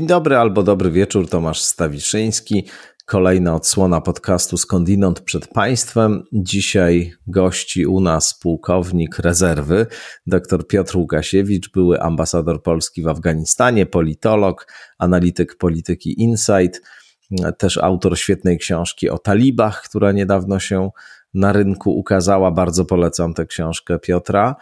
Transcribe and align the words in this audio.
Dzień 0.00 0.06
dobry 0.06 0.36
albo 0.36 0.62
dobry 0.62 0.90
wieczór, 0.90 1.28
Tomasz 1.28 1.60
Stawiszyński. 1.60 2.66
Kolejna 3.06 3.54
odsłona 3.54 4.00
podcastu 4.00 4.56
Skądinąd 4.56 5.20
przed 5.20 5.48
Państwem. 5.48 6.22
Dzisiaj 6.32 7.12
gości 7.26 7.86
u 7.86 8.00
nas 8.00 8.38
pułkownik 8.38 9.18
rezerwy, 9.18 9.86
dr 10.26 10.66
Piotr 10.66 10.96
Łukasiewicz, 10.96 11.72
były 11.72 12.00
ambasador 12.00 12.62
Polski 12.62 13.02
w 13.02 13.08
Afganistanie, 13.08 13.86
politolog, 13.86 14.66
analityk 14.98 15.56
polityki 15.56 16.22
Insight, 16.22 16.82
też 17.58 17.78
autor 17.78 18.18
świetnej 18.18 18.58
książki 18.58 19.10
o 19.10 19.18
talibach, 19.18 19.82
która 19.82 20.12
niedawno 20.12 20.58
się 20.58 20.90
na 21.34 21.52
rynku 21.52 21.98
ukazała. 21.98 22.50
Bardzo 22.50 22.84
polecam 22.84 23.34
tę 23.34 23.46
książkę 23.46 23.98
Piotra. 23.98 24.56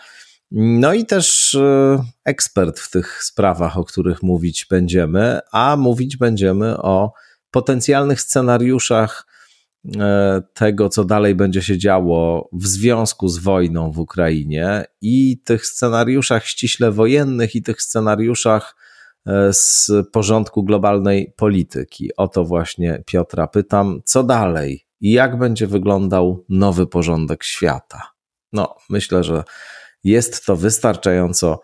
No 0.50 0.94
i 0.94 1.06
też 1.06 1.54
e, 1.54 2.04
ekspert 2.24 2.78
w 2.78 2.90
tych 2.90 3.24
sprawach, 3.24 3.78
o 3.78 3.84
których 3.84 4.22
mówić 4.22 4.66
będziemy, 4.70 5.40
a 5.52 5.76
mówić 5.76 6.16
będziemy 6.16 6.76
o 6.76 7.12
potencjalnych 7.50 8.20
scenariuszach 8.20 9.26
e, 9.96 10.42
tego, 10.54 10.88
co 10.88 11.04
dalej 11.04 11.34
będzie 11.34 11.62
się 11.62 11.78
działo 11.78 12.48
w 12.52 12.66
związku 12.66 13.28
z 13.28 13.38
wojną 13.38 13.92
w 13.92 13.98
Ukrainie 13.98 14.84
i 15.00 15.40
tych 15.44 15.66
scenariuszach 15.66 16.46
ściśle 16.46 16.92
wojennych 16.92 17.54
i 17.54 17.62
tych 17.62 17.82
scenariuszach 17.82 18.76
e, 19.26 19.52
z 19.52 19.90
porządku 20.12 20.64
globalnej 20.64 21.33
polityki. 21.36 22.16
O 22.16 22.28
to 22.28 22.44
właśnie 22.44 23.02
Piotra 23.06 23.46
pytam, 23.46 24.00
co 24.05 24.22
dalej 24.22 24.84
i 25.00 25.12
jak 25.12 25.38
będzie 25.38 25.66
wyglądał 25.66 26.44
nowy 26.48 26.86
porządek 26.86 27.44
świata. 27.44 28.02
No, 28.52 28.77
myślę, 28.90 29.24
że 29.24 29.44
jest 30.04 30.46
to 30.46 30.56
wystarczająco 30.56 31.60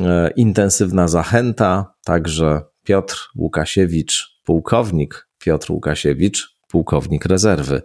e, 0.00 0.30
intensywna 0.36 1.08
zachęta, 1.08 1.94
także 2.04 2.62
Piotr 2.84 3.30
Łukasiewicz, 3.36 4.40
pułkownik 4.44 5.28
Piotr 5.38 5.72
Łukasiewicz, 5.72 6.56
pułkownik 6.68 7.24
rezerwy 7.24 7.82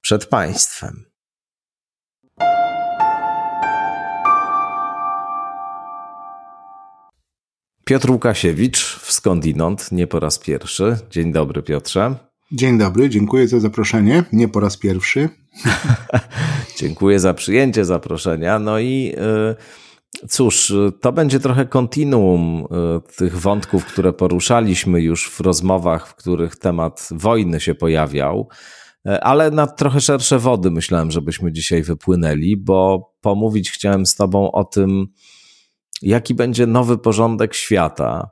przed 0.00 0.26
państwem. 0.26 1.04
Piotr 7.84 8.10
Łukasiewicz 8.10 8.98
w 9.02 9.12
skądinąd, 9.12 9.92
nie 9.92 10.06
po 10.06 10.20
raz 10.20 10.38
pierwszy. 10.38 10.98
Dzień 11.10 11.32
dobry, 11.32 11.62
Piotrze. 11.62 12.14
Dzień 12.52 12.78
dobry, 12.78 13.10
dziękuję 13.10 13.48
za 13.48 13.60
zaproszenie. 13.60 14.24
Nie 14.32 14.48
po 14.48 14.60
raz 14.60 14.76
pierwszy. 14.76 15.28
dziękuję 16.76 17.20
za 17.20 17.34
przyjęcie 17.34 17.84
zaproszenia. 17.84 18.58
No 18.58 18.78
i 18.78 19.14
y, 20.22 20.28
cóż, 20.28 20.72
to 21.00 21.12
będzie 21.12 21.40
trochę 21.40 21.66
kontinuum 21.66 22.64
y, 22.64 23.16
tych 23.16 23.40
wątków, 23.40 23.84
które 23.84 24.12
poruszaliśmy 24.12 25.00
już 25.00 25.30
w 25.30 25.40
rozmowach, 25.40 26.08
w 26.08 26.14
których 26.14 26.56
temat 26.56 27.08
wojny 27.10 27.60
się 27.60 27.74
pojawiał. 27.74 28.48
Y, 29.08 29.20
ale 29.20 29.50
na 29.50 29.66
trochę 29.66 30.00
szersze 30.00 30.38
wody 30.38 30.70
myślałem, 30.70 31.10
żebyśmy 31.10 31.52
dzisiaj 31.52 31.82
wypłynęli, 31.82 32.56
bo 32.56 33.10
pomówić 33.20 33.70
chciałem 33.70 34.06
z 34.06 34.14
Tobą 34.14 34.52
o 34.52 34.64
tym, 34.64 35.06
jaki 36.02 36.34
będzie 36.34 36.66
nowy 36.66 36.98
porządek 36.98 37.54
świata 37.54 38.30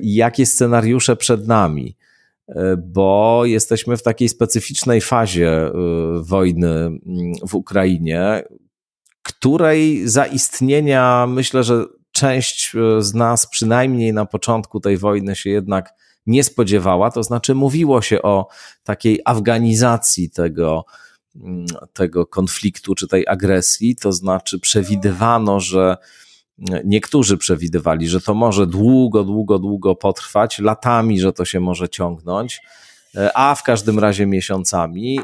i 0.00 0.14
jakie 0.14 0.46
scenariusze 0.46 1.16
przed 1.16 1.48
nami. 1.48 1.96
E, 2.48 2.76
bo 2.76 3.42
jesteśmy 3.44 3.96
w 3.96 4.02
takiej 4.02 4.28
specyficznej 4.28 5.00
fazie 5.00 5.50
e, 5.50 5.72
wojny 6.22 6.90
w 7.48 7.54
Ukrainie, 7.54 8.42
której 9.22 10.08
zaistnienia 10.08 11.26
myślę, 11.28 11.64
że 11.64 11.84
część 12.12 12.72
e, 12.74 13.02
z 13.02 13.14
nas, 13.14 13.46
przynajmniej 13.46 14.12
na 14.12 14.26
początku 14.26 14.80
tej 14.80 14.96
wojny, 14.96 15.36
się 15.36 15.50
jednak 15.50 15.94
nie 16.26 16.44
spodziewała. 16.44 17.10
To 17.10 17.22
znaczy, 17.22 17.54
mówiło 17.54 18.02
się 18.02 18.22
o 18.22 18.48
takiej 18.84 19.20
afganizacji 19.24 20.30
tego, 20.30 20.84
tego 21.92 22.26
konfliktu 22.26 22.94
czy 22.94 23.08
tej 23.08 23.28
agresji, 23.28 23.96
to 23.96 24.12
znaczy 24.12 24.60
przewidywano, 24.60 25.60
że 25.60 25.96
Niektórzy 26.84 27.38
przewidywali, 27.38 28.08
że 28.08 28.20
to 28.20 28.34
może 28.34 28.66
długo, 28.66 29.24
długo, 29.24 29.58
długo 29.58 29.94
potrwać, 29.94 30.58
latami, 30.58 31.20
że 31.20 31.32
to 31.32 31.44
się 31.44 31.60
może 31.60 31.88
ciągnąć, 31.88 32.60
e, 33.16 33.36
a 33.36 33.54
w 33.54 33.62
każdym 33.62 33.98
razie 33.98 34.26
miesiącami. 34.26 35.20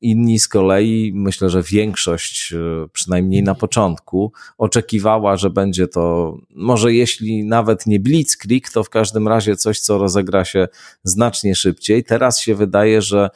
Inni 0.00 0.38
z 0.38 0.48
kolei, 0.48 1.12
myślę, 1.14 1.50
że 1.50 1.62
większość, 1.62 2.52
e, 2.52 2.88
przynajmniej 2.92 3.42
na 3.42 3.54
początku, 3.54 4.32
oczekiwała, 4.58 5.36
że 5.36 5.50
będzie 5.50 5.88
to, 5.88 6.36
może 6.50 6.94
jeśli 6.94 7.44
nawet 7.44 7.86
nie 7.86 8.00
blitzkrieg, 8.00 8.70
to 8.70 8.84
w 8.84 8.90
każdym 8.90 9.28
razie 9.28 9.56
coś, 9.56 9.80
co 9.80 9.98
rozegra 9.98 10.44
się 10.44 10.68
znacznie 11.02 11.54
szybciej. 11.54 12.04
Teraz 12.04 12.40
się 12.40 12.54
wydaje, 12.54 13.02
że 13.02 13.30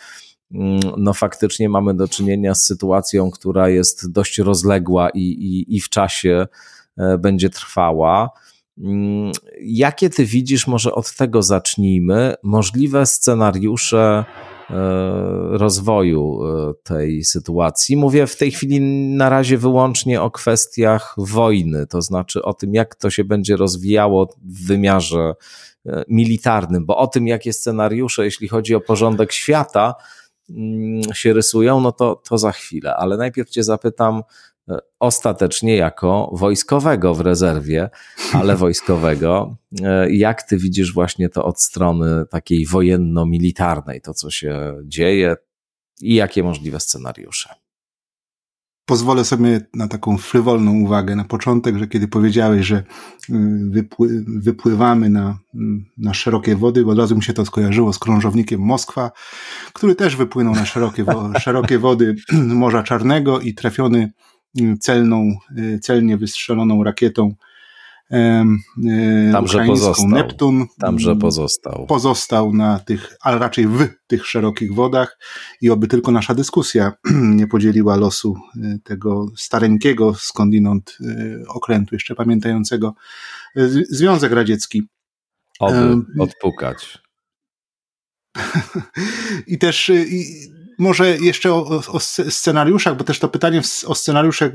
mm, 0.55 0.81
no 0.97 1.15
faktycznie 1.15 1.69
mamy 1.69 1.95
do 1.95 2.09
czynienia 2.09 2.55
z 2.55 2.67
sytuacją, 2.67 3.31
która 3.31 3.69
jest 3.69 4.13
dość 4.13 4.39
rozległa 4.39 5.11
i, 5.11 5.21
i, 5.21 5.77
i 5.77 5.81
w 5.81 5.89
czasie 5.89 6.47
będzie 7.19 7.51
trwała. 7.51 8.31
Mm, 8.79 9.33
jakie 9.61 10.11
ty 10.11 10.25
widzisz, 10.25 10.67
może 10.67 10.93
od 10.93 11.17
tego 11.17 11.43
zacznijmy, 11.43 12.35
możliwe 12.43 13.07
scenariusze 13.07 14.25
e, 14.71 14.75
rozwoju 15.59 16.41
e, 16.45 16.75
tej 16.83 17.25
sytuacji? 17.25 17.97
Mówię 17.97 18.27
w 18.27 18.37
tej 18.37 18.51
chwili 18.51 18.81
na 19.17 19.29
razie 19.29 19.59
wyłącznie 19.59 20.23
o 20.23 20.31
kwestiach 20.31 21.15
wojny, 21.19 21.87
to 21.87 22.03
znaczy 22.03 22.43
o 22.43 22.55
tym, 22.55 22.75
jak 22.75 22.95
to 22.95 23.11
się 23.11 23.25
będzie 23.25 23.57
rozwijało 23.57 24.29
w 24.45 24.67
wymiarze 24.67 25.35
militarnym, 26.09 26.87
bo 26.87 26.97
o 26.97 27.07
tym, 27.07 27.27
jakie 27.27 27.53
scenariusze, 27.53 28.25
jeśli 28.25 28.49
chodzi 28.49 28.75
o 28.75 28.81
porządek 28.81 29.33
świata, 29.33 29.95
mm, 30.51 31.03
się 31.15 31.33
rysują, 31.33 31.81
no 31.81 31.93
to, 31.93 32.23
to 32.29 32.39
za 32.39 32.53
chwilę. 32.53 32.95
Ale 32.97 33.17
najpierw 33.17 33.51
Cię 33.51 33.63
zapytam, 33.63 34.23
E, 34.23 34.52
ostatecznie 34.99 35.77
jako 35.77 36.31
wojskowego 36.33 37.15
w 37.15 37.21
rezerwie, 37.21 37.91
ale 38.33 38.57
wojskowego. 38.57 39.57
E, 39.83 40.13
jak 40.13 40.43
ty 40.43 40.57
widzisz 40.57 40.95
właśnie 40.95 41.29
to 41.29 41.45
od 41.45 41.63
strony 41.63 42.25
takiej 42.31 42.67
wojenno-militarnej, 42.67 44.01
to 44.01 44.15
co 44.15 44.31
się 44.31 44.75
dzieje 44.85 45.37
i 46.01 46.15
jakie 46.15 46.43
możliwe 46.43 46.81
scenariusze? 46.81 47.55
Pozwolę 48.87 49.25
sobie 49.25 49.61
na 49.75 49.89
taką 49.89 50.19
frywolną 50.19 50.81
uwagę 50.81 51.17
na 51.17 51.25
początek, 51.25 51.77
że 51.79 51.87
kiedy 51.87 52.09
powiedziałeś, 52.09 52.67
że 52.67 52.77
y, 52.77 52.83
wypły, 53.71 54.25
wypływamy 54.27 55.11
na, 55.11 55.39
na 55.99 56.15
szerokie 56.15 56.57
wody, 56.57 56.87
od 56.87 56.99
razu 56.99 57.17
mi 57.17 57.23
się 57.23 57.33
to 57.33 57.45
skojarzyło 57.45 57.93
z 57.93 57.99
krążownikiem 57.99 58.61
Moskwa, 58.61 59.11
który 59.73 59.95
też 59.95 60.17
wypłynął 60.17 60.55
na 60.55 60.67
szerokie, 60.67 61.05
szerokie 61.39 61.79
wody 61.79 62.17
Morza 62.33 62.83
Czarnego 62.83 63.41
i 63.41 63.55
trafiony 63.55 64.13
celną, 64.81 65.37
y, 65.59 65.79
celnie 65.79 66.17
wystrzeloną 66.17 66.85
rakietą 66.85 67.35
y, 68.11 68.17
Tamże 69.33 69.65
pozostał. 69.67 70.09
Neptun. 70.09 70.67
Tamże 70.79 71.11
mm, 71.11 71.21
pozostał. 71.21 71.87
Pozostał 71.87 72.53
na 72.53 72.79
tych, 72.79 73.17
ale 73.21 73.39
raczej 73.39 73.67
w 73.67 73.89
tych 74.07 74.27
szerokich 74.27 74.75
wodach 74.75 75.19
i 75.61 75.71
oby 75.71 75.89
tylko 75.89 76.13
nasza 76.13 76.35
dyskusja 76.35 76.93
nie 77.39 77.47
podzieliła 77.47 77.97
losu 77.97 78.37
y, 78.57 78.79
tego 78.85 79.27
stareńkiego 79.37 80.15
skądinąd 80.15 80.99
okrętu, 81.49 81.95
jeszcze 81.95 82.15
pamiętającego 82.15 82.95
Związek 83.91 84.33
Radziecki. 84.33 84.83
Oby 85.61 85.97
odpukać. 86.19 86.99
I 89.47 89.59
też 89.59 89.89
i, 89.89 90.25
może 90.79 91.17
jeszcze 91.19 91.55
o, 91.55 91.83
o, 91.89 92.01
scenariuszach, 92.01 92.97
bo 92.97 93.05
też 93.05 93.19
to 93.19 93.29
pytanie 93.29 93.61
o 93.87 93.95
scenariuszach 93.95 94.53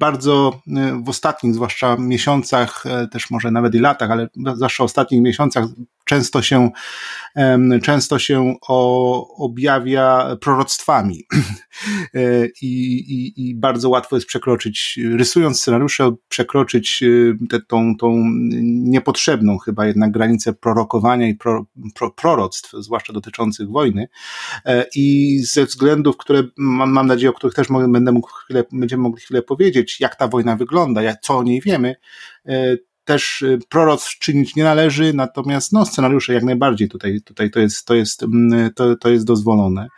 bardzo 0.00 0.60
e, 0.76 1.02
w 1.04 1.08
ostatnich, 1.08 1.54
zwłaszcza 1.54 1.96
miesiącach, 1.96 2.86
e, 2.86 3.08
też 3.08 3.30
może 3.30 3.50
nawet 3.50 3.74
i 3.74 3.78
latach, 3.78 4.10
ale 4.10 4.28
zwłaszcza 4.54 4.84
ostatnich 4.84 5.22
miesiącach 5.22 5.64
często 6.04 6.42
się, 6.42 6.70
często 7.82 8.18
się 8.18 8.54
o, 8.68 9.36
objawia 9.36 10.36
proroctwami. 10.40 11.24
E, 12.14 12.46
I, 12.62 12.94
i, 13.14 13.48
i 13.48 13.54
bardzo 13.54 13.88
łatwo 13.88 14.16
jest 14.16 14.28
przekroczyć, 14.28 15.00
rysując 15.16 15.60
scenariusze, 15.60 16.14
przekroczyć 16.28 17.04
tę 17.50 17.60
tą, 17.60 17.96
tą 17.96 18.24
niepotrzebną 18.62 19.58
chyba 19.58 19.86
jednak 19.86 20.10
granicę 20.10 20.52
prorokowania 20.52 21.28
i 21.28 21.34
pro, 21.34 21.66
pro, 21.94 22.10
proroctw, 22.10 22.72
zwłaszcza 22.72 23.12
dotyczących 23.12 23.68
wojny. 23.68 24.08
I 24.94 25.38
ze 25.44 25.64
względów, 25.64 26.16
które 26.16 26.42
mam, 26.56 26.90
mam 26.90 27.06
nadzieję, 27.06 27.30
o 27.30 27.32
których 27.32 27.54
też 27.54 27.68
będę 27.88 28.12
mógł 28.12 28.28
chwilę, 28.28 28.64
będziemy 28.72 29.02
mogli 29.02 29.22
chwilę 29.22 29.42
powiedzieć, 29.42 30.00
jak 30.00 30.16
ta 30.16 30.28
wojna 30.28 30.56
wygląda, 30.56 31.02
jak, 31.02 31.20
co 31.20 31.38
o 31.38 31.42
niej 31.42 31.60
wiemy, 31.60 31.96
e, 32.46 32.76
też 33.04 33.42
e, 33.42 33.58
proroc 33.68 34.08
czynić 34.08 34.56
nie 34.56 34.64
należy, 34.64 35.14
natomiast 35.14 35.72
no, 35.72 35.86
scenariusze 35.86 36.34
jak 36.34 36.44
najbardziej 36.44 36.88
tutaj, 36.88 37.20
tutaj 37.24 37.50
to, 37.50 37.60
jest, 37.60 37.86
to, 37.86 37.94
jest, 37.94 38.22
mm, 38.22 38.70
to, 38.74 38.96
to 38.96 39.10
jest 39.10 39.24
dozwolone. 39.24 39.88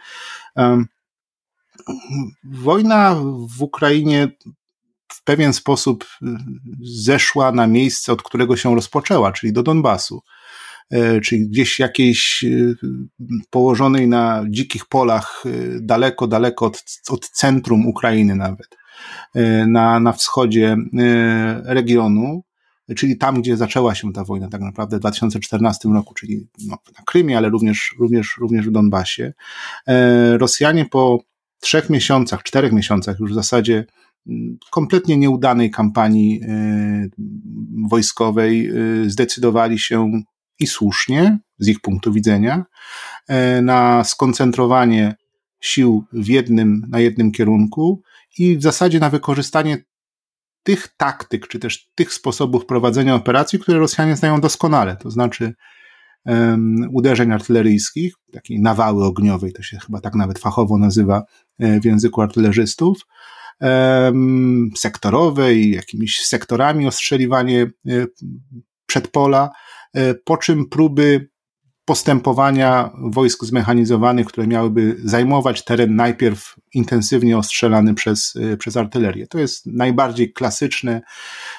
Wojna 2.45 3.17
w 3.59 3.63
Ukrainie 3.63 4.29
w 5.13 5.25
pewien 5.25 5.53
sposób 5.53 6.05
y, 6.05 6.27
zeszła 6.83 7.53
na 7.53 7.67
miejsce, 7.67 8.13
od 8.13 8.23
którego 8.23 8.57
się 8.57 8.75
rozpoczęła, 8.75 9.33
czyli 9.33 9.53
do 9.53 9.63
Donbasu. 9.63 10.23
czyli 11.23 11.49
gdzieś 11.49 11.79
jakiejś 11.79 12.45
położonej 13.51 14.09
na 14.09 14.45
dzikich 14.51 14.87
polach, 14.87 15.45
daleko, 15.81 16.27
daleko 16.27 16.67
od, 16.67 16.85
od 17.09 17.29
centrum 17.29 17.87
Ukrainy 17.87 18.35
nawet, 18.35 18.69
na, 19.67 20.01
na 20.01 20.13
wschodzie 20.13 20.77
regionu, 21.65 22.46
czyli 22.95 23.17
tam, 23.17 23.41
gdzie 23.43 23.57
zaczęła 23.57 23.95
się 23.95 24.13
ta 24.13 24.25
wojna 24.25 24.49
tak 24.49 24.61
naprawdę 24.61 24.97
w 24.97 25.01
2014 25.01 25.89
roku, 25.89 26.15
czyli 26.15 26.49
no, 26.67 26.77
na 26.99 27.05
Krymie, 27.05 27.39
ale 27.39 27.49
również, 27.49 27.95
również, 27.99 28.37
również 28.41 28.67
w 28.69 28.71
Donbasie. 28.71 29.33
Rosjanie 30.39 30.85
po 30.85 31.21
trzech 31.61 31.91
miesiącach, 31.91 32.43
czterech 32.43 32.73
miesiącach 32.73 33.21
już 33.21 33.31
w 33.31 33.35
zasadzie 33.35 33.85
mm, 34.27 34.59
kompletnie 34.71 35.17
nieudanej 35.17 35.71
kampanii 35.71 36.41
y, 36.43 37.11
wojskowej 37.89 38.71
y, 39.05 39.11
zdecydowali 39.11 39.79
się 39.79 40.23
i 40.59 40.67
słusznie, 40.67 41.39
z 41.59 41.69
ich 41.69 41.81
punktu 41.81 42.13
widzenia, 42.13 42.65
na 43.63 44.05
skoncentrowanie 44.05 45.15
sił 45.61 46.05
w 46.13 46.29
jednym, 46.29 46.87
na 46.89 47.01
jednym 47.01 47.33
kierunku 47.33 48.03
i 48.39 48.57
w 48.57 48.63
zasadzie 48.63 49.01
na 49.01 49.11
wykorzystanie 49.11 49.85
tych 50.67 50.89
taktyk, 50.97 51.49
czy 51.49 51.59
też 51.59 51.91
tych 51.95 52.13
sposobów 52.13 52.67
prowadzenia 52.67 53.15
operacji, 53.15 53.59
które 53.59 53.79
Rosjanie 53.79 54.17
znają 54.17 54.41
doskonale, 54.41 54.97
to 54.97 55.11
znaczy 55.11 55.55
um, 56.25 56.89
uderzeń 56.93 57.33
artyleryjskich, 57.33 58.15
takiej 58.33 58.61
nawały 58.61 59.05
ogniowej, 59.05 59.53
to 59.53 59.63
się 59.63 59.79
chyba 59.79 60.01
tak 60.01 60.15
nawet 60.15 60.39
fachowo 60.39 60.79
nazywa 60.79 61.23
e, 61.59 61.81
w 61.81 61.85
języku 61.85 62.23
artylerzystów, 62.23 62.99
um, 63.61 64.71
sektorowej, 64.77 65.71
jakimiś 65.71 66.25
sektorami 66.25 66.87
ostrzeliwanie 66.87 67.63
e, 67.63 68.07
przedpola, 68.87 69.51
e, 69.95 70.15
po 70.15 70.37
czym 70.37 70.69
próby 70.69 71.29
postępowania 71.87 72.91
wojsk 72.99 73.45
zmechanizowanych, 73.45 74.27
które 74.27 74.47
miałyby 74.47 74.97
zajmować 75.05 75.65
teren 75.65 75.97
najpierw 75.97 76.57
intensywnie 76.75 77.39
ostrzelany 77.39 77.95
przez, 77.95 78.37
y, 78.37 78.57
przez 78.57 78.77
artylerię. 78.77 79.27
To 79.27 79.39
jest 79.39 79.67
najbardziej 79.67 80.33
klasyczne 80.33 81.03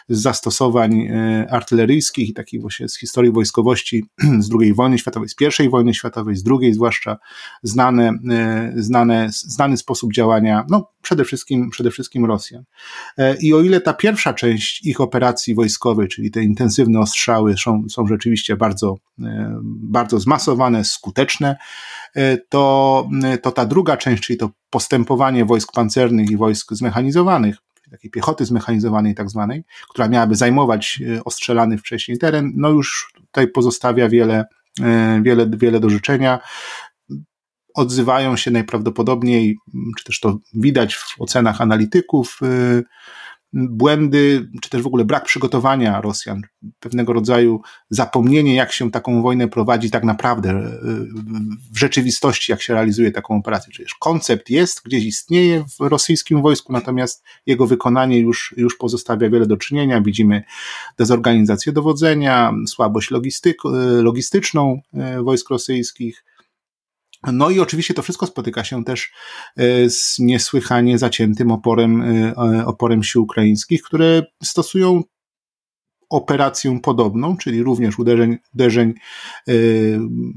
z 0.09 0.21
zastosowań 0.21 1.01
y, 1.01 1.47
artyleryjskich 1.49 2.29
i 2.29 2.33
takich 2.33 2.61
właśnie 2.61 2.89
z 2.89 2.97
historii 2.97 3.31
wojskowości 3.31 4.05
z 4.39 4.49
II 4.59 4.73
wojny 4.73 4.97
światowej, 4.99 5.29
z 5.29 5.59
I 5.59 5.69
wojny 5.69 5.93
światowej, 5.93 6.35
z 6.35 6.43
II 6.61 6.73
zwłaszcza, 6.73 7.17
znane, 7.63 8.11
y, 8.75 8.83
znane, 8.83 9.27
znany 9.31 9.77
sposób 9.77 10.13
działania, 10.13 10.65
no 10.69 10.91
przede 11.01 11.25
wszystkim, 11.25 11.69
przede 11.69 11.91
wszystkim 11.91 12.25
Rosjan. 12.25 12.63
E, 13.17 13.37
I 13.41 13.53
o 13.53 13.61
ile 13.61 13.81
ta 13.81 13.93
pierwsza 13.93 14.33
część 14.33 14.85
ich 14.85 15.01
operacji 15.01 15.55
wojskowej, 15.55 16.07
czyli 16.07 16.31
te 16.31 16.43
intensywne 16.43 16.99
ostrzały 16.99 17.57
są, 17.57 17.83
są 17.89 18.07
rzeczywiście 18.07 18.57
bardzo, 18.57 18.97
bardzo 19.65 20.16
zmasowane, 20.19 20.85
skuteczne, 20.85 21.55
to, 22.49 23.09
to 23.41 23.51
ta 23.51 23.65
druga 23.65 23.97
część, 23.97 24.23
czyli 24.23 24.37
to 24.37 24.49
postępowanie 24.69 25.45
wojsk 25.45 25.71
pancernych 25.71 26.31
i 26.31 26.37
wojsk 26.37 26.73
zmechanizowanych, 26.73 27.57
takiej 27.91 28.11
piechoty 28.11 28.45
zmechanizowanej 28.45 29.15
tak 29.15 29.29
zwanej, 29.29 29.63
która 29.89 30.07
miałaby 30.07 30.35
zajmować 30.35 31.01
e, 31.17 31.23
ostrzelany 31.23 31.77
wcześniej 31.77 32.17
teren, 32.17 32.51
no 32.55 32.69
już 32.69 33.13
tutaj 33.15 33.47
pozostawia 33.47 34.09
wiele, 34.09 34.45
e, 34.81 35.21
wiele, 35.23 35.49
wiele 35.49 35.79
do 35.79 35.89
życzenia. 35.89 36.39
Odzywają 37.73 38.37
się 38.37 38.51
najprawdopodobniej, 38.51 39.57
czy 39.97 40.03
też 40.03 40.19
to 40.19 40.37
widać 40.53 40.95
w 40.95 41.15
ocenach 41.19 41.61
analityków, 41.61 42.39
e, 42.43 42.81
błędy, 43.53 44.49
czy 44.61 44.69
też 44.69 44.81
w 44.81 44.87
ogóle 44.87 45.05
brak 45.05 45.25
przygotowania 45.25 46.01
Rosjan, 46.01 46.41
pewnego 46.79 47.13
rodzaju 47.13 47.61
zapomnienie, 47.89 48.55
jak 48.55 48.71
się 48.71 48.91
taką 48.91 49.21
wojnę 49.21 49.47
prowadzi 49.47 49.91
tak 49.91 50.03
naprawdę 50.03 50.49
e, 50.49 50.79
w 51.73 51.79
rzeczywistości, 51.79 52.51
jak 52.51 52.61
się 52.61 52.73
realizuje 52.73 53.11
taką 53.11 53.37
operację. 53.37 53.73
Czyli 53.73 53.87
koncept 53.99 54.49
jest, 54.49 54.81
gdzieś 54.85 55.05
istnieje 55.05 55.65
w 55.79 55.79
rosyjskim 55.79 56.41
wojsku, 56.41 56.73
natomiast 56.73 57.23
jego 57.45 57.67
wykonanie 57.67 58.19
już, 58.19 58.53
już 58.57 58.77
pozostawia 58.77 59.29
wiele 59.29 59.45
do 59.45 59.57
czynienia. 59.57 60.01
Widzimy 60.01 60.43
dezorganizację 60.97 61.71
dowodzenia, 61.71 62.53
słabość 62.67 63.11
logistyk, 63.11 63.57
e, 63.65 63.69
logistyczną 64.01 64.81
e, 64.93 65.23
wojsk 65.23 65.49
rosyjskich, 65.49 66.23
no 67.31 67.49
i 67.49 67.59
oczywiście 67.59 67.93
to 67.93 68.01
wszystko 68.01 68.27
spotyka 68.27 68.63
się 68.63 68.83
też 68.83 69.11
e, 69.57 69.89
z 69.89 70.19
niesłychanie 70.19 70.97
zaciętym 70.97 71.51
oporem, 71.51 72.01
e, 72.01 72.65
oporem 72.65 73.03
sił 73.03 73.23
ukraińskich, 73.23 73.81
które 73.81 74.23
stosują 74.43 75.01
operację 76.09 76.79
podobną, 76.83 77.37
czyli 77.37 77.63
również 77.63 77.99
uderzeń, 77.99 78.37
uderzeń 78.53 78.93
e, 79.47 79.53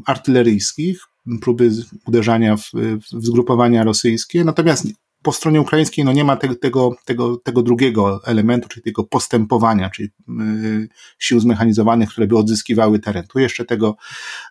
artyleryjskich, 0.07 1.05
próby 1.41 1.71
uderzania 2.07 2.57
w, 2.57 2.71
w 3.13 3.27
zgrupowania 3.27 3.85
rosyjskie, 3.85 4.45
natomiast 4.45 4.87
po 5.23 5.33
stronie 5.33 5.61
ukraińskiej 5.61 6.05
no 6.05 6.13
nie 6.13 6.25
ma 6.25 6.37
te, 6.37 6.55
tego, 6.55 6.95
tego, 7.05 7.37
tego 7.37 7.63
drugiego 7.63 8.21
elementu, 8.27 8.69
czyli 8.69 8.83
tego 8.83 9.05
postępowania, 9.05 9.91
czyli 9.91 10.09
y, 10.29 10.89
sił 11.19 11.41
zmechanizowanych, 11.41 12.11
które 12.11 12.27
by 12.27 12.39
odzyskiwały 12.39 12.99
teren. 12.99 13.27
Tu 13.27 13.39
jeszcze 13.39 13.65
tego 13.65 13.97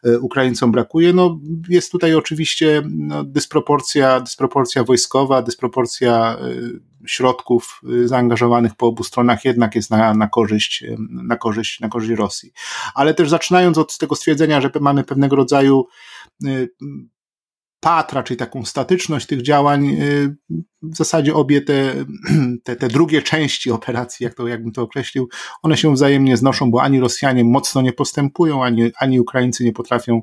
y, 0.07 0.19
Ukraińcom 0.19 0.71
brakuje. 0.71 1.13
No, 1.13 1.39
jest 1.69 1.92
tutaj 1.92 2.16
oczywiście 2.16 2.81
no, 2.89 3.24
dysproporcja, 3.24 4.19
dysproporcja 4.19 4.83
wojskowa, 4.83 5.42
dysproporcja 5.42 6.38
y, 6.48 6.89
środków 7.07 7.81
zaangażowanych 8.06 8.75
po 8.75 8.88
obu 8.88 9.04
stronach 9.04 9.45
jednak 9.45 9.75
jest 9.75 9.92
na, 9.92 10.13
na, 10.13 10.27
korzyść, 10.27 10.86
na, 11.10 11.36
korzyść, 11.36 11.80
na 11.80 11.89
korzyść 11.89 12.19
Rosji. 12.19 12.51
Ale 12.95 13.13
też 13.13 13.30
zaczynając 13.30 13.77
od 13.77 13.98
tego 13.98 14.15
stwierdzenia, 14.15 14.62
że 14.62 14.72
mamy 14.81 15.04
pewnego 15.04 15.36
rodzaju 15.36 15.88
patra, 17.80 18.24
czyli 18.24 18.38
taką 18.38 18.66
statyczność 18.66 19.28
tych 19.28 19.42
działań, 19.42 19.88
y, 19.88 20.36
w 20.81 20.98
zasadzie 20.98 21.34
obie 21.34 21.62
te, 21.62 21.94
te, 22.64 22.76
te 22.76 22.88
drugie 22.88 23.22
części 23.22 23.72
operacji, 23.72 24.24
jak 24.24 24.34
to, 24.34 24.48
jakbym 24.48 24.72
to 24.72 24.81
określił, 24.81 25.30
one 25.62 25.78
się 25.78 25.94
wzajemnie 25.94 26.38
znoszą, 26.38 26.72
bo 26.72 26.81
ani 26.81 27.00
Rosjanie 27.00 27.44
mocno 27.44 27.81
nie 27.81 27.94
postępują, 27.94 28.63
ani, 28.63 28.92
ani 29.00 29.20
Ukraińcy 29.20 29.63
nie 29.63 29.74
potrafią 29.74 30.22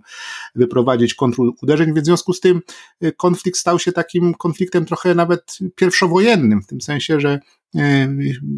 wyprowadzić 0.54 1.14
kontruderzeń, 1.14 1.86
więc 1.86 2.02
w 2.02 2.04
związku 2.06 2.32
z 2.32 2.40
tym 2.40 2.60
y, 3.04 3.12
konflikt 3.12 3.58
stał 3.58 3.78
się 3.78 3.92
takim 3.92 4.34
konfliktem 4.34 4.84
trochę 4.84 5.14
nawet 5.14 5.58
pierwszowojennym, 5.74 6.62
w 6.62 6.66
tym 6.66 6.80
sensie, 6.80 7.20
że 7.20 7.40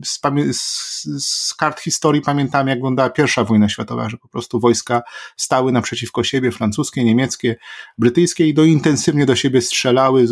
z, 0.02 0.20
z, 1.25 1.54
kart 1.54 1.80
historii 1.80 2.22
pamiętamy, 2.22 2.70
jak 2.70 2.78
wyglądała 2.78 3.10
pierwsza 3.10 3.44
wojna 3.44 3.68
światowa, 3.68 4.08
że 4.08 4.16
po 4.16 4.28
prostu 4.28 4.60
wojska 4.60 5.02
stały 5.37 5.72
naprzeciwko 5.72 6.25
siebie, 6.25 6.50
francuskie, 6.50 7.04
niemieckie, 7.04 7.56
brytyjskie 7.98 8.46
i 8.46 8.54
do 8.54 8.64
intensywnie 8.64 9.26
do 9.26 9.37
siebie 9.37 9.60
strzelały, 9.60 10.26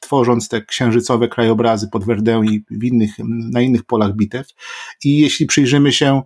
tworząc 0.00 0.48
te 0.48 0.62
księżycowe 0.62 1.28
krajobrazy 1.28 1.88
pod 1.88 2.04
Verdun 2.04 2.44
i 2.44 2.64
w 2.70 2.84
innych, 2.84 3.10
na 3.28 3.60
innych 3.60 3.84
polach 3.84 4.16
bitew. 4.16 4.46
I 5.04 5.18
jeśli 5.18 5.46
przyjrzymy 5.46 5.92
się 5.92 6.22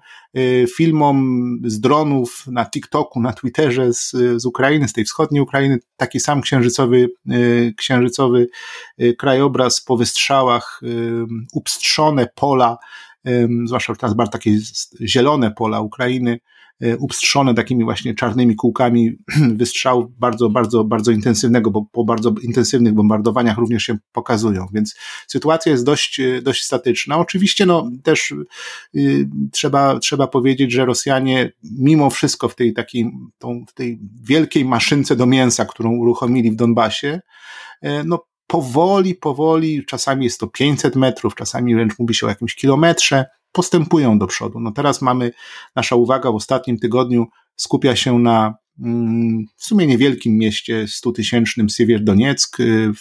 filmom 0.77 1.57
z 1.65 1.81
dronów 1.81 2.45
na 2.47 2.67
TikToku, 2.67 3.21
na 3.21 3.33
Twitterze 3.33 3.95
z, 3.95 4.11
z 4.37 4.47
Ukrainy, 4.47 4.89
z 4.89 4.93
tej 4.93 5.05
wschodniej 5.05 5.43
Ukrainy, 5.43 5.79
taki 5.97 6.21
sam 6.21 6.41
księżycowy, 6.41 7.09
y, 7.33 7.75
księżycowy 7.77 8.49
y, 9.01 9.15
krajobraz 9.15 9.81
po 9.81 9.97
wystrzałach, 9.97 10.81
upstrzone 11.53 12.29
pola, 12.35 12.79
zwłaszcza 13.65 13.95
teraz 13.95 14.15
bardzo 14.15 14.33
takie 14.33 14.51
zielone 15.01 15.51
pola 15.51 15.81
Ukrainy, 15.81 16.39
upstrzone 16.99 17.55
takimi 17.55 17.85
właśnie 17.85 18.15
czarnymi 18.15 18.57
kółkami 18.57 19.17
wystrzał 19.61 20.13
bardzo, 20.19 20.51
bardzo, 20.51 20.85
bardzo 20.85 21.13
intensywnego, 21.13 21.71
bo 21.71 21.87
po 21.93 22.05
bardzo 22.05 22.35
intensywnych 22.43 22.95
bombardowaniach 22.95 23.59
również 23.59 23.83
się 23.83 23.99
pokazują, 24.13 24.67
więc 24.73 24.97
sytuacja 25.27 25.73
jest 25.73 25.85
dość, 25.85 26.21
e, 26.21 26.43
dość 26.43 26.65
statyczna. 26.65 27.19
Oczywiście 27.19 27.67
no 27.67 27.91
też 28.03 28.35
y, 28.97 29.29
trzeba, 29.53 29.99
trzeba 29.99 30.27
powiedzieć, 30.27 30.73
że 30.73 30.85
Rosjanie 30.85 31.53
mimo 31.79 32.11
wszystko 32.11 32.49
w 32.49 32.55
tej 32.55 32.73
takiej, 32.73 33.11
tą, 33.39 33.65
w 33.69 33.75
tej 33.75 34.01
wielkiej 34.23 34.65
maszynce 34.65 35.17
do 35.17 35.27
mięsa, 35.27 35.65
którą 35.65 35.97
uruchomili 35.97 36.51
w 36.51 36.57
Donbasie, 36.57 37.21
no 38.05 38.27
powoli, 38.47 39.15
powoli, 39.15 39.85
czasami 39.85 40.25
jest 40.25 40.41
to 40.41 40.47
500 40.47 40.97
metrów, 40.97 41.35
czasami 41.35 41.75
wręcz 41.75 41.99
mówi 41.99 42.15
się 42.15 42.27
o 42.27 42.29
jakimś 42.29 42.55
kilometrze, 42.55 43.25
postępują 43.57 44.19
do 44.19 44.27
przodu. 44.27 44.61
No 44.61 44.73
teraz 44.73 45.03
mamy, 45.03 45.33
nasza 45.77 45.97
uwaga 45.97 46.33
w 46.33 46.35
ostatnim 46.35 46.79
tygodniu 46.79 47.27
skupia 47.57 47.97
się 47.97 48.19
na 48.19 48.55
mm, 48.81 49.45
w 49.57 49.65
sumie 49.65 49.87
niewielkim 49.87 50.39
mieście 50.39 50.89
stutysięcznym 50.89 51.71
Sywierdonieck, 51.71 52.61
y, 52.61 52.93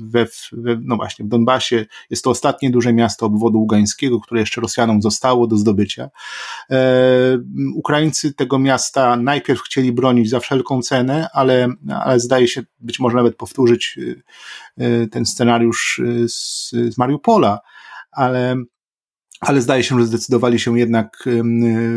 we, 0.00 0.26
we, 0.52 0.80
no 0.82 0.96
właśnie 0.96 1.24
w 1.24 1.28
Donbasie. 1.28 1.86
Jest 2.10 2.24
to 2.24 2.30
ostatnie 2.30 2.70
duże 2.70 2.92
miasto 2.92 3.26
obwodu 3.26 3.58
ługańskiego, 3.58 4.20
które 4.20 4.40
jeszcze 4.40 4.60
Rosjanom 4.60 5.02
zostało 5.02 5.46
do 5.46 5.56
zdobycia. 5.56 6.10
E, 6.70 6.78
Ukraińcy 7.74 8.34
tego 8.34 8.58
miasta 8.58 9.16
najpierw 9.16 9.60
chcieli 9.60 9.92
bronić 9.92 10.30
za 10.30 10.40
wszelką 10.40 10.82
cenę, 10.82 11.28
ale, 11.32 11.68
ale 12.04 12.20
zdaje 12.20 12.48
się 12.48 12.62
być 12.80 13.00
może 13.00 13.16
nawet 13.16 13.36
powtórzyć 13.36 13.98
y, 13.98 14.22
y, 14.84 15.08
ten 15.08 15.26
scenariusz 15.26 16.00
z, 16.26 16.70
z 16.70 16.98
Mariupola, 16.98 17.60
ale 18.12 18.56
ale 19.40 19.60
zdaje 19.60 19.82
się, 19.82 20.00
że 20.00 20.06
zdecydowali 20.06 20.58
się 20.58 20.78
jednak 20.78 21.28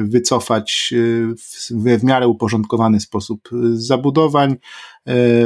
wycofać 0.04 0.94
w, 1.38 1.72
w 2.00 2.04
miarę 2.04 2.28
uporządkowany 2.28 3.00
sposób 3.00 3.50
z 3.74 3.88
zabudowań, 3.88 4.56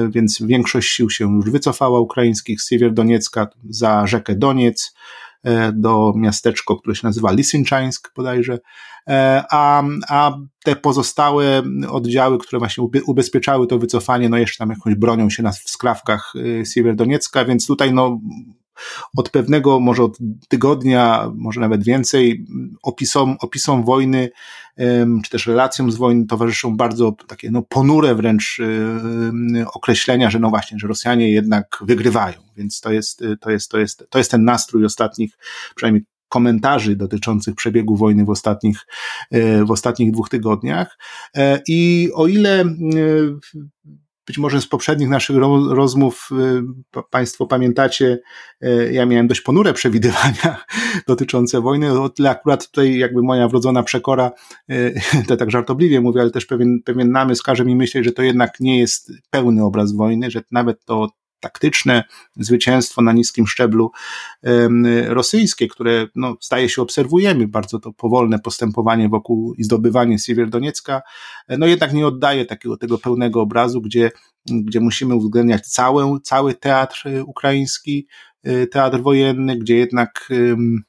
więc 0.10 0.42
większość 0.42 0.92
sił 0.92 1.10
się 1.10 1.36
już 1.36 1.52
wycofała 1.52 2.00
ukraińskich. 2.00 2.62
Z 2.62 2.70
Siewieroniecka 2.70 3.48
za 3.70 4.08
rzekę 4.08 4.36
Doniec 4.36 4.96
do 5.74 6.14
miasteczko, 6.16 6.78
które 6.78 6.96
się 6.96 7.08
nazywa 7.08 7.32
Lisynczańsk 7.32 8.12
bodajże, 8.16 8.60
a, 9.52 9.84
a 10.10 10.38
te 10.64 10.76
pozostałe 10.76 11.64
oddziały, 11.90 12.38
które 12.38 12.60
właśnie 12.60 12.84
ubezpieczały 13.06 13.68
to 13.68 13.80
wycofanie, 13.80 14.30
no 14.30 14.38
jeszcze 14.38 14.58
tam 14.58 14.70
jakąś 14.70 14.96
bronią 14.96 15.30
się 15.30 15.44
na, 15.44 15.52
w 15.52 15.70
skrawkach 15.70 16.34
Siewierodoniecka, 16.74 17.46
więc 17.46 17.68
tutaj 17.68 17.94
no 17.94 18.20
od 19.18 19.30
pewnego, 19.30 19.80
może 19.80 20.04
od 20.04 20.18
tygodnia, 20.48 21.32
może 21.36 21.62
nawet 21.62 21.84
więcej, 21.84 22.46
opisom, 22.84 23.36
opisom 23.40 23.84
wojny, 23.84 24.30
czy 25.24 25.30
też 25.32 25.48
relacjom 25.48 25.92
z 25.92 25.96
wojny 25.96 26.26
towarzyszą 26.26 26.78
bardzo 26.78 27.16
takie 27.28 27.52
no, 27.52 27.62
ponure 27.62 28.16
wręcz 28.16 28.62
określenia, 29.74 30.30
że 30.30 30.40
no 30.40 30.50
właśnie, 30.50 30.80
że 30.80 30.88
Rosjanie 30.88 31.32
jednak 31.32 31.78
wygrywają. 31.82 32.38
Więc 32.58 32.82
to 32.82 32.92
jest, 32.92 33.24
to 33.42 33.52
jest, 33.52 33.72
to 33.72 33.80
jest, 33.80 34.08
to 34.10 34.18
jest 34.18 34.32
ten 34.32 34.44
nastrój 34.44 34.86
ostatnich, 34.86 35.38
przynajmniej 35.76 36.06
komentarzy 36.30 36.96
dotyczących 36.96 37.56
przebiegu 37.56 37.96
wojny 37.96 38.26
w 38.26 38.30
ostatnich, 38.30 38.80
w 39.66 39.72
ostatnich 39.72 40.12
dwóch 40.12 40.30
tygodniach. 40.30 40.98
E, 41.36 41.62
I 41.68 42.10
o 42.14 42.28
ile 42.28 42.66
być 44.28 44.38
może 44.38 44.62
z 44.62 44.68
poprzednich 44.68 45.10
naszych 45.10 45.38
rozmów 45.70 46.30
y, 46.98 47.04
Państwo 47.10 47.48
pamiętacie, 47.48 48.20
y, 48.64 48.90
ja 48.94 49.06
miałem 49.06 49.28
dość 49.28 49.42
ponure 49.42 49.74
przewidywania 49.74 50.66
dotyczące 51.08 51.62
wojny, 51.62 52.02
o 52.02 52.10
tyle 52.10 52.30
akurat 52.30 52.68
tutaj 52.68 52.98
jakby 52.98 53.22
moja 53.22 53.48
wrodzona 53.48 53.84
przekora, 53.84 54.32
y, 54.72 55.02
to 55.28 55.38
tak 55.38 55.52
żartobliwie 55.52 56.02
mówię, 56.02 56.22
ale 56.22 56.32
też 56.32 56.46
pewien, 56.46 56.80
pewien 56.86 57.12
namysł 57.12 57.44
każe 57.44 57.66
mi 57.66 57.76
myśleć, 57.76 58.06
że 58.06 58.12
to 58.12 58.24
jednak 58.24 58.60
nie 58.60 58.80
jest 58.80 59.12
pełny 59.30 59.64
obraz 59.64 59.94
wojny, 59.94 60.32
że 60.32 60.42
nawet 60.52 60.86
to 60.86 61.08
taktyczne 61.40 62.04
zwycięstwo 62.36 63.02
na 63.02 63.14
niskim 63.14 63.48
szczeblu 63.48 63.92
rosyjskie, 65.08 65.68
które 65.68 66.08
no, 66.16 66.36
zdaje 66.42 66.70
się 66.70 66.82
obserwujemy, 66.82 67.48
bardzo 67.48 67.80
to 67.80 67.94
powolne 67.94 68.40
postępowanie 68.40 69.10
wokół 69.10 69.54
i 69.54 69.64
zdobywanie 69.64 70.20
Siewierodoniecka, 70.20 71.02
no 71.50 71.68
jednak 71.68 71.94
nie 71.94 72.08
oddaje 72.08 72.46
takiego 72.46 72.78
tego 72.78 72.98
pełnego 72.98 73.42
obrazu, 73.42 73.82
gdzie, 73.82 74.12
gdzie 74.46 74.80
musimy 74.80 75.16
uwzględniać 75.16 75.68
cały, 75.68 76.20
cały 76.24 76.54
teatr 76.54 77.08
e, 77.08 77.24
ukraiński, 77.24 78.08
e, 78.44 78.68
teatr 78.68 79.02
wojenny, 79.02 79.58
gdzie 79.58 79.76
jednak 79.78 80.30
um, 80.32 80.84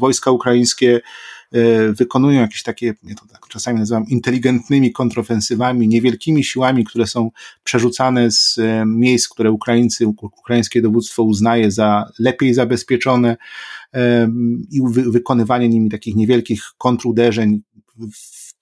wojska 0.00 0.30
ukraińskie 0.30 0.94
E, 0.94 1.00
wykonują 1.98 2.40
jakieś 2.40 2.62
takie, 2.62 2.94
ja 3.04 3.14
to 3.14 3.26
tak 3.26 3.48
czasami 3.48 3.78
nazywam 3.78 4.06
inteligentnymi 4.08 4.92
kontrofensywami, 4.92 5.88
niewielkimi 5.88 6.44
siłami, 6.44 6.84
które 6.84 7.06
są 7.06 7.30
przerzucane 7.64 8.30
z 8.30 8.58
e, 8.58 8.84
miejsc, 8.86 9.28
które 9.28 9.50
Ukraińcy, 9.50 10.06
ukraińskie 10.06 10.82
dowództwo 10.82 11.22
uznaje 11.22 11.70
za 11.70 12.12
lepiej 12.18 12.54
zabezpieczone 12.54 13.36
e, 13.94 14.28
i 14.70 14.80
wykonywanie 14.92 15.68
nimi 15.68 15.90
takich 15.90 16.16
niewielkich 16.16 16.62
kontruderzeń 16.78 17.62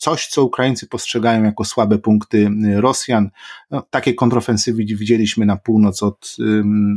coś, 0.00 0.26
co 0.26 0.44
Ukraińcy 0.44 0.86
postrzegają 0.86 1.42
jako 1.44 1.64
słabe 1.64 1.98
punkty 1.98 2.50
Rosjan. 2.74 3.30
No, 3.70 3.82
takie 3.90 4.14
kontrofensywy 4.14 4.84
widzieliśmy 4.84 5.46
na 5.46 5.56
północ 5.56 6.02
od, 6.02 6.36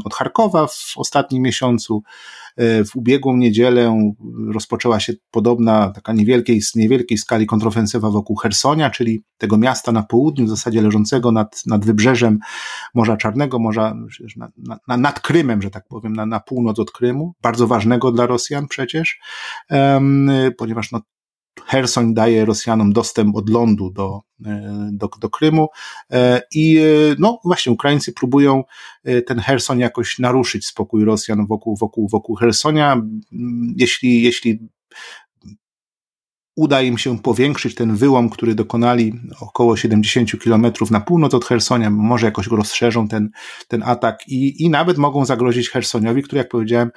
od 0.04 0.14
Charkowa 0.14 0.68
w 0.68 0.94
ostatnim 0.96 1.44
miesiącu. 1.44 2.04
E, 2.58 2.86
w 2.86 2.96
ubiegłą 2.96 3.38
niedzielę 3.38 4.14
rozpoczęła 4.54 5.00
się 5.00 5.14
podobna, 5.32 5.90
taka 5.90 6.14
niewielkiej, 6.14 6.62
niewielkiej 6.76 7.18
skali 7.18 7.46
kontrofensywa 7.46 8.10
wokół 8.10 8.36
Hersonia, 8.36 8.90
czyli 8.90 9.24
tego 9.38 9.58
miasta 9.58 9.92
na 9.92 10.04
południu, 10.04 10.46
w 10.46 10.50
zasadzie 10.50 10.82
leżącego 10.82 11.32
nad, 11.32 11.62
nad 11.66 11.86
wybrzeżem 11.86 12.40
Morza 12.94 13.18
Czarnego, 13.18 13.60
morza, 13.60 13.96
na, 14.38 14.80
na, 14.88 14.98
nad 14.98 15.20
Krymem, 15.20 15.62
że 15.62 15.70
tak 15.70 15.88
powiem, 15.88 16.14
na, 16.14 16.26
na 16.26 16.40
północ 16.40 16.80
od 16.80 16.92
Krymu, 16.92 17.34
bardzo 17.42 17.68
ważnego 17.68 18.12
dla 18.12 18.26
Rosjan 18.26 18.68
przecież, 18.68 19.20
um, 19.70 20.32
ponieważ 20.58 20.92
no, 20.92 21.02
Hersoń 21.66 22.14
daje 22.14 22.46
Rosjanom 22.46 22.94
dostęp 22.94 23.36
od 23.36 23.50
lądu 23.50 23.90
do, 23.90 24.22
e, 24.46 24.90
do, 24.92 25.10
do 25.20 25.30
Krymu 25.30 25.68
e, 26.12 26.42
i 26.56 26.78
e, 26.78 26.82
no 27.20 27.40
właśnie 27.44 27.72
Ukraińcy 27.72 28.14
próbują 28.14 28.64
ten 29.28 29.40
Hersoń 29.40 29.80
jakoś 29.80 30.20
naruszyć 30.20 30.66
spokój 30.66 31.06
Rosjan 31.06 31.48
wokół, 31.48 31.78
wokół, 31.78 32.08
wokół 32.10 32.36
Hersonia. 32.36 33.02
Jeśli, 33.76 34.22
jeśli 34.22 34.60
uda 36.56 36.82
im 36.82 36.98
się 36.98 37.20
powiększyć 37.20 37.76
ten 37.76 37.96
wyłom, 37.96 38.30
który 38.30 38.56
dokonali 38.56 39.14
około 39.40 39.78
70 39.78 40.42
kilometrów 40.42 40.92
na 40.92 41.02
północ 41.02 41.34
od 41.34 41.46
Hersonia, 41.46 41.90
może 41.90 42.26
jakoś 42.26 42.50
go 42.50 42.56
rozszerzą 42.56 43.08
ten, 43.08 43.30
ten 43.68 43.84
atak 43.84 44.28
i, 44.28 44.64
i 44.64 44.70
nawet 44.70 44.98
mogą 44.98 45.26
zagrozić 45.26 45.70
Hersoniowi, 45.70 46.24
który 46.24 46.38
jak 46.38 46.50
powiedziałem, 46.50 46.92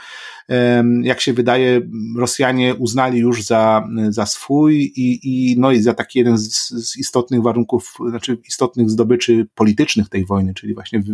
jak 1.03 1.21
się 1.21 1.33
wydaje, 1.33 1.81
Rosjanie 2.19 2.75
uznali 2.75 3.19
już 3.19 3.43
za, 3.43 3.89
za 4.09 4.27
swój 4.27 4.93
i, 4.97 5.21
i, 5.23 5.61
no 5.61 5.73
i 5.73 5.83
za 5.83 5.95
taki 5.95 6.19
jeden 6.19 6.39
z, 6.39 6.69
z 6.69 6.97
istotnych 6.97 7.43
warunków, 7.43 7.95
znaczy 8.09 8.39
istotnych 8.49 8.91
zdobyczy 8.91 9.49
politycznych 9.55 10.09
tej 10.09 10.27
wojny, 10.27 10.55
czyli 10.55 10.75
właśnie 10.75 11.01
w, 11.01 11.07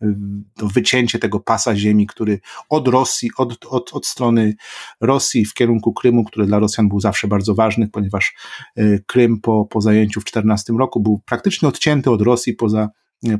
w, 0.00 0.72
wycięcie 0.72 1.18
tego 1.18 1.40
pasa 1.40 1.76
ziemi, 1.76 2.06
który 2.06 2.40
od 2.68 2.88
Rosji, 2.88 3.30
od, 3.36 3.66
od, 3.66 3.92
od 3.92 4.06
strony 4.06 4.54
Rosji 5.00 5.44
w 5.44 5.54
kierunku 5.54 5.92
Krymu, 5.92 6.24
który 6.24 6.46
dla 6.46 6.58
Rosjan 6.58 6.88
był 6.88 7.00
zawsze 7.00 7.28
bardzo 7.28 7.54
ważny, 7.54 7.79
ponieważ 7.88 8.34
e, 8.76 8.98
Krym 8.98 9.40
po, 9.40 9.64
po 9.64 9.80
zajęciu 9.80 10.20
w 10.20 10.24
14 10.24 10.72
roku 10.72 11.00
był 11.00 11.20
praktycznie 11.26 11.68
odcięty 11.68 12.10
od 12.10 12.22
Rosji 12.22 12.54
poza 12.54 12.88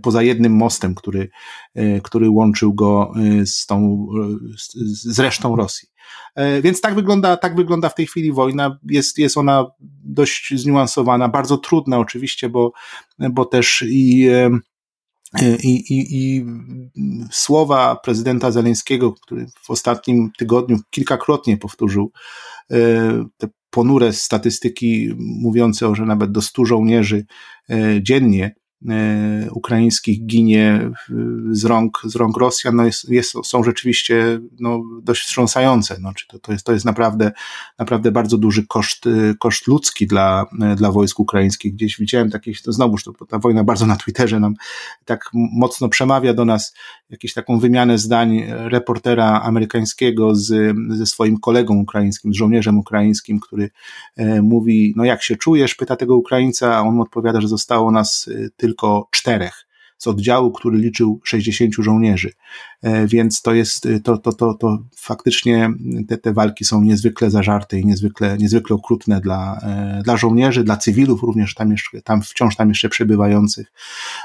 poza 0.03 0.23
jednym 0.23 0.57
mostem, 0.57 0.95
który, 0.95 1.29
e, 1.75 2.01
który 2.01 2.31
łączył 2.31 2.75
go 2.75 3.13
e, 3.17 3.47
z, 3.47 3.67
tą, 3.67 4.07
z 4.85 5.19
resztą 5.19 5.57
Rosji. 5.57 5.89
Więc 6.63 6.81
tak 6.81 6.95
wygląda, 6.95 7.37
tak 7.37 7.57
wygląda 7.57 7.89
w 7.89 7.95
tej 7.95 8.07
chwili 8.07 8.33
wojna. 8.33 8.79
Jest, 8.89 9.19
jest 9.19 9.37
ona 9.37 9.67
dość 10.05 10.55
zniuansowana, 10.57 11.29
bardzo 11.29 11.59
trudna 11.59 11.99
oczywiście, 11.99 12.49
bo, 12.49 12.73
bo 13.31 13.45
też 13.45 13.85
i 13.89 14.29
i, 15.63 15.69
i, 15.69 16.07
I 16.11 16.45
słowa 17.31 17.97
prezydenta 17.97 18.51
Zeleńskiego, 18.51 19.13
który 19.13 19.47
w 19.63 19.71
ostatnim 19.71 20.31
tygodniu 20.39 20.79
kilkakrotnie 20.91 21.57
powtórzył 21.57 22.13
te 23.37 23.49
ponure 23.71 24.13
statystyki 24.13 25.15
mówiące 25.19 25.89
o, 25.89 25.95
że 25.95 26.07
nawet 26.07 26.33
do 26.33 26.43
100 26.43 26.65
żołnierzy 26.65 27.27
e, 27.71 28.03
dziennie 28.03 28.55
E, 28.89 29.51
ukraińskich 29.51 30.27
ginie 30.27 30.91
z 31.51 31.65
rąk, 31.65 32.03
z 32.05 32.17
rąk 32.17 32.37
Rosjan, 32.37 32.77
no 32.77 32.85
jest, 32.85 33.09
jest, 33.09 33.35
są 33.45 33.63
rzeczywiście 33.63 34.41
no, 34.61 34.83
dość 35.03 35.23
wstrząsające. 35.23 35.97
No, 36.01 36.15
czy 36.15 36.27
to, 36.27 36.39
to, 36.39 36.53
jest, 36.53 36.67
to 36.67 36.73
jest 36.73 36.85
naprawdę, 36.85 37.33
naprawdę 37.79 38.13
bardzo 38.13 38.39
duży 38.39 38.67
koszt, 38.67 39.07
e, 39.07 39.35
koszt 39.39 39.67
ludzki 39.67 40.07
dla, 40.07 40.47
e, 40.63 40.77
dla 40.77 40.93
wojsk 40.93 41.21
ukraińskich. 41.21 41.75
Gdzieś 41.75 41.99
widziałem 41.99 42.31
takie, 42.31 42.53
to 42.65 42.73
znowuż 42.73 43.05
to, 43.05 43.13
ta 43.29 43.39
wojna 43.39 43.65
bardzo 43.65 43.87
na 43.87 43.97
Twitterze 43.97 44.41
nam 44.41 44.55
tak 45.05 45.31
mocno 45.33 45.89
przemawia 45.89 46.35
do 46.35 46.45
nas 46.45 46.75
jakąś 47.11 47.33
taką 47.33 47.59
wymianę 47.59 47.99
zdań 47.99 48.43
reportera 48.49 49.41
amerykańskiego 49.41 50.35
z, 50.35 50.77
ze 50.89 51.07
swoim 51.07 51.39
kolegą 51.39 51.77
ukraińskim, 51.77 52.35
z 52.35 52.37
żołnierzem 52.37 52.79
ukraińskim, 52.79 53.41
który 53.41 53.71
e, 54.17 54.43
mówi, 54.43 54.95
no 54.97 55.05
jak 55.05 55.23
się 55.23 55.37
czujesz, 55.37 55.75
pyta 55.75 55.97
tego 55.97 56.17
Ukraińca, 56.17 56.77
a 56.77 56.81
on 56.81 57.01
odpowiada, 57.01 57.41
że 57.41 57.49
zostało 57.49 57.91
nas 57.91 58.31
tylko 58.57 58.71
tylko 58.81 59.09
czterech 59.11 59.67
z 60.01 60.07
oddziału, 60.07 60.53
który 60.53 60.79
liczył 60.79 61.21
60 61.25 61.75
żołnierzy. 61.79 62.33
E, 62.83 63.07
więc 63.07 63.43
to 63.43 63.55
jest, 63.55 63.89
to, 64.05 64.19
to, 64.19 64.33
to, 64.33 64.55
to 64.55 64.79
faktycznie 64.97 65.71
te, 66.09 66.19
te 66.19 66.33
walki 66.33 66.65
są 66.65 66.83
niezwykle 66.83 67.31
zażarte 67.31 67.79
i 67.79 67.87
niezwykle, 67.87 68.39
niezwykle 68.39 68.77
okrutne 68.77 69.21
dla, 69.21 69.61
e, 69.63 70.03
dla 70.05 70.17
żołnierzy, 70.17 70.65
dla 70.65 70.77
cywilów 70.77 71.23
również 71.23 71.55
tam, 71.55 71.71
jeszcze, 71.71 72.03
tam 72.03 72.23
wciąż 72.23 72.57
tam 72.57 72.69
jeszcze 72.69 72.89
przebywających, 72.89 73.73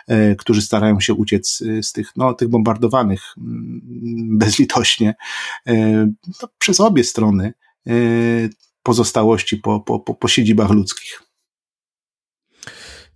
e, 0.08 0.36
którzy 0.36 0.62
starają 0.62 1.00
się 1.00 1.14
uciec 1.14 1.64
z 1.82 1.92
tych, 1.92 2.12
no, 2.16 2.34
tych 2.34 2.48
bombardowanych 2.48 3.22
mm, 3.38 3.82
bezlitośnie 4.38 5.16
przez 6.58 6.80
obie 6.80 7.04
strony 7.04 7.54
pozostałości 8.84 9.58
po, 9.58 9.80
po, 9.80 10.00
po, 10.00 10.14
po 10.14 10.28
siedzibach 10.28 10.70
ludzkich. 10.70 11.25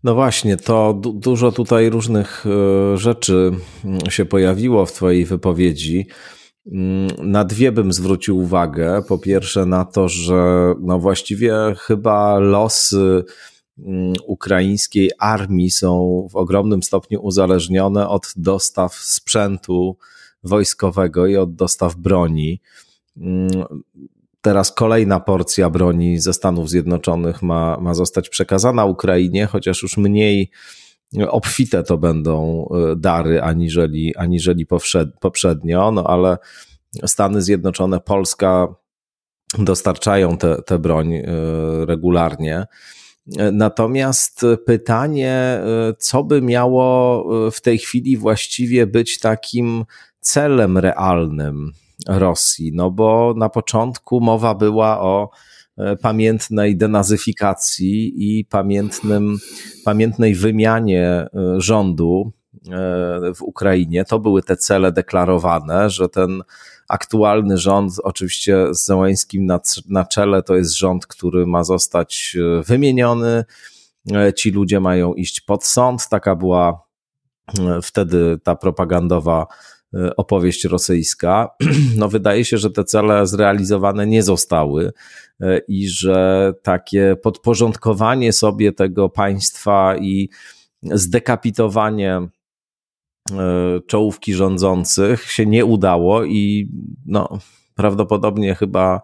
No 0.04 0.16
właśnie, 0.16 0.58
to 0.58 0.94
du 0.94 1.14
dużo 1.14 1.52
tutaj 1.52 1.90
różnych 1.90 2.46
e, 2.46 2.98
rzeczy 2.98 3.52
mm, 3.86 4.00
się 4.10 4.26
pojawiło 4.26 4.86
w 4.86 4.92
Twojej 4.92 5.26
wypowiedzi. 5.26 6.08
Mm, 6.72 7.32
na 7.32 7.44
dwie 7.44 7.72
bym 7.72 7.94
zwrócił 7.94 8.38
uwagę. 8.38 9.02
Po 9.08 9.18
pierwsze, 9.18 9.66
na 9.66 9.86
to, 9.86 10.10
że 10.10 10.74
no 10.80 11.00
właściwie 11.00 11.54
chyba 11.78 12.40
losy 12.40 13.24
mm, 13.80 14.14
ukraińskiej 14.28 15.12
armii 15.20 15.72
są 15.72 16.28
w 16.32 16.36
ogromnym 16.36 16.84
stopniu 16.84 17.22
uzależnione 17.22 18.10
od 18.10 18.34
dostaw 18.36 18.96
sprzętu 18.96 19.98
wojskowego 20.44 21.28
i 21.28 21.38
od 21.38 21.56
dostaw 21.56 21.96
broni 21.96 22.62
teraz 24.42 24.72
kolejna 24.72 25.20
porcja 25.20 25.70
broni 25.70 26.20
ze 26.20 26.34
Stanów 26.34 26.70
Zjednoczonych 26.70 27.42
ma, 27.42 27.78
ma 27.82 27.94
zostać 27.94 28.30
przekazana 28.30 28.86
Ukrainie, 28.86 29.46
chociaż 29.46 29.84
już 29.84 29.98
mniej 29.98 30.52
obfite 31.28 31.84
to 31.84 31.98
będą 31.98 32.68
dary 32.98 33.42
aniżeli, 33.42 34.16
aniżeli 34.16 34.66
poprzednio, 35.22 35.92
no 35.92 36.04
ale 36.04 36.38
Stany 37.06 37.42
Zjednoczone, 37.42 38.00
Polska 38.00 38.68
dostarczają 39.58 40.38
tę 40.66 40.80
broń 40.80 41.14
regularnie. 41.86 42.66
Natomiast 43.52 44.46
pytanie, 44.66 45.62
co 45.98 46.24
by 46.24 46.42
miało 46.42 47.24
w 47.52 47.62
tej 47.62 47.78
chwili 47.78 48.18
właściwie 48.18 48.88
być 48.88 49.20
takim 49.20 49.86
celem 50.20 50.78
realnym 50.78 51.72
Rosji? 52.08 52.72
No 52.74 52.92
bo 52.92 53.34
na 53.38 53.50
początku 53.50 54.22
mowa 54.22 54.56
była 54.56 55.02
o 55.02 55.30
e, 55.78 55.96
pamiętnej 55.96 56.78
denazyfikacji 56.78 58.14
i 58.18 58.46
pamiętnym, 58.46 59.38
pamiętnej 59.86 60.36
wymianie 60.36 61.06
e, 61.06 61.30
rządu 61.58 62.32
e, 62.54 62.72
w 63.36 63.42
Ukrainie. 63.42 64.06
To 64.06 64.20
były 64.20 64.44
te 64.44 64.58
cele 64.58 64.92
deklarowane, 64.92 65.90
że 65.90 66.10
ten 66.10 66.44
aktualny 66.88 67.58
rząd, 67.58 67.94
oczywiście 68.04 68.74
z 68.74 68.86
Zełańskim 68.86 69.46
na, 69.46 69.60
na 69.90 70.06
czele, 70.06 70.44
to 70.44 70.56
jest 70.56 70.78
rząd, 70.78 71.08
który 71.08 71.48
ma 71.48 71.64
zostać 71.64 72.38
wymieniony. 72.66 73.46
Ci 74.36 74.52
ludzie 74.52 74.80
mają 74.80 75.14
iść 75.14 75.42
pod 75.42 75.66
sąd. 75.66 76.10
Taka 76.10 76.36
była 76.36 76.84
wtedy 77.82 78.40
ta 78.44 78.56
propagandowa 78.56 79.48
opowieść 80.18 80.66
rosyjska. 80.66 81.50
No, 81.98 82.08
wydaje 82.08 82.46
się, 82.46 82.58
że 82.58 82.72
te 82.72 82.84
cele 82.84 83.28
zrealizowane 83.28 84.08
nie 84.08 84.24
zostały 84.24 84.92
i 85.68 85.88
że 85.88 86.54
takie 86.64 87.16
podporządkowanie 87.24 88.34
sobie 88.34 88.72
tego 88.72 89.10
państwa 89.10 89.98
i 89.98 90.30
zdekapitowanie 90.84 92.30
E, 93.32 93.80
czołówki 93.88 94.34
rządzących 94.34 95.32
się 95.32 95.46
nie 95.46 95.66
udało 95.66 96.24
i 96.24 96.72
no, 97.06 97.40
prawdopodobnie 97.76 98.56
chyba 98.56 99.02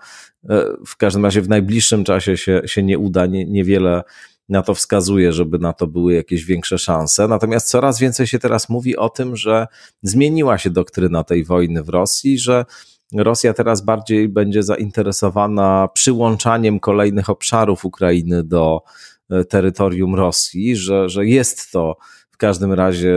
e, 0.49 0.63
w 0.87 0.97
każdym 0.97 1.25
razie 1.25 1.41
w 1.41 1.49
najbliższym 1.49 2.03
czasie 2.03 2.37
się, 2.37 2.61
się 2.65 2.83
nie 2.83 2.99
uda. 2.99 3.25
Nie, 3.25 3.45
niewiele 3.45 4.03
na 4.49 4.61
to 4.61 4.75
wskazuje, 4.75 5.33
żeby 5.33 5.59
na 5.59 5.73
to 5.73 5.87
były 5.87 6.13
jakieś 6.13 6.45
większe 6.45 6.77
szanse. 6.77 7.27
Natomiast 7.27 7.69
coraz 7.69 7.99
więcej 7.99 8.27
się 8.27 8.39
teraz 8.39 8.69
mówi 8.69 8.97
o 8.97 9.09
tym, 9.09 9.35
że 9.35 9.67
zmieniła 10.01 10.57
się 10.57 10.69
doktryna 10.69 11.23
tej 11.23 11.43
wojny 11.43 11.83
w 11.83 11.89
Rosji, 11.89 12.39
że 12.39 12.65
Rosja 13.13 13.53
teraz 13.53 13.81
bardziej 13.81 14.29
będzie 14.29 14.63
zainteresowana 14.63 15.89
przyłączaniem 15.93 16.79
kolejnych 16.79 17.29
obszarów 17.29 17.85
Ukrainy 17.85 18.43
do 18.43 18.81
e, 19.29 19.43
terytorium 19.43 20.15
Rosji, 20.15 20.75
że, 20.75 21.09
że 21.09 21.25
jest 21.25 21.71
to 21.71 21.97
w 22.31 22.37
każdym 22.37 22.73
razie 22.73 23.15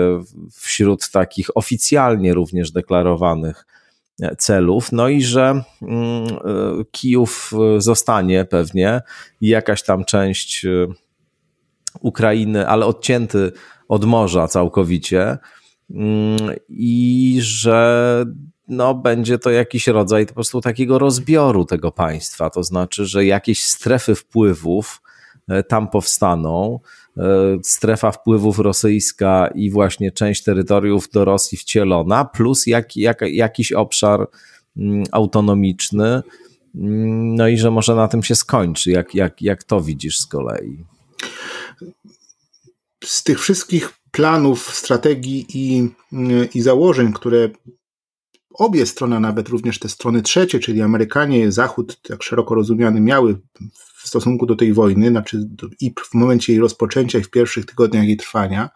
wśród 0.53 1.11
takich 1.11 1.57
oficjalnie 1.57 2.35
również 2.35 2.71
deklarowanych 2.71 3.67
e, 4.23 4.37
celów. 4.37 4.93
No 4.93 5.09
i 5.09 5.23
że 5.23 5.63
mm, 5.83 6.27
e, 6.27 6.85
Kijów 6.91 7.53
zostanie 7.79 8.45
pewnie 8.45 9.01
jakaś 9.41 9.83
tam 9.83 10.05
część 10.05 10.67
Ukrainy, 12.01 12.69
ale 12.69 12.87
odcięty 12.87 13.53
od 13.89 14.05
morza 14.05 14.49
całkowicie 14.49 15.39
mm, 15.91 16.39
i 16.69 17.39
że 17.43 18.25
no, 18.69 18.95
będzie 18.95 19.39
to 19.39 19.51
jakiś 19.51 19.87
rodzaj 19.87 20.27
po 20.27 20.35
prostu 20.35 20.61
takiego 20.61 20.99
rozbioru 20.99 21.65
tego 21.65 21.93
państwa. 21.93 22.51
To 22.51 22.63
znaczy, 22.63 23.07
że 23.07 23.25
jakieś 23.25 23.65
strefy 23.65 24.15
wpływów 24.15 25.03
tam 25.69 25.89
powstaną, 25.89 26.81
E, 27.19 27.59
strefa 27.63 28.13
wpływów 28.13 28.59
rosyjska 28.59 29.51
i 29.55 29.71
właśnie 29.71 30.13
część 30.13 30.43
terytoriów 30.43 31.11
do 31.11 31.25
Rosji 31.25 31.59
wcielona, 31.59 32.25
plus 32.25 32.67
jak, 32.67 32.97
jak, 32.97 33.21
jakiś 33.21 33.73
obszar 33.73 34.27
mm, 34.77 35.05
autonomiczny. 35.13 36.23
Mm, 36.75 37.35
no 37.35 37.49
i 37.49 37.59
że 37.59 37.71
może 37.71 37.95
na 37.95 38.09
tym 38.09 38.23
się 38.23 38.35
skończy. 38.35 38.91
Jak, 38.91 39.15
jak, 39.15 39.43
jak 39.43 39.65
to 39.65 39.81
widzisz 39.81 40.19
z 40.19 40.27
kolei? 40.27 40.85
Z 43.05 43.23
tych 43.23 43.41
wszystkich 43.41 43.93
planów, 44.11 44.75
strategii 44.77 45.47
i, 45.55 45.89
i 46.55 46.61
założeń, 46.61 47.13
które 47.13 47.51
obie 48.55 48.87
strony, 48.87 49.21
nawet 49.21 49.49
również 49.49 49.79
te 49.79 49.89
strony 49.89 50.23
trzecie, 50.23 50.61
czyli 50.61 50.83
Amerykanie, 50.83 51.53
Zachód, 51.53 52.01
tak 52.03 52.23
szeroko 52.23 52.55
rozumiany, 52.55 53.01
miały 53.01 53.41
w 53.97 54.09
stosunku 54.09 54.47
do 54.47 54.57
tej 54.57 54.73
wojny, 54.73 55.09
znaczy 55.09 55.49
i 55.81 55.95
w 56.11 56.15
momencie 56.15 56.53
jej 56.53 56.61
rozpoczęcia 56.61 57.19
i 57.19 57.23
w 57.23 57.31
pierwszych 57.31 57.67
tygodniach 57.67 58.05
jej 58.05 58.17
trwania, 58.17 58.71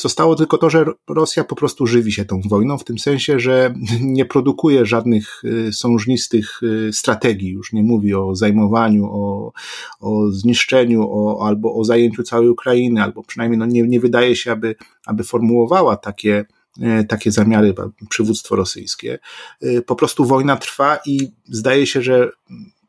Zostało 0.00 0.34
tylko 0.34 0.58
to, 0.58 0.70
że 0.70 0.84
Rosja 1.08 1.44
po 1.44 1.56
prostu 1.56 1.86
żywi 1.86 2.12
się 2.12 2.24
tą 2.24 2.40
wojną, 2.40 2.78
w 2.78 2.84
tym 2.84 2.98
sensie, 2.98 3.40
że 3.40 3.74
nie 4.00 4.24
produkuje 4.24 4.86
żadnych 4.86 5.44
y, 5.44 5.72
sążnistych 5.72 6.62
y, 6.62 6.92
strategii, 6.92 7.50
już 7.50 7.72
nie 7.72 7.82
mówi 7.82 8.14
o 8.14 8.34
zajmowaniu, 8.34 9.04
o, 9.04 9.52
o 10.00 10.30
zniszczeniu, 10.30 11.02
o, 11.10 11.46
albo 11.46 11.74
o 11.74 11.84
zajęciu 11.84 12.22
całej 12.22 12.48
Ukrainy, 12.48 13.02
albo 13.02 13.22
przynajmniej 13.22 13.58
no 13.58 13.66
nie, 13.66 13.82
nie 13.82 14.00
wydaje 14.00 14.36
się, 14.36 14.52
aby, 14.52 14.74
aby 15.06 15.24
formułowała 15.24 15.96
takie, 15.96 16.44
e, 16.80 17.04
takie 17.04 17.32
zamiary 17.32 17.74
przywództwo 18.10 18.56
rosyjskie. 18.56 19.18
Y, 19.62 19.82
po 19.82 19.96
prostu 19.96 20.24
wojna 20.24 20.56
trwa 20.56 20.98
i 21.06 21.28
zdaje 21.44 21.86
się, 21.86 22.02
że 22.02 22.30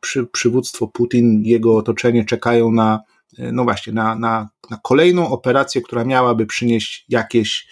przy, 0.00 0.26
przywództwo 0.26 0.88
Putin, 0.88 1.42
jego 1.44 1.76
otoczenie 1.76 2.24
czekają 2.24 2.72
na, 2.72 3.00
e, 3.38 3.52
no 3.52 3.64
właśnie, 3.64 3.92
na, 3.92 4.14
na 4.14 4.48
na 4.70 4.78
kolejną 4.82 5.28
operację, 5.28 5.82
która 5.82 6.04
miałaby 6.04 6.46
przynieść 6.46 7.04
jakieś, 7.08 7.68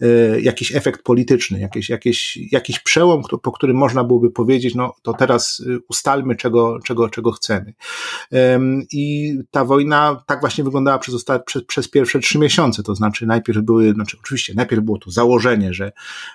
e, 0.00 0.40
jakiś 0.40 0.76
efekt 0.76 1.02
polityczny, 1.02 1.60
jakieś, 1.60 1.88
jakieś, 1.88 2.38
jakiś 2.52 2.78
przełom, 2.78 3.22
po 3.42 3.52
którym 3.52 3.76
można 3.76 4.04
byłoby 4.04 4.30
powiedzieć, 4.30 4.74
no 4.74 4.94
to 5.02 5.12
teraz 5.12 5.62
e, 5.66 5.78
ustalmy, 5.88 6.36
czego, 6.36 6.78
czego, 6.84 7.08
czego 7.08 7.32
chcemy. 7.32 7.74
I 8.92 9.34
ta 9.50 9.64
wojna 9.64 10.22
tak 10.26 10.40
właśnie 10.40 10.64
wyglądała 10.64 10.98
przez, 10.98 11.14
ostatnie, 11.14 11.44
przez, 11.44 11.64
przez 11.64 11.88
pierwsze 11.88 12.18
trzy 12.18 12.38
miesiące, 12.38 12.82
to 12.82 12.94
znaczy 12.94 13.26
najpierw 13.26 13.62
były, 13.62 13.92
znaczy 13.92 14.16
oczywiście 14.20 14.54
najpierw 14.54 14.82
było 14.82 14.98
to 14.98 15.10
założenie, 15.10 15.74
że, 15.74 15.92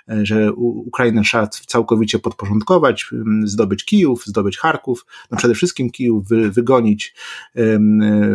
że 0.07 0.53
Ukrainę 0.53 1.21
trzeba 1.21 1.47
całkowicie 1.47 2.19
podporządkować, 2.19 3.05
zdobyć 3.43 3.85
Kijów, 3.85 4.25
zdobyć 4.25 4.57
Charków, 4.57 5.05
no 5.31 5.37
przede 5.37 5.53
wszystkim 5.53 5.89
Kijów, 5.89 6.27
wy, 6.27 6.51
wygonić 6.51 7.15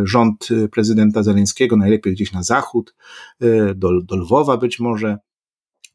rząd 0.05 0.49
prezydenta 0.71 1.23
Zeleńskiego, 1.23 1.72
najlepiej 1.77 2.13
gdzieś 2.13 2.33
na 2.33 2.43
zachód, 2.43 2.95
y, 3.43 3.75
do, 3.75 4.03
do 4.03 4.17
Lwowa 4.17 4.57
być 4.57 4.81
może. 4.81 5.19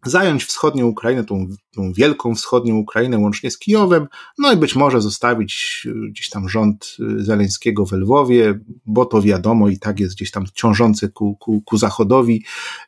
Zająć 0.05 0.45
wschodnią 0.45 0.87
Ukrainę, 0.87 1.23
tą, 1.23 1.47
tą, 1.77 1.93
wielką 1.93 2.35
wschodnią 2.35 2.75
Ukrainę 2.75 3.17
łącznie 3.17 3.51
z 3.51 3.57
Kijowem, 3.57 4.07
no 4.37 4.53
i 4.53 4.57
być 4.57 4.75
może 4.75 5.01
zostawić 5.01 5.81
y, 5.85 6.09
gdzieś 6.09 6.29
tam 6.29 6.49
rząd 6.49 6.97
y, 6.99 7.23
Zeleńskiego 7.23 7.85
w 7.85 7.91
Lwowie, 7.91 8.59
bo 8.85 9.05
to 9.05 9.21
wiadomo 9.21 9.69
i 9.69 9.79
tak 9.79 9.99
jest 9.99 10.15
gdzieś 10.15 10.31
tam 10.31 10.45
ciążący 10.53 11.09
ku, 11.09 11.35
ku, 11.35 11.61
ku 11.61 11.77
zachodowi 11.77 12.43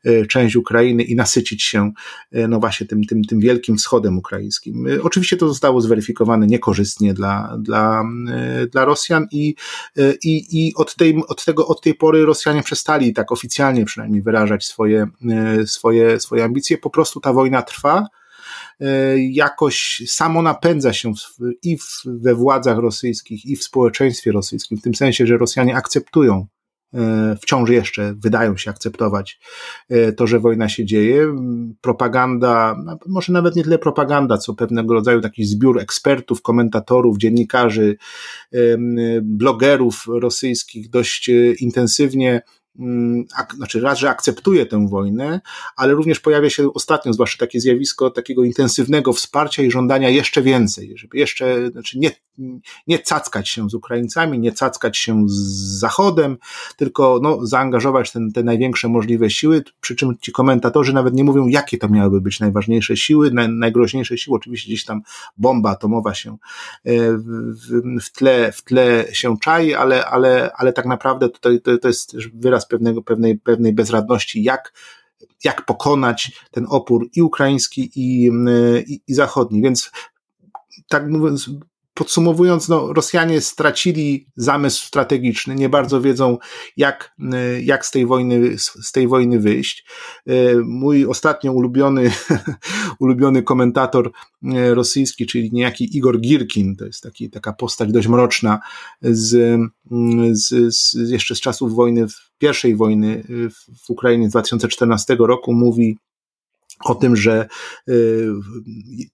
y, 0.06 0.26
część 0.30 0.56
Ukrainy 0.56 1.04
i 1.04 1.16
nasycić 1.16 1.64
się 1.64 1.92
no 2.32 2.60
właśnie 2.60 2.88
tym, 2.88 3.04
tym, 3.04 3.24
tym 3.24 3.40
wielkim 3.40 3.78
wschodem 3.78 4.18
ukraińskim. 4.18 4.86
Oczywiście 5.04 5.38
to 5.38 5.48
zostało 5.48 5.82
zweryfikowane 5.82 6.48
niekorzystnie 6.48 7.14
dla, 7.14 7.58
dla, 7.60 8.04
dla 8.72 8.86
Rosjan 8.86 9.28
i, 9.32 9.56
i, 10.24 10.46
i 10.52 10.76
od, 10.76 10.96
tej, 10.96 11.24
od, 11.28 11.46
tego, 11.46 11.68
od 11.68 11.82
tej 11.82 11.94
pory 11.94 12.26
Rosjanie 12.26 12.64
przestali 12.64 13.14
tak 13.14 13.32
oficjalnie 13.32 13.86
przynajmniej 13.86 14.22
wyrażać 14.22 14.66
swoje, 14.66 15.08
swoje, 15.66 16.20
swoje 16.20 16.44
ambicje, 16.44 16.78
po 16.78 16.90
prostu 16.90 17.20
ta 17.20 17.34
wojna 17.34 17.62
trwa, 17.62 18.08
jakoś 19.32 20.04
samo 20.08 20.42
napędza 20.42 20.94
się 20.94 21.14
i 21.64 21.78
we 22.06 22.36
władzach 22.36 22.78
rosyjskich, 22.78 23.46
i 23.46 23.56
w 23.56 23.64
społeczeństwie 23.64 24.32
rosyjskim, 24.32 24.78
w 24.78 24.82
tym 24.82 24.96
sensie, 24.96 25.28
że 25.28 25.38
Rosjanie 25.38 25.76
akceptują, 25.76 26.48
e, 26.94 27.36
wciąż 27.42 27.70
jeszcze 27.70 28.14
wydają 28.14 28.58
się 28.58 28.72
akceptować 28.72 29.40
e, 29.90 30.12
to, 30.12 30.28
że 30.28 30.40
wojna 30.40 30.70
się 30.70 30.86
dzieje. 30.86 31.36
Propaganda, 31.82 32.76
może 33.08 33.34
nawet 33.34 33.56
nie 33.56 33.64
tyle 33.64 33.80
propaganda, 33.80 34.38
co 34.38 34.54
pewnego 34.54 34.94
rodzaju 34.94 35.22
taki 35.22 35.46
zbiór 35.46 35.80
ekspertów, 35.80 36.42
komentatorów, 36.42 37.18
dziennikarzy, 37.18 37.98
blogerów 39.22 40.06
rosyjskich 40.08 40.90
dość 40.90 41.30
intensywnie 41.60 42.42
ak, 43.36 43.56
znaczy 43.56 43.82
raz, 43.82 44.00
że 44.00 44.10
akceptuje 44.10 44.66
tę 44.66 44.88
wojnę, 44.88 45.42
ale 45.76 45.94
również 45.94 46.20
pojawia 46.20 46.50
się 46.50 46.74
ostatnio, 46.74 47.14
zwłaszcza 47.14 47.38
takie 47.38 47.60
zjawisko 47.60 48.10
takiego 48.10 48.44
intensywnego 48.44 49.14
wsparcia 49.14 49.64
i 49.64 49.72
żądania 49.72 50.10
jeszcze 50.10 50.42
więcej, 50.42 50.98
żeby 50.98 51.18
jeszcze, 51.18 51.72
znaczy 51.72 52.00
nie, 52.00 52.12
nie 52.88 53.00
cackać 53.00 53.50
się 53.50 53.70
z 53.70 53.74
Ukraińcami, 53.74 54.40
nie 54.40 54.52
cackać 54.52 54.98
się 54.98 55.30
z 55.30 55.80
Zachodem, 55.80 56.38
tylko 56.78 57.20
no, 57.24 57.46
zaangażować 57.46 58.12
ten, 58.12 58.32
te 58.32 58.44
największe 58.44 58.88
możliwe 58.88 59.30
siły, 59.30 59.64
przy 59.82 59.96
czym 59.96 60.18
ci 60.22 60.32
komentatorzy 60.32 60.94
nawet 60.94 61.14
nie 61.14 61.24
mówią, 61.24 61.48
jakie 61.48 61.78
to 61.78 61.90
miałyby 61.90 62.22
być 62.22 62.40
najważniejsze 62.40 62.98
siły, 62.98 63.32
naj, 63.32 63.50
najgroźniejsze 63.50 64.18
siły, 64.18 64.38
oczywiście 64.38 64.68
gdzieś 64.68 64.86
tam 64.86 65.02
bomba 65.38 65.70
atomowa 65.70 66.14
się 66.14 66.32
e, 66.32 66.38
w, 67.18 67.82
w, 68.02 68.12
tle, 68.12 68.52
w 68.52 68.62
tle 68.64 69.06
się 69.12 69.38
czai, 69.38 69.74
ale, 69.74 70.06
ale, 70.06 70.52
ale 70.58 70.74
tak 70.74 70.86
naprawdę 70.86 71.30
tutaj 71.30 71.62
to, 71.62 71.78
to 71.78 71.88
jest 71.88 72.16
wyraz 72.34 72.68
pewnego, 72.70 73.02
pewnej, 73.02 73.40
pewnej 73.40 73.74
bezradności, 73.74 74.44
jak 74.44 74.74
jak 75.44 75.66
pokonać 75.66 76.32
ten 76.52 76.66
opór 76.70 77.10
i 77.16 77.22
ukraiński, 77.22 77.92
i, 77.96 78.32
i, 78.88 79.02
i 79.08 79.14
zachodni. 79.14 79.62
Więc 79.62 79.92
tak 80.88 81.08
mówiąc, 81.08 81.50
podsumowując, 82.00 82.70
no, 82.70 82.94
Rosjanie 82.94 83.42
stracili 83.42 84.28
zamysł 84.36 84.88
strategiczny, 84.88 85.56
nie 85.56 85.70
bardzo 85.70 86.02
wiedzą, 86.02 86.38
jak, 86.78 87.16
y, 87.20 87.62
jak 87.62 87.86
z, 87.86 87.92
tej 87.92 88.06
wojny, 88.06 88.58
z 88.58 88.92
tej 88.92 89.08
wojny 89.08 89.40
wyjść. 89.40 89.86
Y, 90.30 90.56
mój 90.66 91.06
ostatnio 91.06 91.54
ulubiony, 91.54 92.12
ulubiony 93.00 93.44
komentator 93.44 94.12
y, 94.44 94.76
rosyjski, 94.76 95.26
czyli 95.26 95.50
niejaki 95.54 95.98
Igor 95.98 96.20
Girkin, 96.20 96.76
to 96.76 96.86
jest 96.86 97.04
taki, 97.04 97.30
taka 97.30 97.54
postać 97.54 97.92
dość 97.92 98.08
mroczna 98.08 98.60
z, 99.02 99.60
z, 100.32 100.76
z 100.76 101.10
jeszcze 101.10 101.36
z 101.36 101.42
czasów 101.42 101.76
wojny, 101.76 102.06
pierwszej 102.38 102.76
wojny 102.76 103.24
w 103.86 103.90
Ukrainie 103.90 104.28
z 104.28 104.32
2014 104.32 105.18
roku, 105.20 105.54
mówi 105.54 105.98
o 106.86 106.96
tym, 106.96 107.16
że 107.16 107.48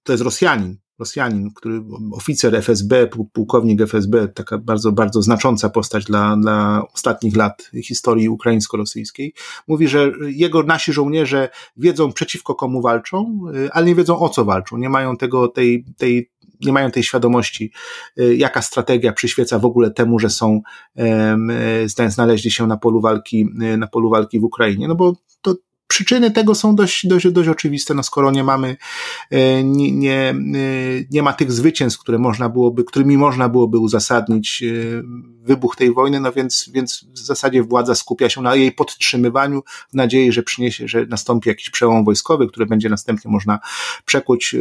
to 0.04 0.14
jest 0.14 0.24
Rosjanin, 0.24 0.78
Rosjanin, 1.00 1.52
który, 1.52 1.82
oficer 2.12 2.56
FSB, 2.56 3.08
pułkownik 3.34 3.82
FSB, 3.82 4.28
taka 4.28 4.58
bardzo, 4.58 4.92
bardzo 4.92 5.22
znacząca 5.22 5.70
postać 5.70 6.06
dla, 6.06 6.38
dla 6.38 6.84
ostatnich 6.94 7.36
lat 7.36 7.72
historii 7.84 8.30
ukraińsko-rosyjskiej, 8.30 9.34
mówi, 9.68 9.88
że 9.88 10.12
jego 10.22 10.64
nasi 10.64 10.94
żołnierze 10.94 11.50
wiedzą 11.78 12.14
przeciwko 12.14 12.56
komu 12.56 12.82
walczą, 12.82 13.40
y, 13.56 13.72
ale 13.72 13.86
nie 13.86 13.96
wiedzą 13.96 14.20
o 14.20 14.30
co 14.30 14.46
walczą, 14.46 14.78
nie 14.78 14.90
mają 14.90 15.18
tego, 15.18 15.48
tej, 15.48 15.86
tej, 15.98 16.32
nie 16.62 16.74
mają 16.74 16.92
tej 16.92 17.04
świadomości, 17.04 17.72
y, 18.20 18.36
jaka 18.36 18.62
strategia 18.62 19.14
przyświeca 19.14 19.60
w 19.60 19.66
ogóle 19.66 19.92
temu, 19.92 20.20
że 20.20 20.30
są, 20.30 20.62
znaleźli 22.08 22.52
się 22.52 22.68
na 22.68 22.78
polu 22.78 23.02
walki, 23.02 23.48
y, 23.74 23.78
na 23.78 23.88
polu 23.88 24.10
walki 24.10 24.40
w 24.40 24.44
Ukrainie, 24.44 24.88
no 24.88 24.96
bo 24.96 25.14
to 25.42 25.56
Przyczyny 25.88 26.32
tego 26.32 26.56
są 26.56 26.76
dość, 26.76 27.08
dość, 27.08 27.32
dość 27.32 27.50
oczywiste, 27.50 27.94
no 27.94 28.04
skoro 28.04 28.32
nie 28.32 28.44
mamy, 28.44 28.78
e, 29.32 29.64
nie, 29.64 29.92
nie, 29.92 30.30
e, 30.30 30.36
nie 31.12 31.24
ma 31.24 31.34
tych 31.34 31.52
zwycięstw, 31.52 32.00
które 32.00 32.18
można 32.20 32.50
byłoby, 32.50 32.84
którymi 32.84 33.18
można 33.18 33.50
byłoby 33.50 33.78
uzasadnić 33.78 34.64
e, 34.64 35.04
wybuch 35.44 35.76
tej 35.76 35.94
wojny, 35.94 36.20
no 36.20 36.32
więc, 36.32 36.70
więc 36.74 37.06
w 37.14 37.20
zasadzie 37.20 37.64
władza 37.64 37.96
skupia 37.96 38.30
się 38.30 38.42
na 38.42 38.56
jej 38.56 38.72
podtrzymywaniu 38.72 39.64
w 39.90 39.94
nadziei, 39.94 40.32
że 40.32 40.44
przyniesie, 40.44 40.88
że 40.88 41.06
nastąpi 41.06 41.50
jakiś 41.50 41.70
przełom 41.70 42.06
wojskowy, 42.06 42.48
który 42.48 42.66
będzie 42.66 42.90
następnie 42.90 43.32
można 43.32 43.60
przekuć 44.06 44.56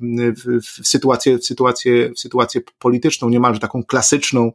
w, 0.00 0.60
w 0.62 0.88
sytuację, 0.88 1.38
w 1.38 1.44
sytuację, 1.44 2.12
w 2.14 2.20
sytuację 2.20 2.60
polityczną, 2.78 3.28
niemalże 3.28 3.60
taką 3.60 3.82
klasyczną, 3.84 4.52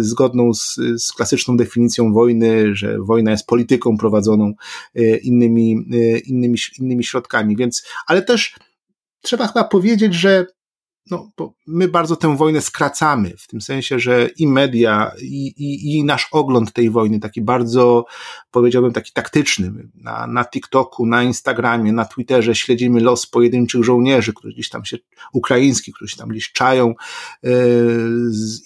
zgodną 0.00 0.54
z, 0.54 0.76
z 0.96 1.12
klasyczną 1.12 1.56
definicją 1.56 2.12
wojny, 2.12 2.76
że 2.76 2.98
wojna 2.98 3.30
jest 3.30 3.46
polityką 3.46 3.96
prowadzoną 3.96 4.52
innymi 5.22 5.47
innymi, 5.48 5.96
e, 5.96 6.18
innymi, 6.18 6.58
innymi 6.78 7.04
środkami. 7.04 7.56
Więc, 7.56 7.86
ale 8.06 8.22
też 8.22 8.54
trzeba 9.22 9.46
chyba 9.46 9.64
powiedzieć, 9.64 10.14
że 10.14 10.46
no, 11.10 11.30
bo 11.36 11.54
my 11.66 11.88
bardzo 11.88 12.16
tę 12.16 12.36
wojnę 12.36 12.60
skracamy, 12.60 13.34
w 13.38 13.46
tym 13.46 13.60
sensie, 13.60 13.98
że 13.98 14.28
i 14.36 14.46
media, 14.46 15.12
i, 15.22 15.46
i, 15.46 15.96
i 15.96 16.04
nasz 16.04 16.28
ogląd 16.32 16.72
tej 16.72 16.90
wojny, 16.90 17.20
taki 17.20 17.42
bardzo, 17.42 18.04
powiedziałbym, 18.50 18.92
taki 18.92 19.12
taktyczny, 19.12 19.72
na, 19.94 20.26
na 20.26 20.44
TikToku, 20.44 21.06
na 21.06 21.22
Instagramie, 21.22 21.92
na 21.92 22.04
Twitterze 22.04 22.54
śledzimy 22.54 23.00
los 23.00 23.26
pojedynczych 23.26 23.84
żołnierzy, 23.84 24.32
którzy 24.32 24.54
gdzieś 24.54 24.68
tam 24.68 24.84
się, 24.84 24.96
ukraińskich, 25.32 25.94
którzy 25.94 26.12
się 26.12 26.18
tam 26.18 26.28
gdzieś 26.28 26.52
czają 26.52 26.94
yy, 27.42 27.52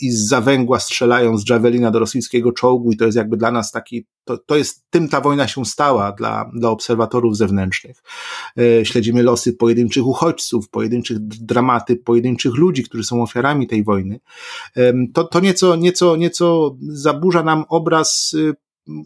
i 0.00 0.10
z 0.10 0.28
zawęgła 0.28 0.80
strzelają 0.80 1.38
z 1.38 1.48
Javelina 1.48 1.90
do 1.90 1.98
rosyjskiego 1.98 2.52
czołgu 2.52 2.92
i 2.92 2.96
to 2.96 3.04
jest 3.04 3.16
jakby 3.16 3.36
dla 3.36 3.50
nas 3.50 3.70
taki 3.70 4.06
to, 4.24 4.38
to 4.38 4.56
jest, 4.56 4.84
tym 4.90 5.08
ta 5.08 5.20
wojna 5.20 5.48
się 5.48 5.64
stała 5.64 6.12
dla, 6.12 6.50
dla 6.54 6.70
obserwatorów 6.70 7.36
zewnętrznych. 7.36 8.02
E, 8.58 8.84
śledzimy 8.84 9.22
losy 9.22 9.52
pojedynczych 9.52 10.06
uchodźców, 10.06 10.68
pojedynczych 10.68 11.18
dramaty, 11.20 11.96
pojedynczych 11.96 12.31
ludzi, 12.44 12.82
którzy 12.82 13.04
są 13.04 13.22
ofiarami 13.22 13.66
tej 13.66 13.84
wojny. 13.84 14.20
To, 15.14 15.24
to 15.24 15.40
nieco, 15.40 15.76
nieco, 15.76 16.16
nieco 16.16 16.76
zaburza 16.80 17.42
nam 17.42 17.64
obraz, 17.68 18.34
y, 18.34 18.54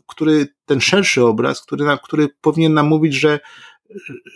który, 0.06 0.48
ten 0.64 0.80
szerszy 0.80 1.24
obraz, 1.24 1.60
który, 1.60 1.84
który 2.02 2.28
powinien 2.40 2.74
nam 2.74 2.86
mówić, 2.86 3.14
że 3.14 3.40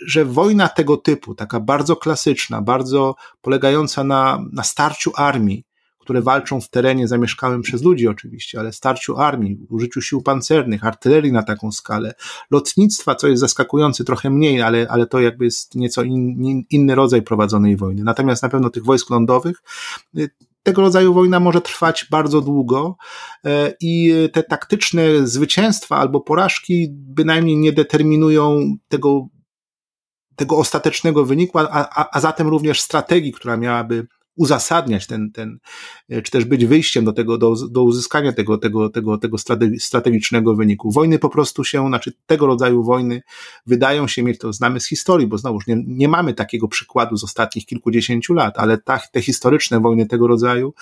że 0.06 0.24
wojna 0.24 0.68
tego 0.68 0.96
typu, 0.96 1.34
taka 1.34 1.60
bardzo 1.60 1.96
klasyczna, 1.96 2.62
bardzo 2.62 3.14
polegająca 3.40 4.04
na, 4.04 4.44
na 4.52 4.62
starciu 4.62 5.12
armii, 5.16 5.64
które 6.10 6.22
walczą 6.22 6.60
w 6.60 6.68
terenie 6.68 7.08
zamieszkałym 7.08 7.62
przez 7.62 7.82
ludzi 7.82 8.08
oczywiście, 8.08 8.60
ale 8.60 8.72
starciu 8.72 9.18
armii, 9.18 9.66
użyciu 9.68 10.02
sił 10.02 10.22
pancernych, 10.22 10.84
artylerii 10.84 11.32
na 11.32 11.42
taką 11.42 11.72
skalę, 11.72 12.14
lotnictwa, 12.50 13.14
co 13.14 13.28
jest 13.28 13.40
zaskakujące, 13.40 14.04
trochę 14.04 14.30
mniej, 14.30 14.62
ale, 14.62 14.86
ale 14.90 15.06
to 15.06 15.20
jakby 15.20 15.44
jest 15.44 15.74
nieco 15.74 16.02
in, 16.02 16.64
inny 16.70 16.94
rodzaj 16.94 17.22
prowadzonej 17.22 17.76
wojny. 17.76 18.04
Natomiast 18.04 18.42
na 18.42 18.48
pewno 18.48 18.70
tych 18.70 18.84
wojsk 18.84 19.10
lądowych 19.10 19.62
y, 20.18 20.30
tego 20.62 20.82
rodzaju 20.82 21.14
wojna 21.14 21.40
może 21.40 21.60
trwać 21.60 22.06
bardzo 22.10 22.40
długo 22.40 22.96
y, 23.46 23.50
i 23.80 24.14
te 24.32 24.42
taktyczne 24.42 25.26
zwycięstwa 25.26 25.96
albo 25.96 26.20
porażki 26.20 26.88
bynajmniej 26.90 27.56
nie 27.56 27.72
determinują 27.72 28.76
tego, 28.88 29.26
tego 30.36 30.56
ostatecznego 30.56 31.24
wyniku, 31.24 31.58
a, 31.58 31.68
a, 31.70 32.08
a 32.12 32.20
zatem 32.20 32.48
również 32.48 32.80
strategii, 32.80 33.32
która 33.32 33.56
miałaby 33.56 34.06
uzasadniać 34.40 35.06
ten, 35.06 35.32
ten, 35.32 35.58
e, 36.08 36.22
czy 36.22 36.30
też 36.30 36.44
być 36.44 36.66
wyjściem 36.66 37.04
do 37.04 37.12
tego, 37.12 37.38
do, 37.38 37.54
do 37.70 37.82
uzyskania 37.82 38.32
tego, 38.32 38.58
tego, 38.58 38.88
tego, 38.88 39.18
tego 39.18 39.36
strategicznego 39.78 40.54
wyniku. 40.54 40.90
Wojny 40.90 41.18
po 41.18 41.28
prostu 41.28 41.64
się, 41.64 41.88
znaczy 41.88 42.12
tego 42.26 42.46
rodzaju 42.46 42.84
wojny 42.84 43.22
wydają 43.66 44.08
się 44.08 44.22
mieć, 44.22 44.38
to 44.38 44.52
znamy 44.52 44.80
z 44.80 44.88
historii, 44.88 45.26
bo 45.26 45.38
znowuż 45.38 45.66
nie, 45.66 45.82
nie 45.86 46.08
mamy 46.08 46.34
takiego 46.34 46.68
przykładu 46.68 47.16
z 47.16 47.24
ostatnich 47.24 47.66
kilkudziesięciu 47.66 48.34
lat, 48.34 48.58
ale 48.58 48.78
ta, 48.78 48.98
te 49.12 49.22
historyczne 49.22 49.80
wojny 49.80 50.06
tego 50.06 50.26
rodzaju 50.26 50.74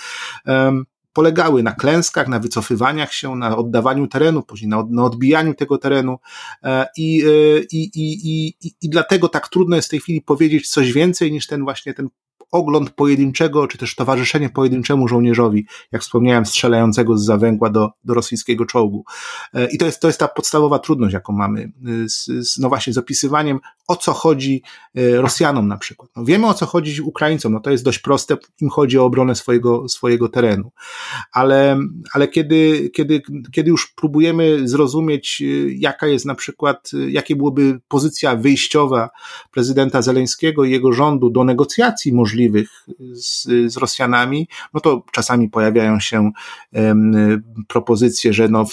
um, 0.47 0.85
polegały 1.12 1.62
na 1.62 1.73
klęskach, 1.73 2.29
na 2.29 2.38
wycofywaniach 2.38 3.12
się, 3.12 3.37
na 3.37 3.57
oddawaniu 3.57 4.07
terenu, 4.07 4.42
później 4.42 4.68
na, 4.68 4.85
na 4.90 5.05
odbijaniu 5.05 5.55
tego 5.55 5.79
terenu 5.79 6.18
e, 6.62 6.87
i, 6.97 7.25
i, 7.73 7.90
i, 7.94 8.49
i, 8.49 8.73
i 8.83 8.88
dlatego 8.88 9.29
tak 9.29 9.49
trudno 9.49 9.77
jest 9.77 9.88
w 9.88 9.90
tej 9.90 10.01
chwili 10.01 10.23
powiedzieć 10.23 10.71
coś 10.71 10.92
więcej 10.92 11.33
niż 11.33 11.47
ten 11.47 11.64
właśnie 11.64 11.94
ten 11.94 12.09
ogląd 12.50 12.90
pojedynczego, 12.90 13.66
czy 13.66 13.78
też 13.78 13.94
towarzyszenie 13.94 14.50
pojedynczemu 14.50 15.08
żołnierzowi, 15.08 15.66
jak 15.92 16.02
wspomniałem, 16.02 16.46
strzelającego 16.46 17.18
z 17.18 17.24
zawęgła 17.24 17.70
do, 17.70 17.90
do 18.04 18.14
rosyjskiego 18.14 18.66
czołgu. 18.66 19.04
E, 19.54 19.68
I 19.70 19.78
to 19.78 19.87
jest, 19.87 20.00
to 20.00 20.06
jest 20.06 20.20
ta 20.20 20.28
podstawowa 20.28 20.78
trudność, 20.78 21.14
jaką 21.14 21.32
mamy 21.32 21.72
e, 22.04 22.08
z, 22.08 22.24
z, 22.24 22.58
no 22.58 22.68
właśnie 22.68 22.92
z 22.92 22.98
opisywaniem, 22.98 23.61
o 23.88 23.96
co 23.96 24.12
chodzi 24.12 24.62
e, 24.94 25.16
Rosjanom 25.16 25.68
na 25.68 25.76
przykład. 25.76 26.11
No 26.16 26.24
wiemy, 26.24 26.46
o 26.46 26.54
co 26.54 26.66
chodzi 26.66 27.02
Ukraińcom, 27.02 27.52
no 27.52 27.61
to 27.61 27.70
jest 27.70 27.84
dość 27.84 27.98
proste, 27.98 28.37
im 28.61 28.70
chodzi 28.70 28.98
o 28.98 29.04
obronę 29.04 29.34
swojego, 29.34 29.88
swojego 29.88 30.28
terenu. 30.28 30.70
Ale, 31.32 31.78
ale 32.12 32.28
kiedy, 32.28 32.90
kiedy, 32.94 33.22
kiedy 33.52 33.70
już 33.70 33.87
próbujemy 33.87 34.68
zrozumieć, 34.68 35.42
jaka 35.68 36.06
jest 36.06 36.26
na 36.26 36.34
przykład, 36.34 36.90
jakie 37.08 37.37
byłoby 37.37 37.80
pozycja 37.88 38.37
wyjściowa 38.37 39.11
prezydenta 39.50 40.02
Zeleńskiego 40.02 40.64
i 40.64 40.70
jego 40.70 40.92
rządu 40.92 41.30
do 41.30 41.44
negocjacji 41.44 42.12
możliwych 42.12 42.38
z, 43.12 43.42
z 43.72 43.77
Rosjanami, 43.77 44.48
no 44.74 44.81
to 44.81 45.03
czasami 45.12 45.48
pojawiają 45.48 46.01
się 46.01 46.31
um, 46.72 47.42
propozycje, 47.68 48.33
że 48.33 48.48
no, 48.48 48.66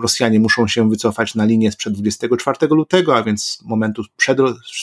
Rosjanie 0.00 0.40
muszą 0.40 0.68
się 0.68 0.90
wycofać 0.90 1.34
na 1.34 1.44
linię 1.44 1.72
sprzed 1.72 1.92
24 1.92 2.68
lutego, 2.70 3.16
a 3.16 3.22
więc 3.22 3.58
momentu 3.64 4.02
przed, 4.16 4.38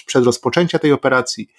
przed 0.06 0.26
rozpoczęcia 0.26 0.80
tej 0.80 0.92
operacji. 0.92 1.50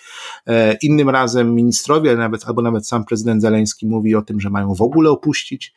E, 0.47 0.77
innym 0.83 1.11
razem 1.11 1.55
ministrowie, 1.55 2.17
nawet, 2.17 2.45
albo 2.47 2.63
nawet 2.63 2.89
sam 2.89 3.05
prezydent 3.05 3.43
Zeleński 3.43 3.87
mówi 3.87 4.15
o 4.15 4.23
tym, 4.23 4.41
że 4.41 4.51
mają 4.51 4.75
w 4.75 4.83
ogóle 4.83 5.11
opuścić 5.11 5.75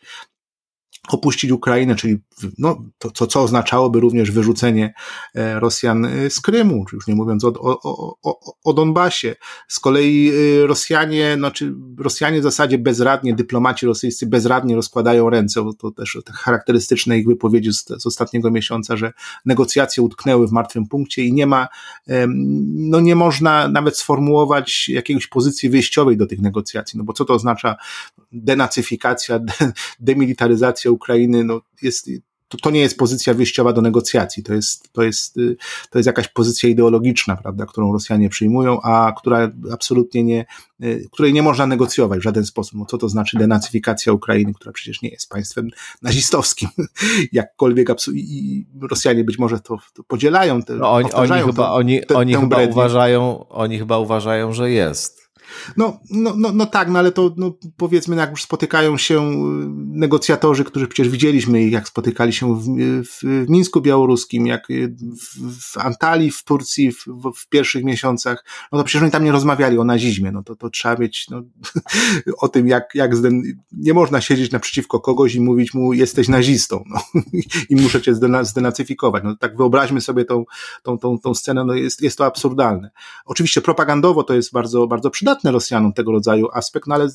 opuścić 1.09 1.51
Ukrainę, 1.51 1.95
czyli 1.95 2.17
no, 2.57 2.83
to, 2.97 3.11
to, 3.11 3.27
co 3.27 3.41
oznaczałoby 3.41 3.99
również 3.99 4.31
wyrzucenie 4.31 4.93
e, 5.35 5.59
Rosjan 5.59 6.05
e, 6.05 6.29
z 6.29 6.41
Krymu, 6.41 6.85
już 6.93 7.07
nie 7.07 7.15
mówiąc 7.15 7.43
o, 7.43 7.53
o, 7.59 8.17
o, 8.23 8.53
o 8.63 8.73
Donbasie. 8.73 9.35
Z 9.67 9.79
kolei 9.79 10.31
e, 10.63 10.67
Rosjanie, 10.67 11.35
znaczy 11.37 11.73
Rosjanie 11.97 12.39
w 12.39 12.43
zasadzie 12.43 12.77
bezradnie, 12.77 13.35
dyplomaci 13.35 13.85
rosyjscy 13.85 14.27
bezradnie 14.27 14.75
rozkładają 14.75 15.29
ręce, 15.29 15.63
bo 15.63 15.73
to 15.73 15.91
też 15.91 16.17
charakterystyczne 16.33 17.17
ich 17.17 17.27
wypowiedzi 17.27 17.73
z, 17.73 17.85
z 17.85 18.05
ostatniego 18.05 18.51
miesiąca, 18.51 18.97
że 18.97 19.13
negocjacje 19.45 20.03
utknęły 20.03 20.47
w 20.47 20.51
martwym 20.51 20.87
punkcie 20.87 21.23
i 21.23 21.33
nie 21.33 21.47
ma, 21.47 21.67
no 22.73 22.99
nie 22.99 23.15
można 23.15 23.67
nawet 23.67 23.97
sformułować 23.97 24.89
jakiejś 24.89 25.27
pozycji 25.27 25.69
wyjściowej 25.69 26.17
do 26.17 26.27
tych 26.27 26.41
negocjacji, 26.41 26.97
no 26.97 27.03
bo 27.03 27.13
co 27.13 27.25
to 27.25 27.33
oznacza 27.33 27.75
denacyfikacja, 28.31 29.39
de, 29.39 29.53
demilitaryzacja 29.99 30.91
Ukrainy, 30.93 31.43
no 31.43 31.61
jest, 31.81 32.09
to, 32.53 32.57
to 32.57 32.71
nie 32.71 32.79
jest 32.79 32.97
pozycja 32.97 33.33
wyjściowa 33.33 33.73
do 33.73 33.81
negocjacji, 33.81 34.43
to 34.43 34.53
jest, 34.53 34.93
to, 34.93 35.03
jest, 35.03 35.35
to 35.89 35.99
jest 35.99 36.07
jakaś 36.07 36.27
pozycja 36.27 36.69
ideologiczna, 36.69 37.35
prawda, 37.35 37.65
którą 37.65 37.93
Rosjanie 37.93 38.29
przyjmują, 38.29 38.81
a 38.81 39.13
która 39.17 39.51
absolutnie 39.71 40.23
nie, 40.23 40.45
której 41.11 41.33
nie 41.33 41.43
można 41.43 41.67
negocjować 41.67 42.19
w 42.19 42.23
żaden 42.23 42.45
sposób. 42.45 42.79
No 42.79 42.85
co 42.85 42.97
to 42.97 43.09
znaczy 43.09 43.37
denacyfikacja 43.37 44.13
Ukrainy, 44.13 44.53
która 44.53 44.71
przecież 44.71 45.01
nie 45.01 45.09
jest 45.09 45.29
państwem 45.29 45.69
nazistowskim, 46.01 46.69
jakkolwiek 47.31 47.89
i 48.13 48.65
Rosjanie 48.81 49.23
być 49.23 49.39
może 49.39 49.59
to, 49.59 49.77
to 49.93 50.03
podzielają. 50.03 50.61
Te, 50.61 50.73
no 50.73 50.91
oni, 50.91 51.11
oni, 51.11 51.41
chyba, 51.41 51.71
oni, 51.71 52.01
te, 52.05 52.15
oni 52.15 52.35
chyba 52.35 52.63
uważają, 52.63 53.47
oni 53.47 53.79
chyba 53.79 53.99
uważają, 53.99 54.53
że 54.53 54.71
jest. 54.71 55.22
No, 55.77 55.99
no, 56.09 56.33
no, 56.37 56.51
no 56.53 56.65
tak, 56.65 56.89
no 56.89 56.99
ale 56.99 57.11
to 57.11 57.33
no, 57.37 57.57
powiedzmy, 57.77 58.15
jak 58.15 58.31
już 58.31 58.43
spotykają 58.43 58.97
się 58.97 59.31
y, 59.31 59.33
negocjatorzy, 59.77 60.63
którzy 60.63 60.87
przecież 60.87 61.11
widzieliśmy 61.11 61.67
jak 61.69 61.87
spotykali 61.87 62.33
się 62.33 62.55
w, 62.55 62.65
w, 63.03 63.45
w 63.45 63.49
Mińsku 63.49 63.81
Białoruskim, 63.81 64.47
jak 64.47 64.69
y, 64.69 64.95
w, 64.97 65.61
w 65.61 65.77
Antalii 65.77 66.31
w 66.31 66.43
Turcji 66.43 66.91
w, 66.91 67.05
w, 67.35 67.49
pierwszych 67.49 67.83
miesiącach, 67.83 68.45
no 68.71 68.77
to 68.77 68.83
przecież 68.83 69.01
oni 69.01 69.11
tam 69.11 69.23
nie 69.23 69.31
rozmawiali 69.31 69.77
o 69.77 69.83
nazizmie, 69.83 70.31
no 70.31 70.43
to, 70.43 70.55
to 70.55 70.69
trzeba 70.69 70.95
mieć 70.95 71.29
no, 71.29 71.41
o 72.43 72.47
tym, 72.47 72.67
jak, 72.67 72.95
jak 72.95 73.15
zden... 73.15 73.41
nie 73.71 73.93
można 73.93 74.21
siedzieć 74.21 74.51
naprzeciwko 74.51 74.99
kogoś 74.99 75.35
i 75.35 75.41
mówić 75.41 75.73
mu, 75.73 75.93
jesteś 75.93 76.27
nazistą, 76.27 76.83
no, 76.87 77.01
i 77.69 77.75
muszę 77.75 78.01
cię 78.01 78.13
zdenacyfikować. 78.41 79.23
No 79.23 79.35
tak 79.35 79.57
wyobraźmy 79.57 80.01
sobie 80.01 80.25
tą, 80.25 80.45
tą, 80.83 80.97
tą, 80.97 81.19
tą 81.19 81.33
scenę, 81.33 81.65
no 81.65 81.73
jest, 81.73 82.01
jest 82.01 82.17
to 82.17 82.25
absurdalne. 82.25 82.91
Oczywiście 83.25 83.61
propagandowo 83.61 84.23
to 84.23 84.33
jest 84.33 84.53
bardzo, 84.53 84.87
bardzo 84.87 85.09
przydatne, 85.09 85.42
przydatne 85.43 85.51
Rosjanom 85.51 85.93
tego 85.93 86.11
rodzaju 86.11 86.47
aspekt, 86.53 86.87
no 86.87 86.95
ale 86.95 87.07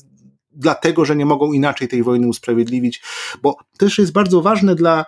dlatego, 0.51 1.05
że 1.05 1.15
nie 1.15 1.25
mogą 1.25 1.53
inaczej 1.53 1.87
tej 1.87 2.03
wojny 2.03 2.27
usprawiedliwić, 2.27 3.01
bo 3.41 3.55
też 3.77 3.97
jest 3.97 4.11
bardzo 4.11 4.41
ważne 4.41 4.75
dla 4.75 5.05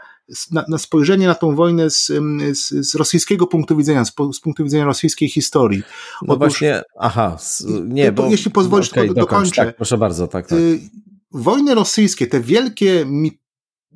na, 0.52 0.66
na 0.68 0.78
spojrzenie 0.78 1.28
na 1.28 1.36
tą 1.36 1.56
wojnę 1.56 1.90
z, 1.90 2.12
z, 2.54 2.90
z 2.92 2.96
rosyjskiego 2.96 3.48
punktu 3.48 3.78
widzenia, 3.78 4.06
z, 4.06 4.14
z, 4.34 4.40
punktu 4.40 4.64
widzenia 4.64 4.86
rosyjskiej 4.86 5.30
historii. 5.30 5.84
No 6.22 6.34
Otóż, 6.34 6.38
właśnie, 6.38 6.82
aha, 7.00 7.38
nie, 7.84 8.12
bo... 8.12 8.28
Jeśli 8.30 8.52
pozwolisz, 8.52 8.92
okay, 8.92 9.08
to 9.08 9.14
dokończę. 9.14 9.66
Tak, 9.66 9.76
proszę 9.76 9.98
bardzo, 9.98 10.28
tak, 10.28 10.48
tak. 10.48 10.60
Y, 10.60 10.80
wojny 11.32 11.76
rosyjskie, 11.76 12.28
te 12.28 12.40
wielkie 12.40 13.06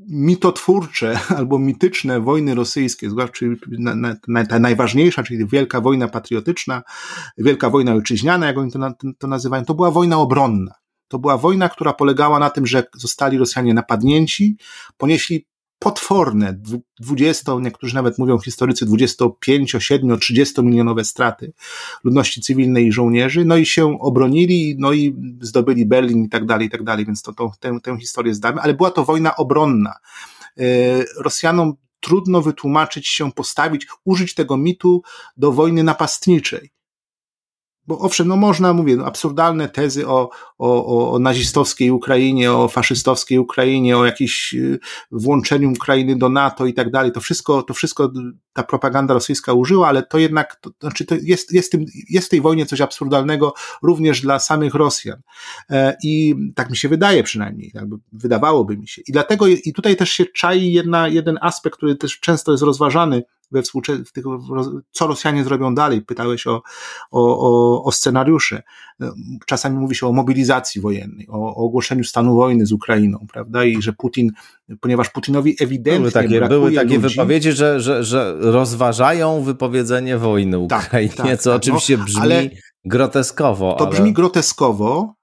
mitotwórcze 0.08 1.20
albo 1.38 1.60
mityczne 1.60 2.20
wojny 2.20 2.56
rosyjskie, 2.56 3.10
czyli 3.34 3.56
ta 4.50 4.60
najważniejsza, 4.60 5.24
czyli 5.24 5.48
Wielka 5.48 5.82
Wojna 5.82 6.08
Patriotyczna, 6.08 6.84
Wielka 7.38 7.70
Wojna 7.70 7.94
Ojczyźniana, 7.94 8.46
jak 8.48 8.58
oni 8.58 8.72
to, 8.72 8.80
to 9.18 9.28
nazywają, 9.28 9.66
to 9.66 9.74
była 9.74 9.92
wojna 9.92 10.18
obronna. 10.18 10.72
To 11.08 11.20
była 11.20 11.38
wojna, 11.38 11.70
która 11.70 11.94
polegała 11.94 12.40
na 12.40 12.50
tym, 12.50 12.68
że 12.68 12.84
zostali 12.96 13.38
Rosjanie 13.38 13.74
napadnięci, 13.74 14.58
ponieśli 14.98 15.48
potworne, 15.80 16.60
20, 17.00 17.52
niektórzy 17.62 17.96
nawet 17.96 18.18
mówią 18.18 18.40
historycy, 18.40 18.86
25, 18.86 19.76
7, 19.80 20.20
30 20.20 20.62
milionowe 20.62 21.04
straty 21.04 21.54
ludności 22.04 22.42
cywilnej 22.42 22.88
i 22.88 22.92
żołnierzy, 22.92 23.46
no 23.46 23.58
i 23.58 23.66
się 23.66 24.00
obronili, 24.00 24.76
no 24.80 24.94
i 24.94 25.16
zdobyli 25.42 25.86
Berlin 25.86 26.24
i 26.24 26.30
tak 26.30 26.46
dalej, 26.46 26.68
i 26.68 26.70
tak 26.70 26.84
dalej, 26.84 27.06
więc 27.06 27.22
to, 27.22 27.34
to, 27.34 27.52
tę, 27.60 27.78
tę 27.84 27.98
historię 28.00 28.34
zdamy, 28.34 28.62
ale 28.62 28.74
była 28.74 28.92
to 28.92 29.06
wojna 29.06 29.36
obronna. 29.36 29.94
E, 30.58 30.64
Rosjanom 31.18 31.74
trudno 32.00 32.42
wytłumaczyć 32.42 33.08
się, 33.08 33.32
postawić, 33.32 33.88
użyć 34.04 34.34
tego 34.34 34.58
mitu 34.58 35.02
do 35.38 35.52
wojny 35.52 35.84
napastniczej. 35.84 36.75
Bo 37.88 38.00
owszem, 38.00 38.28
no 38.28 38.36
można, 38.36 38.74
mówię, 38.74 38.96
no 38.96 39.06
absurdalne 39.06 39.70
tezy 39.70 40.08
o, 40.08 40.30
o, 40.58 41.12
o 41.12 41.20
nazistowskiej 41.20 41.92
Ukrainie, 41.92 42.54
o 42.54 42.68
faszystowskiej 42.68 43.40
Ukrainie, 43.40 43.98
o 43.98 44.06
jakimś 44.06 44.54
y, 44.54 44.80
włączeniu 45.12 45.72
Ukrainy 45.72 46.16
do 46.16 46.30
NATO 46.30 46.66
i 46.66 46.74
tak 46.74 46.92
dalej. 46.92 47.12
To 47.12 47.22
wszystko, 47.22 47.64
to 47.64 47.74
wszystko 47.74 48.12
ta 48.54 48.64
propaganda 48.64 49.14
rosyjska 49.14 49.54
użyła, 49.54 49.88
ale 49.88 50.04
to 50.04 50.18
jednak, 50.18 50.56
to, 50.56 50.70
znaczy 50.82 51.06
to 51.06 51.16
jest, 51.22 51.52
jest, 51.52 51.72
tym, 51.72 51.86
jest 52.10 52.28
w 52.28 52.30
tej 52.30 52.42
wojnie 52.42 52.66
coś 52.66 52.82
absurdalnego 52.82 53.54
również 53.84 54.22
dla 54.22 54.40
samych 54.40 54.74
Rosjan. 54.74 55.22
E, 55.70 55.98
I 56.04 56.36
tak 56.56 56.70
mi 56.70 56.78
się 56.78 56.90
wydaje 56.90 57.24
przynajmniej, 57.24 57.72
jakby 57.74 57.96
wydawałoby 58.12 58.78
mi 58.78 58.88
się. 58.88 59.02
I 59.08 59.12
dlatego, 59.12 59.48
i 59.48 59.74
tutaj 59.74 59.96
też 59.96 60.10
się 60.10 60.26
czai 60.26 60.72
jedna, 60.72 61.08
jeden 61.08 61.38
aspekt, 61.42 61.78
który 61.78 61.96
też 61.96 62.20
często 62.20 62.52
jest 62.52 62.64
rozważany 62.64 63.24
we 63.52 63.62
współczes- 63.62 64.06
w 64.06 64.12
tych, 64.12 64.26
co 64.92 65.08
Rosjanie 65.08 65.44
zrobią 65.44 65.76
dalej. 65.76 66.02
Pytałeś 66.02 66.48
o, 66.48 66.62
o, 67.12 67.40
o, 67.40 67.84
o 67.84 67.92
scenariusze. 67.92 68.64
Czasami 69.46 69.78
mówi 69.78 69.96
się 69.96 70.08
o 70.08 70.12
mobilizacji 70.12 70.82
wojennej, 70.82 71.28
o, 71.30 71.34
o, 71.34 71.56
ogłoszeniu 71.56 72.04
stanu 72.04 72.36
wojny 72.36 72.66
z 72.66 72.72
Ukrainą, 72.72 73.26
prawda? 73.34 73.64
I 73.64 73.82
że 73.82 73.94
Putin, 73.94 74.32
ponieważ 74.80 75.10
Putinowi 75.10 75.56
ewidentnie 75.60 76.00
były 76.00 76.12
takie, 76.12 76.48
były 76.48 76.72
takie 76.72 76.98
ludzi, 76.98 77.16
wypowiedzi, 77.16 77.52
że, 77.52 77.80
że, 77.80 78.04
że 78.04 78.36
rozważają 78.40 79.42
wypowiedzenie 79.42 80.18
wojny 80.18 80.68
tak, 80.68 80.86
Ukrainie, 80.88 81.14
tak, 81.14 81.28
tak, 81.28 81.40
co 81.40 81.50
tak, 81.50 81.58
oczywiście 81.58 81.98
no, 81.98 82.04
brzmi 82.04 82.50
groteskowo. 82.86 83.76
To 83.80 83.86
ale... 83.86 83.96
brzmi 83.96 84.14
groteskowo, 84.14 85.16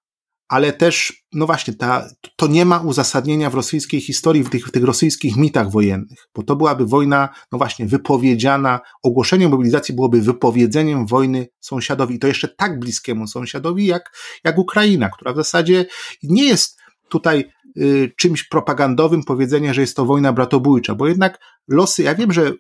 ale 0.53 0.73
też, 0.73 1.25
no 1.33 1.47
właśnie, 1.47 1.75
ta, 1.75 2.09
to 2.37 2.47
nie 2.47 2.65
ma 2.65 2.79
uzasadnienia 2.79 3.51
w 3.51 3.55
rosyjskiej 3.55 4.01
historii, 4.01 4.45
w 4.45 4.51
tych, 4.51 4.67
w 4.67 4.71
tych 4.71 4.85
rosyjskich 4.85 5.37
mitach 5.37 5.71
wojennych, 5.71 6.29
bo 6.35 6.43
to 6.43 6.57
byłaby 6.57 6.87
wojna, 6.87 7.29
no 7.53 7.59
właśnie, 7.59 7.87
wypowiedziana, 7.87 8.81
ogłoszenie 9.03 9.49
mobilizacji 9.49 9.95
byłoby 9.95 10.21
wypowiedzeniem 10.21 11.07
wojny 11.07 11.49
sąsiadowi, 11.61 12.15
i 12.15 12.19
to 12.19 12.27
jeszcze 12.27 12.49
tak 12.49 12.79
bliskiemu 12.79 13.27
sąsiadowi, 13.27 13.87
jak, 13.87 14.17
jak 14.45 14.59
Ukraina, 14.59 15.11
która 15.11 15.33
w 15.33 15.37
zasadzie 15.37 15.87
nie 16.23 16.45
jest 16.45 16.79
tutaj 17.09 17.45
y, 17.77 18.13
czymś 18.17 18.49
propagandowym 18.49 19.25
powiedzenie, 19.25 19.75
że 19.75 19.81
jest 19.81 19.97
to 19.97 20.05
wojna 20.05 20.33
bratobójcza, 20.33 20.95
bo 20.95 21.09
jednak 21.09 21.39
losy, 21.69 22.03
ja 22.03 22.15
wiem, 22.15 22.33
że 22.33 22.53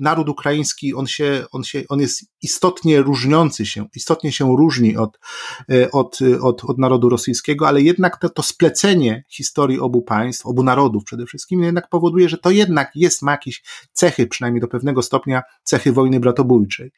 naród 0.00 0.28
ukraiński, 0.28 0.94
on 0.94 1.06
się, 1.06 1.44
on 1.52 1.64
się, 1.64 1.82
on 1.88 2.00
jest 2.00 2.24
istotnie 2.42 3.02
różniący 3.02 3.66
się, 3.66 3.86
istotnie 3.94 4.32
się 4.32 4.56
różni 4.56 4.96
od, 4.96 5.18
e, 5.70 5.90
od, 5.90 6.18
od, 6.42 6.64
od 6.64 6.78
narodu 6.78 7.08
rosyjskiego, 7.08 7.68
ale 7.68 7.82
jednak 7.82 8.18
to, 8.20 8.28
to 8.28 8.42
splecenie 8.42 9.24
historii 9.28 9.80
obu 9.80 10.02
państw, 10.02 10.46
obu 10.46 10.62
narodów 10.62 11.04
przede 11.04 11.26
wszystkim, 11.26 11.62
jednak 11.62 11.88
powoduje, 11.88 12.28
że 12.28 12.38
to 12.38 12.50
jednak 12.50 12.90
jest, 12.94 13.22
ma 13.22 13.32
jakieś 13.32 13.62
cechy, 13.92 14.26
przynajmniej 14.26 14.60
do 14.60 14.68
pewnego 14.68 15.02
stopnia, 15.02 15.42
cechy 15.62 15.92
wojny 15.92 16.20
bratobójczej. 16.20 16.92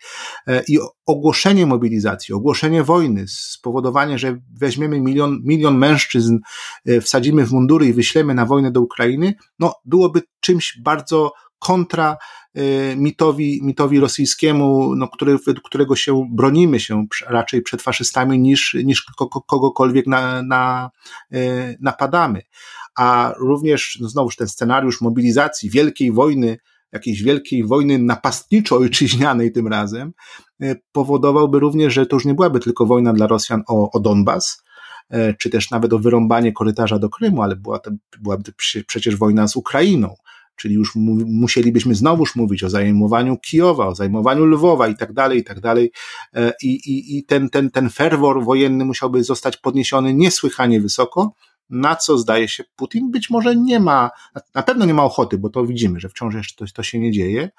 E, 0.47 0.63
I 0.69 0.79
ogłoszenie 1.07 1.67
mobilizacji, 1.67 2.35
ogłoszenie 2.35 2.83
wojny, 2.83 3.25
spowodowanie, 3.29 4.19
że 4.19 4.39
weźmiemy 4.61 5.01
milion, 5.01 5.41
milion 5.45 5.79
mężczyzn, 5.79 6.39
e, 6.87 7.01
wsadzimy 7.01 7.47
w 7.47 7.53
mundury 7.53 7.87
i 7.87 7.93
wyślemy 7.93 8.35
na 8.35 8.47
wojnę 8.47 8.73
do 8.73 8.81
Ukrainy, 8.81 9.35
no 9.59 9.75
byłoby 9.85 10.23
czymś 10.45 10.79
bardzo 10.83 11.33
kontra 11.59 12.17
y, 12.57 12.95
mitowi, 12.97 13.61
mitowi 13.63 14.01
rosyjskiemu, 14.01 14.97
no, 14.97 15.09
który, 15.09 15.39
według 15.47 15.69
którego 15.69 15.97
się 15.97 16.29
bronimy 16.33 16.81
się 16.81 17.07
raczej 17.27 17.63
przed 17.63 17.83
faszystami 17.83 18.39
niż, 18.39 18.77
niż 18.85 19.07
kogokolwiek 19.47 20.07
na, 20.07 20.43
na, 20.43 20.91
y, 21.35 21.77
napadamy. 21.81 22.43
A 22.99 23.35
również, 23.37 23.99
no 24.01 24.09
znowuż 24.09 24.37
ten 24.37 24.49
scenariusz 24.49 25.01
mobilizacji 25.01 25.71
wielkiej 25.71 26.13
wojny, 26.13 26.57
jakiejś 26.93 27.23
wielkiej 27.23 27.65
wojny 27.65 27.99
napastniczo-ojczyźnianej 27.99 29.53
tym 29.53 29.69
razem, 29.69 30.13
y, 30.63 30.81
powodowałby 30.93 31.59
również, 31.61 31.95
że 31.95 32.07
to 32.07 32.17
już 32.17 32.25
nie 32.25 32.35
byłaby 32.35 32.61
tylko 32.61 32.87
wojna 32.87 33.13
dla 33.13 33.27
Rosjan 33.27 33.63
o, 33.69 33.91
o 33.91 34.01
Donbas, 34.01 34.65
czy 35.39 35.51
też 35.51 35.71
nawet 35.71 35.93
o 35.93 35.99
wyrąbanie 35.99 36.53
korytarza 36.53 36.99
do 36.99 37.09
Krymu, 37.09 37.43
ale 37.43 37.57
była 37.57 37.79
to, 37.79 37.91
byłaby 38.23 38.53
przecież 38.87 39.17
wojna 39.17 39.49
z 39.49 39.57
Ukrainą, 39.57 40.15
czyli 40.57 40.75
już 40.75 40.95
mu, 40.95 41.17
musielibyśmy 41.27 41.95
znowuż 41.95 42.37
mówić 42.37 42.64
o 42.64 42.71
zajmowaniu 42.71 43.37
Kijowa, 43.37 43.87
o 43.87 43.95
zajmowaniu 43.95 44.45
Lwowa 44.45 44.88
i 44.88 44.97
tak 44.97 45.12
dalej, 45.12 45.38
i 45.38 45.45
tak 45.45 45.61
dalej. 45.61 45.93
E, 46.35 46.53
I, 46.62 46.69
i, 46.69 47.19
i 47.19 47.25
ten, 47.25 47.51
ten, 47.51 47.71
ten 47.71 47.90
ferwor 47.90 48.45
wojenny 48.45 48.85
musiałby 48.85 49.25
zostać 49.25 49.57
podniesiony 49.57 50.14
niesłychanie 50.14 50.81
wysoko, 50.81 51.35
na 51.70 51.96
co 51.96 52.18
zdaje 52.18 52.48
się 52.48 52.64
Putin? 52.77 53.11
Być 53.11 53.31
może 53.31 53.57
nie 53.57 53.81
ma, 53.81 54.11
na 54.55 54.62
pewno 54.62 54.85
nie 54.85 54.94
ma 54.94 55.05
ochoty, 55.05 55.38
bo 55.38 55.50
to 55.50 55.66
widzimy, 55.66 56.00
że 56.00 56.09
wciąż 56.09 56.35
jeszcze 56.35 56.66
to, 56.66 56.72
to 56.72 56.83
się 56.83 56.98
nie 56.98 57.12
dzieje, 57.12 57.50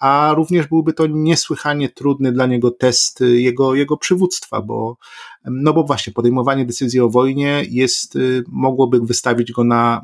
a 0.00 0.32
również 0.36 0.66
byłby 0.66 0.92
to 0.92 1.06
niesłychanie 1.06 1.88
trudny 1.88 2.32
dla 2.32 2.46
niego 2.46 2.70
test 2.70 3.20
jego, 3.20 3.74
jego 3.74 3.96
przywództwa, 3.96 4.62
bo, 4.62 4.96
no 5.44 5.72
bo 5.72 5.84
właśnie 5.84 6.12
podejmowanie 6.12 6.64
decyzji 6.64 7.00
o 7.00 7.08
wojnie 7.08 7.62
jest, 7.68 8.18
mogłoby 8.48 9.00
wystawić 9.00 9.52
go 9.52 9.64
na, 9.64 10.02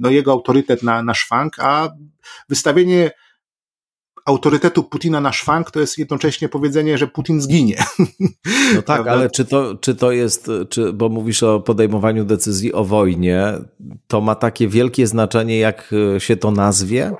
no 0.00 0.10
jego 0.10 0.32
autorytet 0.32 0.82
na, 0.82 1.02
na 1.02 1.14
szwank, 1.14 1.58
a 1.58 1.90
wystawienie 2.48 3.10
autorytetu 4.28 4.82
Putina 4.82 5.20
na 5.20 5.32
szwank 5.32 5.70
to 5.70 5.80
jest 5.80 5.98
jednocześnie 5.98 6.48
powiedzenie, 6.48 6.98
że 6.98 7.06
Putin 7.06 7.40
zginie. 7.40 7.76
No 8.74 8.82
tak, 8.82 9.06
ale 9.06 9.30
czy 9.30 9.44
to, 9.44 9.74
czy 9.74 9.94
to 9.94 10.12
jest, 10.12 10.50
czy, 10.68 10.92
bo 10.92 11.08
mówisz 11.08 11.42
o 11.42 11.60
podejmowaniu 11.60 12.24
decyzji 12.24 12.72
o 12.72 12.84
wojnie, 12.84 13.52
to 14.06 14.20
ma 14.20 14.34
takie 14.34 14.68
wielkie 14.68 15.06
znaczenie, 15.06 15.58
jak 15.58 15.94
się 16.18 16.36
to 16.36 16.50
nazwie? 16.50 17.12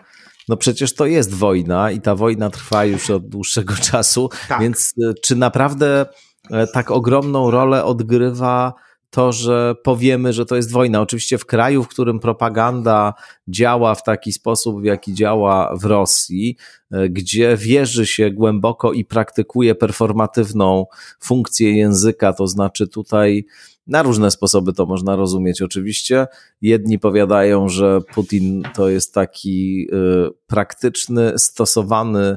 No 0.49 0.57
przecież 0.57 0.94
to 0.94 1.07
jest 1.07 1.35
wojna 1.35 1.90
i 1.90 2.01
ta 2.01 2.14
wojna 2.14 2.51
trwa 2.51 2.85
już 2.85 3.11
od 3.11 3.29
dłuższego 3.29 3.75
czasu, 3.90 4.31
tak. 4.49 4.61
więc 4.61 4.94
e, 5.03 5.14
czy 5.23 5.37
naprawdę 5.37 6.07
e, 6.51 6.66
tak 6.66 6.90
ogromną 6.90 7.51
rolę 7.51 7.85
odgrywa 7.85 8.75
to, 9.11 9.33
że 9.33 9.75
powiemy, 9.83 10.33
że 10.33 10.47
to 10.47 10.57
jest 10.57 10.73
wojna. 10.73 11.01
Oczywiście 11.01 11.38
w 11.38 11.47
kraju, 11.47 11.85
w 11.85 11.88
którym 11.88 12.21
propaganda 12.21 13.14
działa 13.49 13.94
w 13.94 14.03
taki 14.03 14.33
sposób, 14.33 14.81
w 14.81 14.85
jaki 14.85 15.14
działa 15.14 15.77
w 15.77 15.85
Rosji, 15.85 16.57
e, 16.90 17.09
gdzie 17.09 17.57
wierzy 17.57 18.07
się 18.07 18.31
głęboko 18.31 18.92
i 18.92 19.05
praktykuje 19.05 19.75
performatywną 19.75 20.87
funkcję 21.21 21.77
języka, 21.77 22.33
to 22.33 22.47
znaczy 22.47 22.88
tutaj 22.88 23.44
na 23.87 24.03
różne 24.03 24.31
sposoby 24.31 24.73
to 24.73 24.87
można 24.87 25.16
rozumieć. 25.16 25.62
Oczywiście 25.62 26.27
jedni 26.62 26.99
powiadają, 26.99 27.68
że 27.68 28.01
Putin 28.14 28.62
to 28.75 28.88
jest 28.88 29.14
taki 29.14 29.88
e, 29.92 30.31
praktyczny, 30.47 31.33
stosowany 31.37 32.37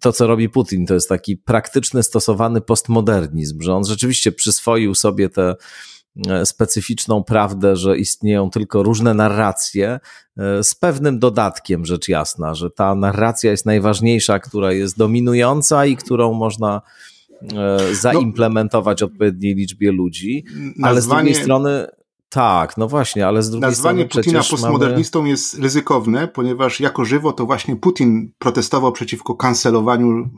to, 0.00 0.12
co 0.12 0.26
robi 0.26 0.48
Putin, 0.48 0.86
to 0.86 0.94
jest 0.94 1.08
taki 1.08 1.36
praktyczny, 1.36 2.02
stosowany 2.02 2.60
postmodernizm, 2.60 3.62
że 3.62 3.74
on 3.74 3.84
rzeczywiście 3.84 4.32
przyswoił 4.32 4.94
sobie 4.94 5.28
tę 5.28 5.54
e, 6.28 6.46
specyficzną 6.46 7.24
prawdę, 7.24 7.76
że 7.76 7.98
istnieją 7.98 8.50
tylko 8.50 8.82
różne 8.82 9.14
narracje, 9.14 10.00
e, 10.36 10.64
z 10.64 10.74
pewnym 10.74 11.18
dodatkiem, 11.18 11.84
rzecz 11.84 12.08
jasna, 12.08 12.54
że 12.54 12.70
ta 12.70 12.94
narracja 12.94 13.50
jest 13.50 13.66
najważniejsza, 13.66 14.38
która 14.38 14.72
jest 14.72 14.98
dominująca 14.98 15.86
i 15.86 15.96
którą 15.96 16.32
można 16.32 16.82
e, 17.42 17.94
zaimplementować 17.94 19.00
no, 19.00 19.06
odpowiedniej 19.06 19.54
liczbie 19.54 19.92
ludzi, 19.92 20.44
ale 20.82 20.94
nazwanie, 20.94 21.02
z 21.02 21.06
drugiej 21.06 21.44
strony 21.44 21.86
tak, 22.28 22.76
no 22.76 22.88
właśnie, 22.88 23.26
ale 23.26 23.42
z 23.42 23.50
drugiej 23.50 23.68
Nazwanie 23.68 24.04
strony 24.04 24.22
Putina 24.24 24.42
postmodernistą 24.50 25.18
mamy... 25.18 25.30
jest 25.30 25.58
ryzykowne, 25.58 26.28
ponieważ 26.28 26.80
jako 26.80 27.04
żywo 27.04 27.32
to 27.32 27.46
właśnie 27.46 27.76
Putin 27.76 28.32
protestował 28.38 28.92
przeciwko 28.92 29.34
kancelowaniu 29.34 30.10
e, 30.18 30.28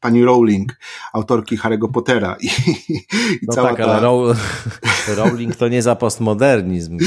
pani 0.00 0.24
Rowling, 0.24 0.76
autorki 1.12 1.58
Harry'ego 1.58 1.90
Pottera. 1.92 2.36
I, 2.40 2.46
i 2.46 3.46
no 3.48 3.54
tak, 3.54 3.76
ta... 3.76 3.84
ale 3.84 4.00
Row... 4.00 4.36
Rowling 5.16 5.56
to 5.56 5.68
nie 5.68 5.82
za 5.82 5.96
postmodernizm. 5.96 6.98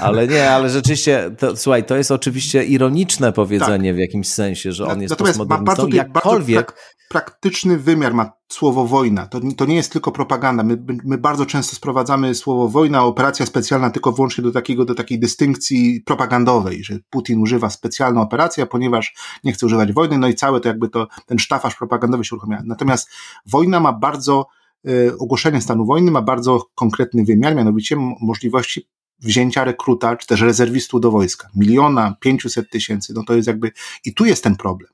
Ale 0.00 0.28
nie, 0.28 0.50
ale 0.50 0.70
rzeczywiście, 0.70 1.30
to, 1.38 1.56
słuchaj, 1.56 1.84
to 1.84 1.96
jest 1.96 2.10
oczywiście 2.10 2.64
ironiczne 2.64 3.32
powiedzenie 3.32 3.90
tak. 3.90 3.96
w 3.96 3.98
jakimś 3.98 4.28
sensie, 4.28 4.72
że 4.72 4.86
on 4.86 5.02
jest 5.02 5.10
Natomiast 5.10 5.38
postmodernistą. 5.38 5.82
Ma 5.82 5.84
bardzo, 5.84 5.96
Jakkolwiek... 5.96 6.66
Bardzo 6.66 6.72
prak 7.08 7.24
praktyczny 7.24 7.78
wymiar 7.78 8.14
ma 8.14 8.32
słowo 8.48 8.86
wojna. 8.86 9.26
To, 9.26 9.40
to 9.56 9.66
nie 9.66 9.74
jest 9.74 9.92
tylko 9.92 10.12
propaganda. 10.12 10.62
My, 10.62 10.84
my 11.04 11.18
bardzo 11.18 11.46
często 11.46 11.76
sprowadzamy 11.76 12.34
słowo 12.34 12.68
wojna, 12.68 13.04
operacja 13.04 13.46
specjalna 13.46 13.90
tylko 13.90 14.12
wyłącznie 14.12 14.44
do, 14.44 14.52
takiego, 14.52 14.84
do 14.84 14.94
takiej 14.94 15.18
dystynkcji 15.18 16.02
propagandowej, 16.06 16.84
że 16.84 16.98
Putin 17.10 17.40
używa 17.40 17.70
specjalną 17.70 18.22
operację, 18.22 18.66
ponieważ 18.66 19.14
nie 19.44 19.52
chce 19.52 19.66
używać 19.66 19.92
wojny, 19.92 20.18
no 20.18 20.28
i 20.28 20.34
całe 20.34 20.60
to 20.60 20.68
jakby 20.68 20.88
to, 20.88 21.08
ten 21.26 21.38
sztafaż 21.38 21.76
propagandowy 21.76 22.24
się 22.24 22.36
uruchamia. 22.36 22.62
Natomiast 22.64 23.10
wojna 23.46 23.80
ma 23.80 23.92
bardzo, 23.92 24.46
y, 24.88 25.18
ogłoszenie 25.18 25.60
stanu 25.60 25.86
wojny 25.86 26.10
ma 26.10 26.22
bardzo 26.22 26.62
konkretny 26.74 27.24
wymiar, 27.24 27.54
mianowicie 27.54 27.96
możliwości 28.20 28.88
wzięcia 29.20 29.64
rekruta, 29.64 30.16
czy 30.16 30.26
też 30.26 30.40
rezerwistu 30.40 31.00
do 31.00 31.10
wojska. 31.10 31.48
Miliona, 31.56 32.16
pięciuset 32.20 32.70
tysięcy, 32.70 33.12
no 33.16 33.22
to 33.26 33.34
jest 33.34 33.48
jakby, 33.48 33.72
i 34.04 34.14
tu 34.14 34.24
jest 34.24 34.44
ten 34.44 34.56
problem, 34.56 34.90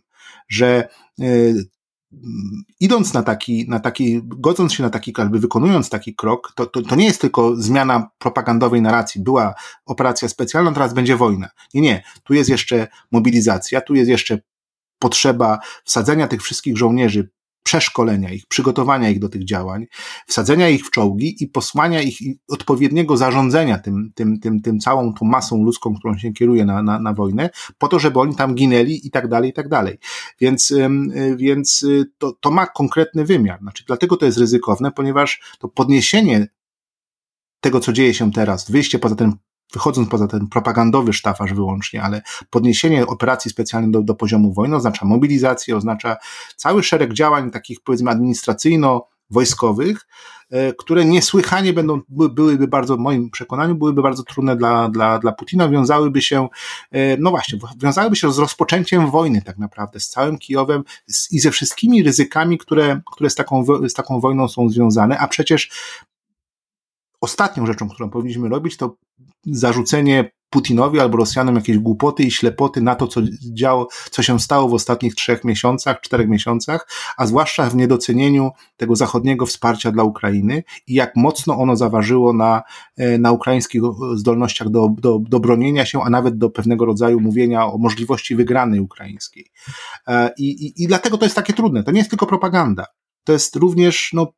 że 0.48 0.88
y, 1.20 1.64
idąc 2.80 3.14
na 3.14 3.22
taki, 3.22 3.68
na 3.68 3.80
taki, 3.80 4.20
godząc 4.24 4.72
się 4.72 4.82
na 4.82 4.90
taki, 4.90 5.12
jakby 5.18 5.38
wykonując 5.38 5.90
taki 5.90 6.14
krok, 6.14 6.52
to, 6.56 6.66
to, 6.66 6.82
to 6.82 6.96
nie 6.96 7.04
jest 7.04 7.20
tylko 7.20 7.56
zmiana 7.56 8.10
propagandowej 8.18 8.82
narracji. 8.82 9.22
Była 9.22 9.54
operacja 9.86 10.28
specjalna, 10.28 10.72
teraz 10.72 10.94
będzie 10.94 11.16
wojna. 11.16 11.48
Nie, 11.74 11.80
nie. 11.80 12.02
Tu 12.24 12.34
jest 12.34 12.50
jeszcze 12.50 12.88
mobilizacja, 13.12 13.80
tu 13.80 13.94
jest 13.94 14.10
jeszcze 14.10 14.38
potrzeba 14.98 15.58
wsadzenia 15.84 16.28
tych 16.28 16.42
wszystkich 16.42 16.78
żołnierzy 16.78 17.30
przeszkolenia 17.70 18.32
ich, 18.32 18.46
przygotowania 18.46 19.10
ich 19.10 19.18
do 19.18 19.28
tych 19.28 19.44
działań, 19.44 19.86
wsadzenia 20.26 20.68
ich 20.68 20.86
w 20.86 20.90
czołgi 20.90 21.44
i 21.44 21.48
posłania 21.48 22.02
ich 22.02 22.18
odpowiedniego 22.48 23.16
zarządzania 23.16 23.78
tym, 23.78 24.12
tym, 24.14 24.40
tym, 24.40 24.60
tym 24.60 24.80
całą 24.80 25.14
tą 25.14 25.26
masą 25.26 25.64
ludzką, 25.64 25.94
którą 25.94 26.18
się 26.18 26.32
kieruje 26.32 26.64
na, 26.64 26.82
na, 26.82 27.00
na 27.00 27.12
wojnę, 27.12 27.50
po 27.78 27.88
to, 27.88 27.98
żeby 27.98 28.20
oni 28.20 28.34
tam 28.34 28.54
ginęli 28.54 29.00
i 29.04 29.10
tak 29.10 29.28
dalej, 29.28 29.50
i 29.50 29.52
tak 29.52 29.68
dalej. 29.68 29.98
Więc, 30.40 30.74
więc 31.36 31.82
y, 31.82 32.10
to, 32.18 32.32
to 32.40 32.50
ma 32.50 32.66
konkretny 32.66 33.24
wymiar. 33.24 33.60
Znaczy, 33.60 33.84
dlatego 33.86 34.16
to 34.16 34.26
jest 34.26 34.38
ryzykowne, 34.38 34.92
ponieważ 34.92 35.40
to 35.58 35.68
podniesienie 35.68 36.46
tego, 37.60 37.80
co 37.80 37.92
dzieje 37.92 38.14
się 38.14 38.32
teraz, 38.32 38.70
wyjście 38.70 38.98
poza 38.98 39.14
ten 39.14 39.32
wychodząc 39.72 40.08
poza 40.08 40.26
ten 40.26 40.46
propagandowy 40.46 41.12
sztafaż 41.12 41.54
wyłącznie, 41.54 42.02
ale 42.02 42.22
podniesienie 42.50 43.06
operacji 43.06 43.50
specjalnych 43.50 43.90
do, 43.90 44.02
do 44.02 44.14
poziomu 44.14 44.52
wojny 44.52 44.76
oznacza 44.76 45.06
mobilizację, 45.06 45.76
oznacza 45.76 46.16
cały 46.56 46.82
szereg 46.82 47.12
działań 47.12 47.50
takich 47.50 47.80
powiedzmy 47.80 48.10
administracyjno-wojskowych, 48.10 50.06
e, 50.50 50.72
które 50.72 51.04
niesłychanie 51.04 51.72
będą, 51.72 52.00
byłyby 52.08 52.68
bardzo, 52.68 52.96
w 52.96 52.98
moim 52.98 53.30
przekonaniu, 53.30 53.74
byłyby 53.74 54.02
bardzo 54.02 54.22
trudne 54.22 54.56
dla, 54.56 54.88
dla, 54.88 55.18
dla 55.18 55.32
Putina, 55.32 55.68
wiązałyby 55.68 56.22
się, 56.22 56.48
e, 56.90 57.16
no 57.16 57.30
właśnie, 57.30 57.58
wiązałyby 57.82 58.16
się 58.16 58.32
z 58.32 58.38
rozpoczęciem 58.38 59.10
wojny 59.10 59.42
tak 59.42 59.58
naprawdę, 59.58 60.00
z 60.00 60.08
całym 60.08 60.38
Kijowem 60.38 60.84
i 61.30 61.40
ze 61.40 61.50
wszystkimi 61.50 62.02
ryzykami, 62.02 62.58
które, 62.58 63.00
które 63.12 63.30
z, 63.30 63.34
taką, 63.34 63.64
z 63.88 63.94
taką 63.94 64.20
wojną 64.20 64.48
są 64.48 64.68
związane, 64.68 65.18
a 65.18 65.28
przecież 65.28 65.70
ostatnią 67.20 67.66
rzeczą, 67.66 67.88
którą 67.88 68.10
powinniśmy 68.10 68.48
robić, 68.48 68.76
to 68.76 68.96
zarzucenie 69.46 70.30
Putinowi 70.50 71.00
albo 71.00 71.16
Rosjanom 71.16 71.56
jakieś 71.56 71.78
głupoty 71.78 72.22
i 72.22 72.30
ślepoty 72.30 72.80
na 72.80 72.94
to, 72.94 73.06
co 73.06 73.20
działo, 73.52 73.88
co 74.10 74.22
się 74.22 74.40
stało 74.40 74.68
w 74.68 74.74
ostatnich 74.74 75.14
trzech 75.14 75.44
miesiącach, 75.44 76.00
czterech 76.00 76.28
miesiącach, 76.28 76.88
a 77.16 77.26
zwłaszcza 77.26 77.70
w 77.70 77.76
niedocenieniu 77.76 78.50
tego 78.76 78.96
zachodniego 78.96 79.46
wsparcia 79.46 79.92
dla 79.92 80.04
Ukrainy 80.04 80.62
i 80.86 80.94
jak 80.94 81.16
mocno 81.16 81.58
ono 81.58 81.76
zaważyło 81.76 82.32
na, 82.32 82.62
e, 82.96 83.18
na 83.18 83.32
ukraińskich 83.32 83.82
zdolnościach 84.14 84.68
do, 84.68 84.88
do, 84.98 85.18
do 85.28 85.40
bronienia 85.40 85.86
się, 85.86 86.02
a 86.02 86.10
nawet 86.10 86.38
do 86.38 86.50
pewnego 86.50 86.84
rodzaju 86.84 87.20
mówienia 87.20 87.66
o 87.66 87.78
możliwości 87.78 88.36
wygranej 88.36 88.80
ukraińskiej. 88.80 89.46
E, 90.06 90.30
I, 90.38 90.66
i, 90.66 90.82
i 90.82 90.86
dlatego 90.86 91.18
to 91.18 91.24
jest 91.24 91.36
takie 91.36 91.52
trudne. 91.52 91.84
To 91.84 91.90
nie 91.90 91.98
jest 91.98 92.10
tylko 92.10 92.26
propaganda. 92.26 92.86
To 93.24 93.32
jest 93.32 93.56
również 93.56 94.10
no, 94.12 94.32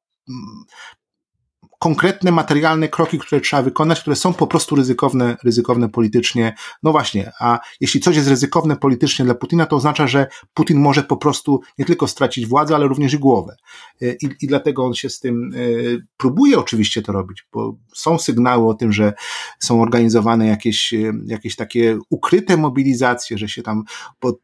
konkretne, 1.83 2.33
materialne 2.33 2.89
kroki, 2.89 3.19
które 3.19 3.41
trzeba 3.41 3.63
wykonać, 3.63 4.01
które 4.01 4.17
są 4.17 4.35
po 4.35 4.47
prostu 4.47 4.77
ryzykowne, 4.77 5.37
ryzykowne 5.45 5.89
politycznie. 5.89 6.55
No 6.83 6.93
właśnie, 6.93 7.33
a 7.41 7.59
jeśli 7.81 8.01
coś 8.01 8.17
jest 8.17 8.29
ryzykowne 8.29 8.77
politycznie 8.77 9.25
dla 9.25 9.35
Putina, 9.35 9.67
to 9.67 9.77
oznacza, 9.77 10.07
że 10.07 10.27
Putin 10.55 10.81
może 10.81 11.03
po 11.03 11.17
prostu 11.17 11.61
nie 11.79 11.85
tylko 11.85 12.07
stracić 12.07 12.47
władzę, 12.47 12.75
ale 12.75 12.89
również 12.89 13.15
i 13.15 13.19
głowę. 13.19 13.57
E, 14.03 14.13
I, 14.13 14.29
i 14.43 14.47
dlatego 14.47 14.85
on 14.85 14.95
się 14.95 15.09
z 15.11 15.21
tym 15.21 15.51
e, 15.55 15.59
próbuje 16.17 16.59
oczywiście 16.59 17.03
to 17.03 17.13
robić, 17.13 17.47
bo 17.53 17.77
są 17.95 18.19
sygnały 18.19 18.69
o 18.69 18.75
tym, 18.75 18.93
że 18.93 19.13
są 19.59 19.83
organizowane 19.83 20.47
jakieś, 20.47 20.95
e, 20.95 21.13
jakieś 21.27 21.57
takie 21.57 21.99
ukryte 22.11 22.57
mobilizacje, 22.57 23.39
że 23.39 23.49
się 23.49 23.63
tam 23.63 23.83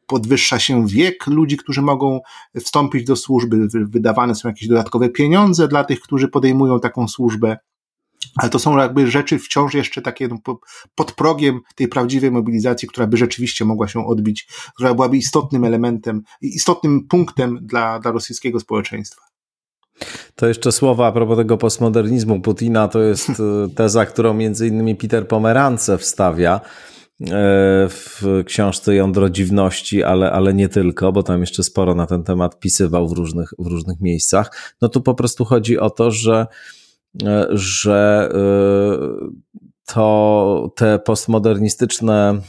podwyższa 0.06 0.58
się 0.58 0.86
wiek 0.86 1.26
ludzi, 1.26 1.56
którzy 1.56 1.82
mogą 1.82 2.20
wstąpić 2.60 3.04
do 3.04 3.16
służby, 3.16 3.68
wydawane 3.88 4.34
są 4.34 4.48
jakieś 4.48 4.68
dodatkowe 4.68 5.08
pieniądze 5.08 5.68
dla 5.68 5.84
tych, 5.84 6.00
którzy 6.00 6.28
podejmują 6.28 6.80
taką 6.80 7.08
służbę, 7.08 7.27
służbę. 7.28 7.56
Ale 8.36 8.50
to 8.50 8.58
są 8.58 8.78
jakby 8.78 9.10
rzeczy 9.10 9.38
wciąż 9.38 9.74
jeszcze 9.74 10.02
takie 10.02 10.28
no, 10.28 10.56
pod 10.94 11.12
progiem 11.12 11.60
tej 11.74 11.88
prawdziwej 11.88 12.30
mobilizacji, 12.30 12.88
która 12.88 13.06
by 13.06 13.16
rzeczywiście 13.16 13.64
mogła 13.64 13.88
się 13.88 14.06
odbić, 14.06 14.48
która 14.74 14.94
byłaby 14.94 15.16
istotnym 15.16 15.64
elementem, 15.64 16.22
istotnym 16.40 17.06
punktem 17.08 17.58
dla, 17.62 17.98
dla 17.98 18.12
rosyjskiego 18.12 18.60
społeczeństwa. 18.60 19.22
To 20.34 20.46
jeszcze 20.46 20.72
słowa 20.72 21.06
a 21.06 21.12
propos 21.12 21.36
tego 21.36 21.58
postmodernizmu 21.58 22.40
Putina, 22.40 22.88
to 22.88 23.00
jest 23.00 23.30
e, 23.40 23.68
teza, 23.74 24.06
którą 24.06 24.34
między 24.34 24.68
innymi 24.68 24.96
Peter 24.96 25.28
Pomerance 25.28 25.98
wstawia 25.98 26.60
e, 26.60 27.26
w 27.88 28.22
książce 28.46 28.94
Jądro 28.94 29.30
Dziwności, 29.30 30.02
ale, 30.02 30.32
ale 30.32 30.54
nie 30.54 30.68
tylko, 30.68 31.12
bo 31.12 31.22
tam 31.22 31.40
jeszcze 31.40 31.62
sporo 31.62 31.94
na 31.94 32.06
ten 32.06 32.24
temat 32.24 32.58
pisywał 32.58 33.08
w 33.08 33.12
różnych, 33.12 33.50
w 33.58 33.66
różnych 33.66 34.00
miejscach. 34.00 34.74
No 34.82 34.88
tu 34.88 35.00
po 35.00 35.14
prostu 35.14 35.44
chodzi 35.44 35.78
o 35.78 35.90
to, 35.90 36.10
że 36.10 36.46
że 37.50 38.28
to 39.86 40.72
te 40.76 40.98
postmodernistyczne, 40.98 42.40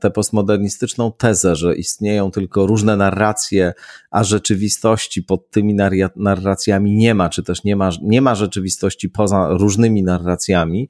tę 0.00 0.10
postmodernistyczną 0.10 1.12
tezę, 1.12 1.56
że 1.56 1.76
istnieją 1.76 2.30
tylko 2.30 2.66
różne 2.66 2.96
narracje, 2.96 3.72
a 4.10 4.24
rzeczywistości 4.24 5.22
pod 5.22 5.50
tymi 5.50 5.76
narracjami 6.16 6.96
nie 6.96 7.14
ma, 7.14 7.28
czy 7.28 7.42
też 7.42 7.64
nie 7.64 7.76
ma, 7.76 7.90
nie 8.02 8.22
ma 8.22 8.34
rzeczywistości 8.34 9.08
poza 9.08 9.48
różnymi 9.50 10.02
narracjami, 10.02 10.88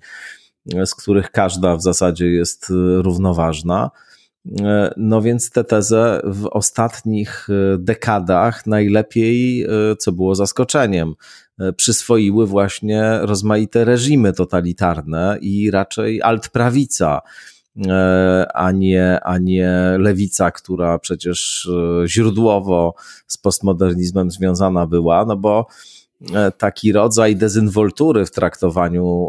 z 0.66 0.94
których 0.94 1.30
każda 1.30 1.76
w 1.76 1.82
zasadzie 1.82 2.26
jest 2.26 2.72
równoważna. 2.96 3.90
No 4.96 5.22
więc 5.22 5.50
tę 5.50 5.64
tezę 5.64 6.20
w 6.24 6.46
ostatnich 6.46 7.48
dekadach 7.78 8.66
najlepiej, 8.66 9.66
co 9.98 10.12
było 10.12 10.34
zaskoczeniem, 10.34 11.14
E, 11.62 11.72
przyswoiły 11.72 12.46
właśnie 12.46 13.18
rozmaite 13.20 13.84
reżimy 13.84 14.32
totalitarne 14.32 15.38
i 15.40 15.70
raczej 15.70 16.22
altprawica, 16.22 17.20
e, 17.86 18.46
a 18.54 18.72
nie, 18.72 19.20
a 19.20 19.38
nie 19.38 19.96
lewica, 19.98 20.50
która 20.50 20.98
przecież 20.98 21.68
e, 22.02 22.08
źródłowo 22.08 22.94
z 23.26 23.38
postmodernizmem 23.38 24.30
związana 24.30 24.86
była, 24.86 25.24
no 25.24 25.36
bo 25.36 25.66
taki 26.58 26.92
rodzaj 26.92 27.36
dezynwoltury 27.36 28.26
w 28.26 28.30
traktowaniu 28.30 29.28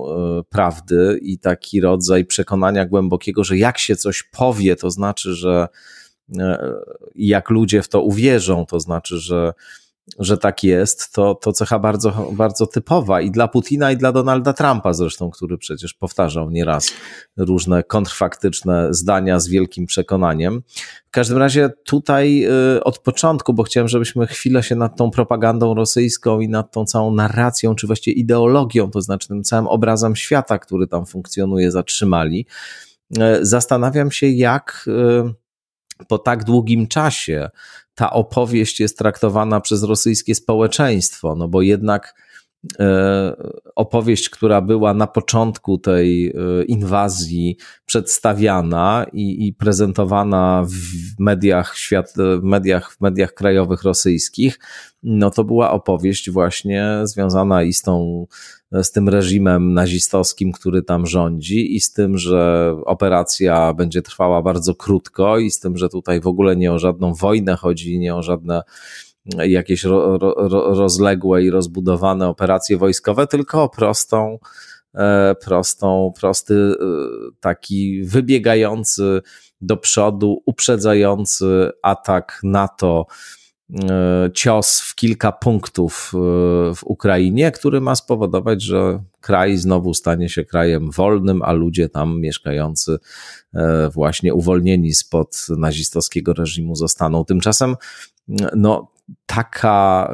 prawdy 0.49 1.19
i 1.21 1.39
taki 1.39 1.81
rodzaj 1.81 2.25
przekonania 2.25 2.85
głębokiego, 2.85 3.43
że 3.43 3.57
jak 3.57 3.77
się 3.77 3.95
coś 3.95 4.23
powie, 4.23 4.75
to 4.75 4.91
znaczy, 4.91 5.33
że 5.33 5.67
jak 7.15 7.49
ludzie 7.49 7.81
w 7.81 7.89
to 7.89 8.01
uwierzą, 8.01 8.65
to 8.65 8.79
znaczy, 8.79 9.17
że 9.17 9.53
że 10.19 10.37
tak 10.37 10.63
jest, 10.63 11.13
to, 11.13 11.35
to 11.35 11.53
cecha 11.53 11.79
bardzo, 11.79 12.31
bardzo 12.31 12.67
typowa 12.67 13.21
i 13.21 13.31
dla 13.31 13.47
Putina, 13.47 13.91
i 13.91 13.97
dla 13.97 14.11
Donalda 14.11 14.53
Trumpa 14.53 14.93
zresztą, 14.93 15.29
który 15.29 15.57
przecież 15.57 15.93
powtarzał 15.93 16.49
nieraz 16.49 16.93
różne 17.37 17.83
kontrfaktyczne 17.83 18.93
zdania 18.93 19.39
z 19.39 19.47
wielkim 19.47 19.85
przekonaniem. 19.85 20.63
W 21.07 21.11
każdym 21.11 21.37
razie 21.37 21.69
tutaj 21.85 22.45
y, 22.75 22.83
od 22.83 22.99
początku, 22.99 23.53
bo 23.53 23.63
chciałem, 23.63 23.87
żebyśmy 23.87 24.27
chwilę 24.27 24.63
się 24.63 24.75
nad 24.75 24.97
tą 24.97 25.11
propagandą 25.11 25.73
rosyjską 25.73 26.39
i 26.39 26.49
nad 26.49 26.71
tą 26.71 26.85
całą 26.85 27.13
narracją, 27.13 27.75
czy 27.75 27.87
właściwie 27.87 28.17
ideologią, 28.17 28.91
to 28.91 29.01
znaczy 29.01 29.27
tym 29.27 29.43
całym 29.43 29.67
obrazem 29.67 30.15
świata, 30.15 30.59
który 30.59 30.87
tam 30.87 31.05
funkcjonuje, 31.05 31.71
zatrzymali. 31.71 32.45
Y, 33.17 33.19
zastanawiam 33.41 34.11
się, 34.11 34.27
jak 34.27 34.85
y, 34.87 35.33
po 36.07 36.17
tak 36.17 36.43
długim 36.43 36.87
czasie 36.87 37.49
ta 37.95 38.13
opowieść 38.13 38.79
jest 38.79 38.97
traktowana 38.97 39.61
przez 39.61 39.83
rosyjskie 39.83 40.35
społeczeństwo, 40.35 41.35
no 41.35 41.47
bo 41.47 41.61
jednak 41.61 42.15
e, 42.79 43.33
opowieść, 43.75 44.29
która 44.29 44.61
była 44.61 44.93
na 44.93 45.07
początku 45.07 45.77
tej 45.77 46.27
e, 46.27 46.63
inwazji 46.63 47.57
przedstawiana 47.85 49.05
i, 49.13 49.47
i 49.47 49.53
prezentowana 49.53 50.65
w 50.67 51.19
mediach, 51.19 51.77
świat, 51.77 52.13
w 52.17 52.43
mediach, 52.43 52.91
w 52.91 53.01
mediach 53.01 53.33
krajowych 53.33 53.83
rosyjskich, 53.83 54.59
no 55.03 55.31
to 55.31 55.43
była 55.43 55.71
opowieść 55.71 56.31
właśnie 56.31 57.01
związana 57.03 57.63
i 57.63 57.73
z 57.73 57.81
tą 57.81 58.25
z 58.81 58.91
tym 58.91 59.09
reżimem 59.09 59.73
nazistowskim, 59.73 60.51
który 60.51 60.83
tam 60.83 61.05
rządzi, 61.05 61.75
i 61.75 61.81
z 61.81 61.93
tym, 61.93 62.17
że 62.17 62.73
operacja 62.85 63.73
będzie 63.73 64.01
trwała 64.01 64.41
bardzo 64.41 64.75
krótko, 64.75 65.39
i 65.39 65.51
z 65.51 65.59
tym, 65.59 65.77
że 65.77 65.89
tutaj 65.89 66.21
w 66.21 66.27
ogóle 66.27 66.55
nie 66.55 66.71
o 66.71 66.79
żadną 66.79 67.13
wojnę 67.13 67.55
chodzi, 67.55 67.99
nie 67.99 68.15
o 68.15 68.23
żadne 68.23 68.61
jakieś 69.25 69.83
ro, 69.83 70.17
ro, 70.17 70.49
rozległe 70.75 71.43
i 71.43 71.49
rozbudowane 71.49 72.27
operacje 72.27 72.77
wojskowe, 72.77 73.27
tylko 73.27 73.63
o 73.63 73.69
prostą, 73.69 74.39
e, 74.95 75.35
prostą, 75.45 76.13
prosty, 76.19 76.53
e, 76.53 76.75
taki 77.39 78.03
wybiegający 78.03 79.21
do 79.61 79.77
przodu, 79.77 80.43
uprzedzający 80.45 81.71
atak 81.81 82.39
NATO 82.43 83.05
cios 84.33 84.79
w 84.79 84.95
kilka 84.95 85.31
punktów 85.31 86.11
e, 86.13 86.17
w 86.75 86.83
Ukrainie, 86.83 87.51
który 87.51 87.81
ma 87.81 87.95
spowodować, 87.95 88.63
że 88.63 89.03
kraj 89.19 89.57
znowu 89.57 89.93
stanie 89.93 90.29
się 90.29 90.45
krajem 90.45 90.91
wolnym, 90.91 91.41
a 91.41 91.51
ludzie 91.51 91.89
tam 91.89 92.21
mieszkający 92.21 92.97
e, 93.53 93.89
właśnie 93.89 94.33
uwolnieni 94.33 94.93
spod 94.93 95.45
nazistowskiego 95.57 96.33
reżimu 96.33 96.75
zostaną. 96.75 97.25
Tymczasem 97.25 97.75
no, 98.55 98.91
taka, 99.25 100.13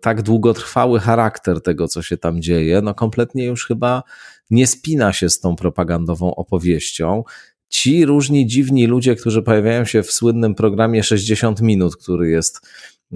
tak 0.00 0.22
długotrwały 0.22 1.00
charakter 1.00 1.62
tego, 1.62 1.88
co 1.88 2.02
się 2.02 2.16
tam 2.16 2.42
dzieje, 2.42 2.80
no 2.82 2.94
kompletnie 2.94 3.44
już 3.44 3.66
chyba 3.66 4.02
nie 4.50 4.66
spina 4.66 5.12
się 5.12 5.30
z 5.30 5.40
tą 5.40 5.56
propagandową 5.56 6.34
opowieścią 6.34 7.24
ci 7.68 8.06
różni 8.06 8.46
dziwni 8.46 8.86
ludzie, 8.86 9.16
którzy 9.16 9.42
pojawiają 9.42 9.84
się 9.84 10.02
w 10.02 10.12
słynnym 10.12 10.54
programie 10.54 11.02
60 11.02 11.60
minut, 11.60 11.96
który 11.96 12.30
jest 12.30 12.60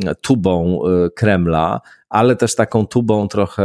e, 0.05 0.15
tubą 0.15 0.81
e, 0.87 1.11
Kremla, 1.11 1.81
ale 2.09 2.37
też 2.37 2.55
taką 2.55 2.87
tubą 2.87 3.29
trochę 3.29 3.63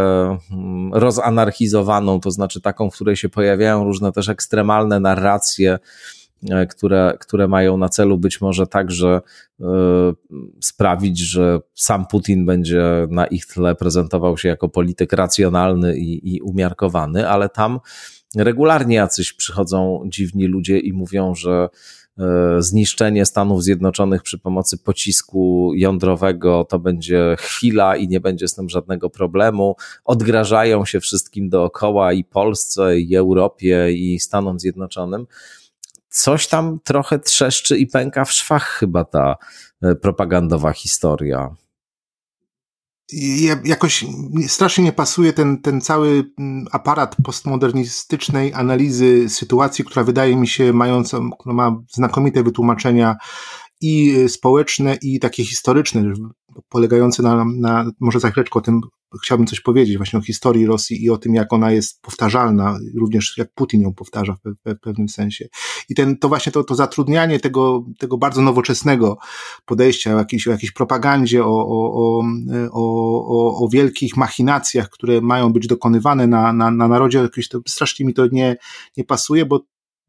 mm, 0.52 0.94
rozanarchizowaną, 0.94 2.20
to 2.20 2.32
znaczy 2.32 2.62
taką, 2.62 2.90
w 2.90 2.96
której 2.96 3.16
się 3.16 3.30
pojawiają 3.30 3.84
różne 3.84 4.12
też 4.12 4.30
ekstremalne 4.30 5.00
narracje, 5.00 5.80
e, 6.50 6.66
które, 6.68 7.18
które 7.20 7.48
mają 7.48 7.78
na 7.78 7.90
celu 7.90 8.18
być 8.18 8.42
może 8.42 8.68
także 8.68 9.22
sprawić, 10.62 11.20
że 11.20 11.60
sam 11.74 12.06
Putin 12.06 12.46
będzie 12.46 13.08
na 13.10 13.28
ich 13.28 13.46
tle 13.46 13.76
prezentował 13.76 14.38
się 14.38 14.50
jako 14.50 14.70
polityk 14.70 15.14
racjonalny 15.14 15.98
i, 15.98 16.36
i 16.36 16.42
umiarkowany, 16.42 17.30
ale 17.30 17.50
tam 17.50 17.80
regularnie 18.36 18.96
jacyś 18.96 19.34
przychodzą 19.34 20.04
dziwni 20.08 20.46
ludzie 20.46 20.80
i 20.80 20.94
mówią, 20.94 21.36
że 21.36 21.70
e, 22.18 22.24
zniszczenie 22.60 23.26
Stanów 23.26 23.64
Zjednoczonych 23.64 24.24
przy 24.24 24.40
pomocy 24.40 24.78
pocisku 24.78 25.72
jądrowego 25.76 26.66
to 26.70 26.80
będzie 26.80 27.36
chwila 27.40 27.96
i 27.96 28.08
nie 28.08 28.20
będzie 28.20 28.48
z 28.48 28.56
tym 28.56 28.70
żadnego 28.70 29.10
problemu. 29.10 29.76
Odgrażają 30.06 30.86
się 30.86 31.00
wszystkim 31.00 31.50
dookoła 31.50 32.14
i 32.14 32.24
Polsce, 32.24 33.00
i 33.00 33.16
Europie, 33.16 33.92
i 33.92 34.20
Stanom 34.20 34.60
Zjednoczonym. 34.60 35.28
Coś 36.10 36.48
tam 36.48 36.80
trochę 36.84 37.20
trzeszczy 37.20 37.78
i 37.78 37.88
pęka 37.88 38.26
w 38.26 38.32
szwach 38.32 38.64
chyba 38.64 39.06
ta 39.06 39.36
e, 39.82 39.96
propagandowa 39.96 40.74
historia 40.74 41.56
jakoś 43.66 44.06
strasznie 44.48 44.84
nie 44.84 44.92
pasuje 44.92 45.34
ten, 45.34 45.62
ten 45.62 45.82
cały 45.82 46.32
mm, 46.40 46.66
aparat 46.72 47.16
postmodernistycznej 47.24 48.54
analizy 48.54 49.30
sytuacji, 49.30 49.86
która 49.86 50.04
wydaje 50.04 50.36
mi 50.36 50.48
się 50.48 50.74
mająca, 50.74 51.20
ma 51.46 51.82
znakomite 51.92 52.44
wytłumaczenia 52.44 53.16
i 53.84 54.16
społeczne, 54.30 54.98
i 55.02 55.20
takie 55.20 55.46
historyczne, 55.46 56.14
polegające 56.70 57.24
na, 57.24 57.46
na 57.46 57.92
może 58.00 58.20
za 58.20 58.32
chwileczkę 58.32 58.60
o 58.60 58.62
tym 58.62 58.82
chciałbym 59.24 59.48
coś 59.48 59.60
powiedzieć 59.60 59.98
właśnie 59.98 60.20
o 60.20 60.22
historii 60.22 60.66
Rosji 60.66 61.04
i 61.04 61.10
o 61.10 61.18
tym, 61.18 61.34
jak 61.36 61.54
ona 61.54 61.72
jest 61.72 62.02
powtarzalna, 62.02 62.80
również 62.96 63.38
jak 63.38 63.54
Putin 63.56 63.82
ją 63.82 63.94
powtarza 63.94 64.38
w, 64.46 64.80
pewnym 64.80 65.10
sensie. 65.10 65.48
I 65.90 65.96
ten, 65.96 66.18
to 66.18 66.30
właśnie 66.30 66.52
to, 66.52 66.64
to 66.64 66.76
zatrudnianie 66.76 67.40
tego, 67.40 67.86
tego 68.00 68.18
bardzo 68.18 68.42
nowoczesnego 68.42 69.18
podejścia 69.66 70.16
o 70.16 70.18
jakiejś, 70.18 70.48
o 70.48 70.52
jakiejś 70.52 70.72
propagandzie, 70.72 71.46
o, 71.46 71.68
o, 71.68 71.94
o, 71.94 72.24
o, 72.72 73.66
o 73.66 73.70
wielkich 73.70 74.18
machinacjach, 74.18 74.90
które 74.90 75.22
mają 75.22 75.54
być 75.54 75.68
dokonywane 75.68 76.28
na, 76.28 76.54
na, 76.54 76.72
na 76.72 76.88
narodzie, 76.88 77.20
jakieś 77.20 77.48
to 77.48 77.60
strasznie 77.68 78.06
mi 78.06 78.14
to 78.14 78.28
nie, 78.28 78.58
nie 78.98 79.04
pasuje, 79.04 79.46
bo 79.46 79.60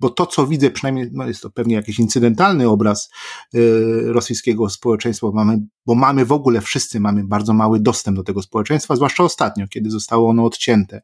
bo 0.00 0.10
to, 0.10 0.26
co 0.26 0.46
widzę, 0.46 0.70
przynajmniej 0.70 1.08
no 1.12 1.26
jest 1.26 1.42
to 1.42 1.50
pewnie 1.50 1.74
jakiś 1.74 1.98
incydentalny 1.98 2.68
obraz 2.68 3.10
y, 3.54 3.60
rosyjskiego 4.04 4.68
społeczeństwa, 4.70 5.26
bo 5.26 5.32
mamy, 5.32 5.58
bo 5.86 5.94
mamy 5.94 6.24
w 6.24 6.32
ogóle, 6.32 6.60
wszyscy 6.60 7.00
mamy 7.00 7.24
bardzo 7.24 7.54
mały 7.54 7.80
dostęp 7.80 8.16
do 8.16 8.22
tego 8.22 8.42
społeczeństwa, 8.42 8.96
zwłaszcza 8.96 9.24
ostatnio, 9.24 9.68
kiedy 9.68 9.90
zostało 9.90 10.30
ono 10.30 10.44
odcięte 10.44 11.02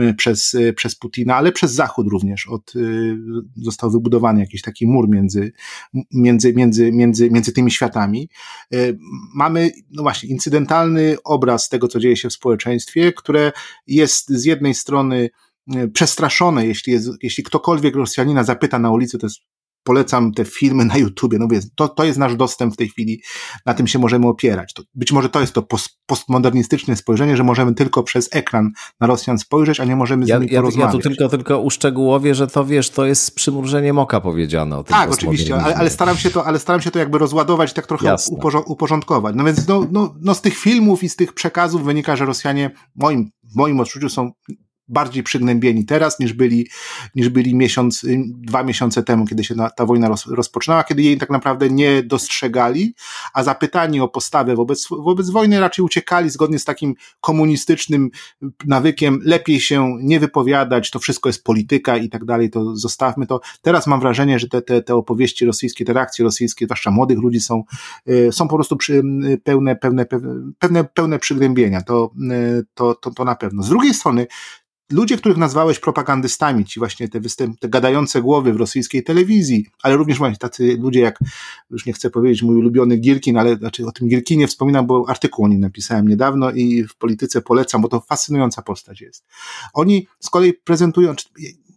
y, 0.00 0.14
przez, 0.14 0.54
y, 0.54 0.72
przez 0.72 0.96
Putina, 0.96 1.36
ale 1.36 1.52
przez 1.52 1.72
Zachód 1.72 2.06
również. 2.08 2.46
Od, 2.48 2.72
został 3.56 3.90
wybudowany 3.90 4.40
jakiś 4.40 4.62
taki 4.62 4.86
mur 4.86 5.08
między, 5.08 5.52
między, 6.12 6.54
między, 6.54 6.92
między, 6.92 7.30
między 7.30 7.52
tymi 7.52 7.70
światami. 7.70 8.28
Mamy, 9.34 9.70
no 9.90 10.02
właśnie, 10.02 10.28
incydentalny 10.28 11.16
obraz 11.24 11.68
tego, 11.68 11.88
co 11.88 12.00
dzieje 12.00 12.16
się 12.16 12.28
w 12.28 12.32
społeczeństwie, 12.32 13.12
które 13.12 13.52
jest 13.86 14.28
z 14.28 14.44
jednej 14.44 14.74
strony 14.74 15.30
E, 15.30 15.49
przestraszone, 15.92 16.66
jeśli, 16.66 16.92
jest, 16.92 17.08
jeśli 17.22 17.44
ktokolwiek 17.44 17.96
Rosjanina 17.96 18.44
zapyta 18.44 18.78
na 18.78 18.90
ulicy, 18.90 19.18
to 19.18 19.26
jest 19.26 19.38
polecam 19.82 20.32
te 20.32 20.44
filmy 20.44 20.84
na 20.84 20.96
YouTubie, 20.96 21.38
no 21.38 21.48
więc 21.48 21.74
to, 21.74 21.88
to 21.88 22.04
jest 22.04 22.18
nasz 22.18 22.36
dostęp 22.36 22.74
w 22.74 22.76
tej 22.76 22.88
chwili, 22.88 23.22
na 23.66 23.74
tym 23.74 23.86
się 23.86 23.98
możemy 23.98 24.28
opierać. 24.28 24.72
To, 24.74 24.82
być 24.94 25.12
może 25.12 25.28
to 25.28 25.40
jest 25.40 25.52
to 25.52 25.62
post, 25.62 25.88
postmodernistyczne 26.06 26.96
spojrzenie, 26.96 27.36
że 27.36 27.44
możemy 27.44 27.74
tylko 27.74 28.02
przez 28.02 28.28
ekran 28.32 28.70
na 29.00 29.06
Rosjan 29.06 29.38
spojrzeć, 29.38 29.80
a 29.80 29.84
nie 29.84 29.96
możemy 29.96 30.26
z 30.26 30.28
ja, 30.28 30.38
nimi 30.38 30.52
ja, 30.52 30.60
porozmawiać. 30.60 30.94
Ja 30.94 31.00
tu 31.00 31.08
tylko, 31.08 31.28
tylko 31.28 31.60
uszczegółowię, 31.60 32.34
że 32.34 32.46
to 32.46 32.64
wiesz, 32.64 32.90
to 32.90 33.06
jest 33.06 33.24
z 33.24 33.30
przymrużeniem 33.30 33.98
oka 33.98 34.20
powiedziane 34.20 34.78
o 34.78 34.84
tym 34.84 34.96
Tak, 34.96 35.12
oczywiście, 35.12 35.54
ale, 35.54 35.76
ale, 35.76 35.90
staram 35.90 36.16
się 36.16 36.30
to, 36.30 36.46
ale 36.46 36.58
staram 36.58 36.80
się 36.80 36.90
to 36.90 36.98
jakby 36.98 37.18
rozładować, 37.18 37.72
tak 37.72 37.86
trochę 37.86 38.16
uporządkować. 38.66 39.34
No 39.36 39.44
więc 39.44 39.68
no, 39.68 39.86
no, 39.90 40.14
no 40.20 40.34
z 40.34 40.42
tych 40.42 40.58
filmów 40.58 41.02
i 41.02 41.08
z 41.08 41.16
tych 41.16 41.32
przekazów 41.32 41.84
wynika, 41.84 42.16
że 42.16 42.24
Rosjanie, 42.24 42.70
moim 42.96 43.30
w 43.52 43.56
moim 43.56 43.80
odczuciu 43.80 44.08
są 44.08 44.32
bardziej 44.90 45.22
przygnębieni 45.22 45.84
teraz 45.84 46.20
niż 46.20 46.32
byli, 46.32 46.68
niż 47.14 47.28
byli 47.28 47.54
miesiąc, 47.54 48.04
y, 48.04 48.22
dwa 48.26 48.62
miesiące 48.62 49.02
temu, 49.02 49.26
kiedy 49.26 49.44
się 49.44 49.54
ta 49.76 49.86
wojna 49.86 50.08
roz, 50.08 50.26
rozpoczynała, 50.26 50.84
kiedy 50.84 51.02
jej 51.02 51.18
tak 51.18 51.30
naprawdę 51.30 51.70
nie 51.70 52.02
dostrzegali, 52.02 52.94
a 53.34 53.42
zapytani 53.42 54.00
o 54.00 54.08
postawę 54.08 54.56
wobec, 54.56 54.88
wobec 54.90 55.30
wojny 55.30 55.60
raczej 55.60 55.84
uciekali 55.84 56.30
zgodnie 56.30 56.58
z 56.58 56.64
takim 56.64 56.94
komunistycznym 57.20 58.10
nawykiem, 58.66 59.20
lepiej 59.24 59.60
się 59.60 59.96
nie 60.00 60.20
wypowiadać, 60.20 60.90
to 60.90 60.98
wszystko 60.98 61.28
jest 61.28 61.44
polityka 61.44 61.96
i 61.96 62.08
tak 62.08 62.24
dalej, 62.24 62.50
to 62.50 62.76
zostawmy 62.76 63.26
to. 63.26 63.40
Teraz 63.62 63.86
mam 63.86 64.00
wrażenie, 64.00 64.38
że 64.38 64.48
te, 64.48 64.62
te, 64.62 64.82
te 64.82 64.94
opowieści 64.94 65.46
rosyjskie, 65.46 65.84
te 65.84 65.92
reakcje 65.92 66.24
rosyjskie, 66.24 66.64
zwłaszcza 66.64 66.90
młodych 66.90 67.18
ludzi 67.18 67.40
są, 67.40 67.62
y, 68.08 68.28
są 68.32 68.48
po 68.48 68.54
prostu 68.54 68.76
przy, 68.76 69.02
pełne, 69.44 69.76
pełne, 69.76 70.06
pełne, 70.58 70.84
pełne 70.84 71.18
przygnębienia, 71.18 71.82
to, 71.82 72.10
y, 72.32 72.64
to, 72.74 72.94
to, 72.94 73.10
to 73.10 73.24
na 73.24 73.34
pewno. 73.34 73.62
Z 73.62 73.68
drugiej 73.68 73.94
strony, 73.94 74.26
ludzie, 74.90 75.16
których 75.16 75.38
nazwałeś 75.38 75.78
propagandystami, 75.78 76.64
ci 76.64 76.80
właśnie 76.80 77.08
te, 77.08 77.20
występ, 77.20 77.60
te 77.60 77.68
gadające 77.68 78.22
głowy 78.22 78.52
w 78.52 78.56
rosyjskiej 78.56 79.04
telewizji, 79.04 79.66
ale 79.82 79.96
również 79.96 80.18
właśnie 80.18 80.38
tacy 80.38 80.76
ludzie 80.80 81.00
jak, 81.00 81.18
już 81.70 81.86
nie 81.86 81.92
chcę 81.92 82.10
powiedzieć 82.10 82.42
mój 82.42 82.56
ulubiony 82.56 82.96
Gierkin, 82.96 83.38
ale 83.38 83.56
znaczy 83.56 83.86
o 83.86 83.92
tym 83.92 84.08
Gierkinie 84.08 84.46
wspominam, 84.46 84.86
bo 84.86 85.04
artykuł 85.08 85.44
o 85.44 85.48
nim 85.48 85.60
napisałem 85.60 86.08
niedawno 86.08 86.50
i 86.50 86.84
w 86.84 86.96
polityce 86.96 87.42
polecam, 87.42 87.82
bo 87.82 87.88
to 87.88 88.00
fascynująca 88.00 88.62
postać 88.62 89.00
jest. 89.00 89.24
Oni 89.74 90.06
z 90.20 90.30
kolei 90.30 90.52
prezentują, 90.52 91.14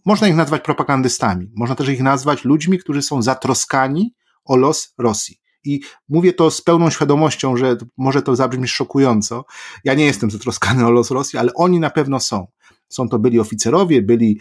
można 0.05 0.27
ich 0.27 0.35
nazwać 0.35 0.63
propagandystami, 0.63 1.51
można 1.55 1.75
też 1.75 1.89
ich 1.89 2.01
nazwać 2.01 2.45
ludźmi, 2.45 2.79
którzy 2.79 3.01
są 3.01 3.21
zatroskani 3.21 4.13
o 4.45 4.55
los 4.55 4.93
Rosji. 4.97 5.43
I 5.65 5.81
mówię 6.09 6.33
to 6.33 6.51
z 6.51 6.61
pełną 6.61 6.89
świadomością, 6.89 7.57
że 7.57 7.77
może 7.97 8.21
to 8.21 8.35
zabrzmi 8.35 8.67
szokująco. 8.67 9.45
Ja 9.83 9.93
nie 9.93 10.05
jestem 10.05 10.31
zatroskany 10.31 10.85
o 10.85 10.91
los 10.91 11.11
Rosji, 11.11 11.39
ale 11.39 11.53
oni 11.53 11.79
na 11.79 11.89
pewno 11.89 12.19
są. 12.19 12.47
Są 12.93 13.09
to 13.09 13.19
byli 13.19 13.39
oficerowie, 13.39 14.01
byli 14.01 14.39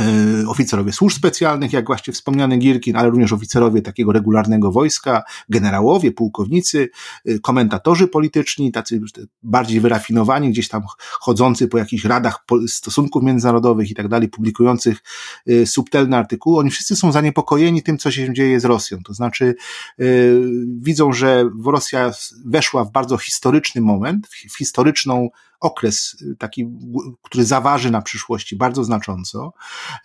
E, 0.00 0.48
oficerowie 0.48 0.92
służb 0.92 1.16
specjalnych, 1.16 1.72
jak 1.72 1.86
właśnie 1.86 2.12
wspomniany 2.12 2.58
Girkin, 2.58 2.96
ale 2.96 3.10
również 3.10 3.32
oficerowie 3.32 3.82
takiego 3.82 4.12
regularnego 4.12 4.72
wojska, 4.72 5.22
generałowie, 5.48 6.12
pułkownicy, 6.12 6.90
e, 7.26 7.38
komentatorzy 7.38 8.08
polityczni, 8.08 8.72
tacy 8.72 9.00
bardziej 9.42 9.80
wyrafinowani, 9.80 10.50
gdzieś 10.50 10.68
tam 10.68 10.82
chodzący 11.20 11.68
po 11.68 11.78
jakichś 11.78 12.04
radach 12.04 12.44
stosunków 12.66 13.22
międzynarodowych 13.22 13.90
i 13.90 13.94
tak 13.94 14.08
dalej, 14.08 14.28
publikujących 14.28 14.98
e, 15.46 15.66
subtelne 15.66 16.16
artykuły. 16.16 16.58
Oni 16.58 16.70
wszyscy 16.70 16.96
są 16.96 17.12
zaniepokojeni 17.12 17.82
tym, 17.82 17.98
co 17.98 18.10
się 18.10 18.34
dzieje 18.34 18.60
z 18.60 18.64
Rosją. 18.64 18.98
To 19.04 19.14
znaczy, 19.14 19.54
widzą, 20.80 21.12
że 21.12 21.50
Rosja 21.66 22.12
weszła 22.44 22.84
w 22.84 22.92
bardzo 22.92 23.18
historyczny 23.18 23.80
moment, 23.80 24.28
w 24.50 24.58
historyczną 24.58 25.28
okres 25.60 26.16
y, 26.22 26.36
taki, 26.38 26.66
który 27.22 27.44
zaważy 27.44 27.90
na 27.90 28.02
przyszłości 28.02 28.56
bardzo 28.56 28.84
znacząco. 28.84 29.52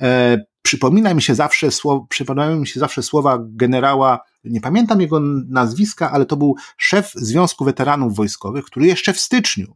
E, 0.01 0.38
przypomina 0.62 1.14
mi 1.14 1.22
się 1.22 1.36
zawsze 1.36 1.70
przypominają 2.10 2.60
mi 2.60 2.68
się 2.68 2.80
zawsze 2.80 3.04
słowa 3.04 3.38
generała, 3.41 4.20
nie 4.43 4.62
pamiętam 4.62 5.01
jego 5.01 5.20
nazwiska, 5.49 6.12
ale 6.12 6.26
to 6.26 6.38
był 6.38 6.56
szef 6.78 7.12
Związku 7.16 7.66
Weteranów 7.66 8.16
Wojskowych, 8.16 8.66
który 8.66 8.88
jeszcze 8.88 9.14
w 9.14 9.20
styczniu 9.20 9.76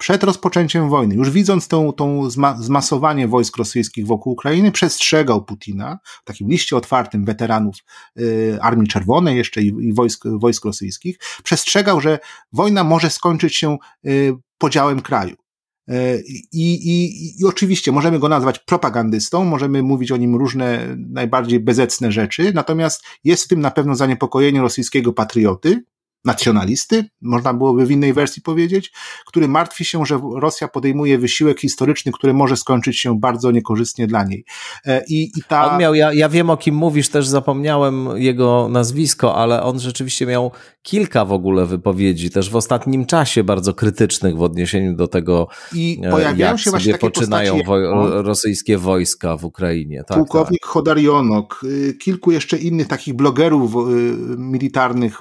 przed 0.00 0.24
rozpoczęciem 0.24 0.88
wojny, 0.88 1.14
już 1.14 1.30
widząc 1.30 1.68
tą, 1.68 1.92
tą 1.92 2.30
zmasowanie 2.58 3.28
wojsk 3.28 3.56
rosyjskich 3.56 4.06
wokół 4.06 4.32
Ukrainy, 4.32 4.72
przestrzegał 4.72 5.44
Putina 5.44 5.98
w 6.04 6.24
takim 6.24 6.48
liście 6.48 6.76
otwartym 6.76 7.24
weteranów 7.24 7.76
y, 8.20 8.58
Armii 8.62 8.88
Czerwonej 8.88 9.36
jeszcze 9.36 9.62
i, 9.62 9.66
i 9.66 9.92
wojsk, 9.94 10.24
wojsk 10.26 10.64
rosyjskich, 10.64 11.18
przestrzegał, 11.42 12.00
że 12.00 12.18
wojna 12.52 12.84
może 12.84 13.10
skończyć 13.10 13.56
się 13.56 13.78
y, 14.06 14.32
podziałem 14.58 15.00
kraju. 15.00 15.36
Y, 15.90 16.24
I, 16.52 16.72
i, 16.72 17.40
I 17.40 17.46
oczywiście 17.46 17.92
możemy 17.92 18.18
go 18.18 18.28
nazwać 18.28 18.58
propagandystą, 18.58 19.44
możemy 19.44 19.82
mówić 19.82 20.12
o 20.12 20.16
nim 20.16 20.36
różne 20.36 20.96
najbardziej 20.98 21.60
bezecne 21.60 22.12
rzeczy, 22.12 22.52
natomiast 22.54 23.04
jest 23.24 23.44
w 23.44 23.48
tym 23.48 23.60
na 23.60 23.70
pewno 23.70 23.94
zaniepokojenie 23.94 24.60
rosyjskiego 24.60 25.12
patrioty, 25.12 25.84
nacjonalisty, 26.24 27.04
można 27.22 27.54
byłoby 27.54 27.86
w 27.86 27.90
innej 27.90 28.12
wersji 28.12 28.42
powiedzieć, 28.42 28.92
który 29.26 29.48
martwi 29.48 29.84
się, 29.84 30.06
że 30.06 30.20
Rosja 30.36 30.68
podejmuje 30.68 31.18
wysiłek 31.18 31.60
historyczny, 31.60 32.12
który 32.12 32.34
może 32.34 32.56
skończyć 32.56 32.98
się 32.98 33.20
bardzo 33.20 33.50
niekorzystnie 33.50 34.06
dla 34.06 34.24
niej. 34.24 34.44
E, 34.86 35.04
I, 35.08 35.22
i 35.38 35.42
ta... 35.48 35.72
On 35.72 35.80
miał, 35.80 35.94
ja, 35.94 36.12
ja 36.12 36.28
wiem 36.28 36.50
o 36.50 36.56
kim 36.56 36.74
mówisz, 36.74 37.08
też 37.08 37.26
zapomniałem 37.26 38.08
jego 38.14 38.68
nazwisko, 38.70 39.36
ale 39.36 39.62
on 39.62 39.80
rzeczywiście 39.80 40.26
miał 40.26 40.50
kilka 40.82 41.24
w 41.24 41.32
ogóle 41.32 41.66
wypowiedzi, 41.66 42.30
też 42.30 42.50
w 42.50 42.56
ostatnim 42.56 43.06
czasie 43.06 43.44
bardzo 43.44 43.74
krytycznych 43.74 44.36
w 44.36 44.42
odniesieniu 44.42 44.96
do 44.96 45.08
tego, 45.08 45.48
I 45.74 46.00
e, 46.04 46.10
pojawiają 46.10 46.50
jak 46.52 46.60
się 46.60 46.70
sobie 46.70 46.98
poczynają 46.98 47.58
wo 47.66 47.76
rosyjskie 48.22 48.78
wojska 48.78 49.36
w 49.36 49.44
Ukrainie. 49.44 50.04
Tak, 50.06 50.18
Pułkownik 50.18 50.62
tak. 50.62 50.70
Chodarionok, 50.70 51.60
y, 51.64 51.94
kilku 51.94 52.30
jeszcze 52.30 52.56
innych 52.56 52.88
takich 52.88 53.14
blogerów 53.14 53.74
y, 53.74 53.78
militarnych 54.38 55.18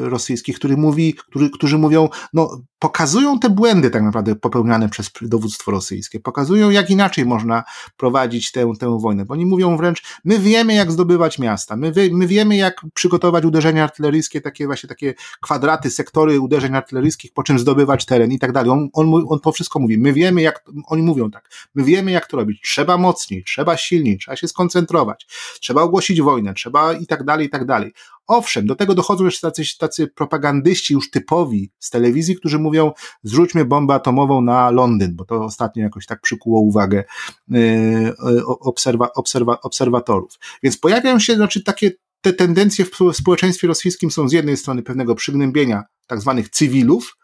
rosyjskich, 0.00 0.31
rosyjskich, 0.32 0.56
który 0.56 0.76
mówi, 0.76 1.14
który, 1.14 1.50
którzy 1.50 1.78
mówią, 1.78 2.08
no 2.32 2.62
pokazują 2.78 3.38
te 3.38 3.50
błędy 3.50 3.90
tak 3.90 4.02
naprawdę 4.02 4.36
popełniane 4.36 4.88
przez 4.88 5.10
dowództwo 5.22 5.70
rosyjskie, 5.70 6.20
pokazują 6.20 6.70
jak 6.70 6.90
inaczej 6.90 7.26
można 7.26 7.64
prowadzić 7.96 8.52
tę, 8.52 8.72
tę 8.80 8.98
wojnę, 9.00 9.24
bo 9.24 9.34
oni 9.34 9.46
mówią 9.46 9.76
wręcz, 9.76 10.02
my 10.24 10.38
wiemy 10.38 10.74
jak 10.74 10.92
zdobywać 10.92 11.38
miasta, 11.38 11.76
my, 11.76 11.92
wie, 11.92 12.08
my 12.12 12.26
wiemy 12.26 12.56
jak 12.56 12.80
przygotować 12.94 13.44
uderzenia 13.44 13.84
artyleryjskie, 13.84 14.40
takie 14.40 14.66
właśnie 14.66 14.88
takie 14.88 15.14
kwadraty, 15.42 15.90
sektory 15.90 16.40
uderzeń 16.40 16.76
artyleryjskich, 16.76 17.32
po 17.32 17.42
czym 17.42 17.58
zdobywać 17.58 18.06
teren 18.06 18.32
i 18.32 18.38
tak 18.38 18.52
dalej. 18.52 18.70
On, 18.70 18.88
on, 18.92 19.24
on 19.28 19.40
to 19.40 19.52
wszystko 19.52 19.78
mówi, 19.78 19.98
my 19.98 20.12
wiemy 20.12 20.42
jak, 20.42 20.64
oni 20.86 21.02
mówią 21.02 21.30
tak, 21.30 21.50
my 21.74 21.84
wiemy 21.84 22.10
jak 22.10 22.26
to 22.26 22.36
robić, 22.36 22.60
trzeba 22.64 22.96
mocniej, 22.96 23.44
trzeba 23.44 23.76
silniej, 23.76 24.18
trzeba 24.18 24.36
się 24.36 24.48
skoncentrować, 24.48 25.26
trzeba 25.60 25.82
ogłosić 25.82 26.22
wojnę, 26.22 26.54
trzeba 26.54 26.92
i 26.92 27.06
tak 27.06 27.24
dalej, 27.24 27.46
i 27.46 27.50
tak 27.50 27.64
dalej. 27.64 27.92
Owszem, 28.26 28.66
do 28.66 28.74
tego 28.74 28.94
dochodzą 28.94 29.24
jeszcze 29.24 29.50
tacy, 29.50 29.78
tacy 29.78 30.06
propagandyści 30.06 30.94
już 30.94 31.10
typowi 31.10 31.72
z 31.78 31.90
telewizji, 31.90 32.36
którzy 32.36 32.58
mówią, 32.58 32.92
zrzućmy 33.22 33.64
bombę 33.64 33.94
atomową 33.94 34.40
na 34.40 34.70
Londyn, 34.70 35.16
bo 35.16 35.24
to 35.24 35.44
ostatnio 35.44 35.82
jakoś 35.82 36.06
tak 36.06 36.20
przykuło 36.20 36.60
uwagę 36.60 37.04
yy, 37.48 38.14
obserwa, 38.46 39.12
obserwa, 39.12 39.60
obserwatorów. 39.60 40.38
Więc 40.62 40.78
pojawiają 40.78 41.18
się 41.18 41.34
znaczy, 41.34 41.62
takie 41.62 41.90
te 42.20 42.32
tendencje 42.32 42.84
w 42.84 42.90
społeczeństwie 43.12 43.68
rosyjskim 43.68 44.10
są 44.10 44.28
z 44.28 44.32
jednej 44.32 44.56
strony 44.56 44.82
pewnego 44.82 45.14
przygnębienia 45.14 45.84
tak 46.06 46.20
zwanych 46.20 46.48
cywilów, 46.48 47.16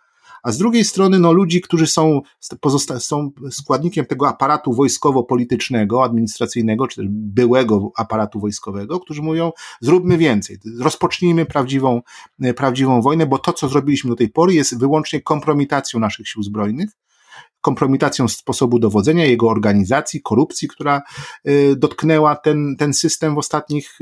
a 0.42 0.52
z 0.52 0.58
drugiej 0.58 0.84
strony 0.84 1.18
no, 1.18 1.32
ludzi, 1.32 1.60
którzy 1.60 1.86
są, 1.86 2.20
pozosta- 2.60 3.00
są 3.00 3.30
składnikiem 3.50 4.06
tego 4.06 4.28
aparatu 4.28 4.72
wojskowo-politycznego, 4.72 6.04
administracyjnego, 6.04 6.88
czy 6.88 6.96
też 6.96 7.06
byłego 7.10 7.90
aparatu 7.96 8.40
wojskowego, 8.40 9.00
którzy 9.00 9.22
mówią, 9.22 9.52
zróbmy 9.80 10.18
więcej, 10.18 10.58
rozpocznijmy 10.80 11.46
prawdziwą, 11.46 12.02
prawdziwą 12.56 13.02
wojnę, 13.02 13.26
bo 13.26 13.38
to, 13.38 13.52
co 13.52 13.68
zrobiliśmy 13.68 14.10
do 14.10 14.16
tej 14.16 14.28
pory, 14.28 14.54
jest 14.54 14.78
wyłącznie 14.78 15.22
kompromitacją 15.22 16.00
naszych 16.00 16.28
sił 16.28 16.42
zbrojnych, 16.42 16.90
kompromitacją 17.60 18.28
sposobu 18.28 18.78
dowodzenia, 18.78 19.26
jego 19.26 19.48
organizacji, 19.48 20.22
korupcji, 20.22 20.68
która 20.68 21.02
y, 21.48 21.76
dotknęła 21.76 22.36
ten, 22.36 22.76
ten 22.78 22.94
system 22.94 23.34
w 23.34 23.38
ostatnich 23.38 23.98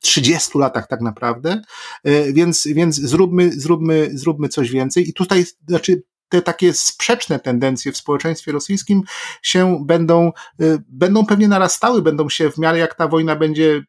30 0.00 0.50
y, 0.54 0.60
latach 0.60 0.88
tak 0.88 1.00
naprawdę, 1.00 1.62
y, 2.08 2.32
więc, 2.32 2.66
więc 2.66 2.96
zróbmy, 2.96 3.52
zróbmy, 3.52 4.10
zróbmy 4.14 4.48
coś 4.48 4.70
więcej. 4.70 5.08
I 5.08 5.14
tutaj, 5.14 5.44
znaczy 5.68 6.02
te 6.28 6.42
takie 6.42 6.72
sprzeczne 6.72 7.40
tendencje 7.40 7.92
w 7.92 7.96
społeczeństwie 7.96 8.52
rosyjskim 8.52 9.02
się 9.42 9.84
będą, 9.86 10.32
będą 10.88 11.26
pewnie 11.26 11.48
narastały, 11.48 12.02
będą 12.02 12.28
się 12.28 12.50
w 12.50 12.58
miarę 12.58 12.78
jak 12.78 12.94
ta 12.94 13.08
wojna 13.08 13.36
będzie 13.36 13.82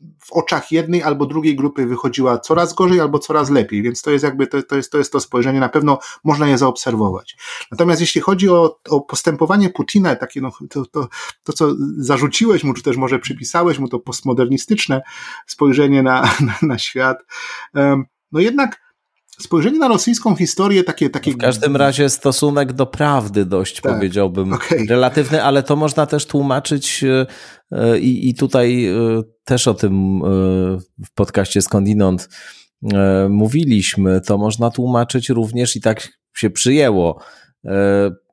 w 0.00 0.32
oczach 0.32 0.72
jednej 0.72 1.02
albo 1.02 1.26
drugiej 1.26 1.56
grupy 1.56 1.86
wychodziła 1.86 2.38
coraz 2.38 2.74
gorzej 2.74 3.00
albo 3.00 3.18
coraz 3.18 3.50
lepiej, 3.50 3.82
więc 3.82 4.02
to 4.02 4.10
jest 4.10 4.24
jakby 4.24 4.46
to, 4.46 4.62
to, 4.62 4.76
jest, 4.76 4.92
to 4.92 4.98
jest 4.98 5.12
to 5.12 5.20
spojrzenie, 5.20 5.60
na 5.60 5.68
pewno 5.68 5.98
można 6.24 6.48
je 6.48 6.58
zaobserwować. 6.58 7.36
Natomiast 7.70 8.00
jeśli 8.00 8.20
chodzi 8.20 8.48
o, 8.48 8.78
o 8.88 9.00
postępowanie 9.00 9.70
Putina, 9.70 10.16
takie 10.16 10.40
no, 10.40 10.50
to, 10.70 10.86
to, 10.86 11.08
to, 11.42 11.52
co 11.52 11.74
zarzuciłeś 11.98 12.64
mu, 12.64 12.74
czy 12.74 12.82
też 12.82 12.96
może 12.96 13.18
przypisałeś 13.18 13.78
mu 13.78 13.88
to 13.88 13.98
postmodernistyczne 13.98 15.02
spojrzenie 15.46 16.02
na, 16.02 16.22
na, 16.46 16.54
na 16.62 16.78
świat, 16.78 17.18
no 18.32 18.40
jednak 18.40 18.85
spojrzenie 19.40 19.78
na 19.78 19.88
rosyjską 19.88 20.36
historię 20.36 20.84
takie... 20.84 21.10
takie... 21.10 21.30
W 21.30 21.36
każdym 21.36 21.76
razie 21.76 22.08
stosunek 22.08 22.72
do 22.72 22.86
prawdy 22.86 23.44
dość 23.44 23.80
tak, 23.80 23.92
powiedziałbym 23.92 24.52
okay. 24.52 24.86
relatywny, 24.88 25.42
ale 25.42 25.62
to 25.62 25.76
można 25.76 26.06
też 26.06 26.26
tłumaczyć 26.26 27.04
e, 27.04 27.26
e, 27.72 27.98
i, 27.98 28.28
i 28.28 28.34
tutaj 28.34 28.86
e, 28.86 28.92
też 29.44 29.68
o 29.68 29.74
tym 29.74 30.20
w 31.04 31.14
podcaście 31.14 31.62
Skądinąd 31.62 32.28
mówiliśmy, 33.28 34.20
to 34.20 34.38
można 34.38 34.70
tłumaczyć 34.70 35.28
również 35.28 35.76
i 35.76 35.80
tak 35.80 36.08
się 36.34 36.50
przyjęło 36.50 37.20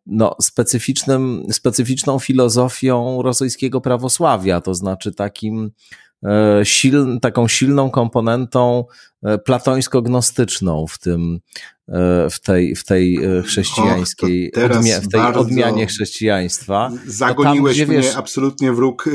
no, 0.06 0.36
specyficznym, 0.42 1.44
specyficzną 1.52 2.20
filozofią 2.20 3.22
rosyjskiego 3.22 3.82
prawosławia, 3.82 4.62
to 4.62 4.74
znaczy 4.74 5.14
takim 5.14 5.72
siln, 6.64 7.20
taką 7.20 7.48
silną 7.48 7.90
komponentą 7.90 8.86
platońsko-gnostyczną 9.46 10.86
w 10.88 11.00
tym, 11.00 11.40
w 12.32 12.40
tej, 12.40 12.76
w 12.76 12.86
tej 12.86 13.20
chrześcijańskiej, 13.46 14.52
Och, 14.56 14.72
odmia 14.72 15.00
w 15.00 15.08
tej 15.08 15.22
odmianie 15.22 15.88
chrześcijaństwa. 15.88 16.92
Zagoniłeś 17.08 17.80
tam, 17.80 17.88
mnie 17.88 17.98
wiesz, 17.98 18.16
absolutnie 18.16 18.74
wróg. 18.74 19.10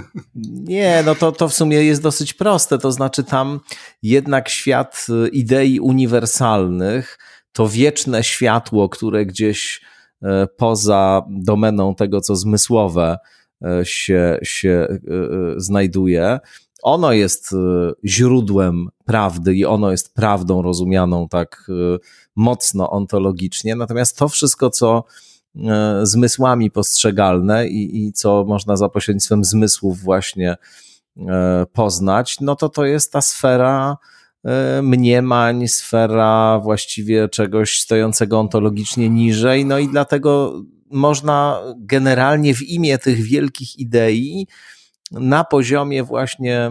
Nie, 0.74 1.02
no 1.06 1.14
to, 1.14 1.32
to 1.32 1.48
w 1.48 1.54
sumie 1.54 1.84
jest 1.84 2.02
dosyć 2.02 2.34
proste, 2.34 2.78
to 2.78 2.92
znaczy 2.92 3.24
tam 3.24 3.60
jednak 4.02 4.48
świat 4.48 5.06
idei 5.32 5.80
uniwersalnych, 5.80 7.18
to 7.56 7.68
wieczne 7.68 8.24
światło, 8.24 8.88
które 8.88 9.26
gdzieś 9.26 9.80
e, 10.22 10.46
poza 10.56 11.22
domeną 11.30 11.94
tego, 11.94 12.20
co 12.20 12.36
zmysłowe 12.36 13.12
e, 13.12 13.18
się, 13.84 14.38
się 14.42 14.70
e, 14.70 14.98
znajduje, 15.56 16.38
ono 16.82 17.12
jest 17.12 17.54
źródłem 18.04 18.88
prawdy 19.04 19.54
i 19.54 19.64
ono 19.64 19.90
jest 19.90 20.14
prawdą 20.14 20.62
rozumianą 20.62 21.28
tak 21.28 21.66
mocno 22.36 22.90
ontologicznie. 22.90 23.76
Natomiast 23.76 24.18
to 24.18 24.28
wszystko, 24.28 24.70
co 24.70 25.04
zmysłami 26.02 26.70
postrzegalne 26.70 27.68
i, 27.68 28.06
i 28.06 28.12
co 28.12 28.44
można 28.44 28.76
za 28.76 28.88
pośrednictwem 28.88 29.44
zmysłów 29.44 30.00
właśnie 30.00 30.56
poznać, 31.72 32.40
no 32.40 32.56
to 32.56 32.68
to 32.68 32.84
jest 32.84 33.12
ta 33.12 33.20
sfera 33.20 33.96
E, 34.46 34.82
mniemań, 34.82 35.68
sfera 35.68 36.60
właściwie 36.62 37.28
czegoś 37.28 37.80
stojącego 37.80 38.40
ontologicznie 38.40 39.10
niżej. 39.10 39.64
No 39.64 39.78
i 39.78 39.88
dlatego 39.88 40.62
można 40.96 41.62
generalnie 41.76 42.54
w 42.54 42.62
imię 42.62 42.98
tych 42.98 43.22
wielkich 43.22 43.78
idei 43.78 44.46
na 45.10 45.44
poziomie 45.44 46.02
właśnie 46.02 46.70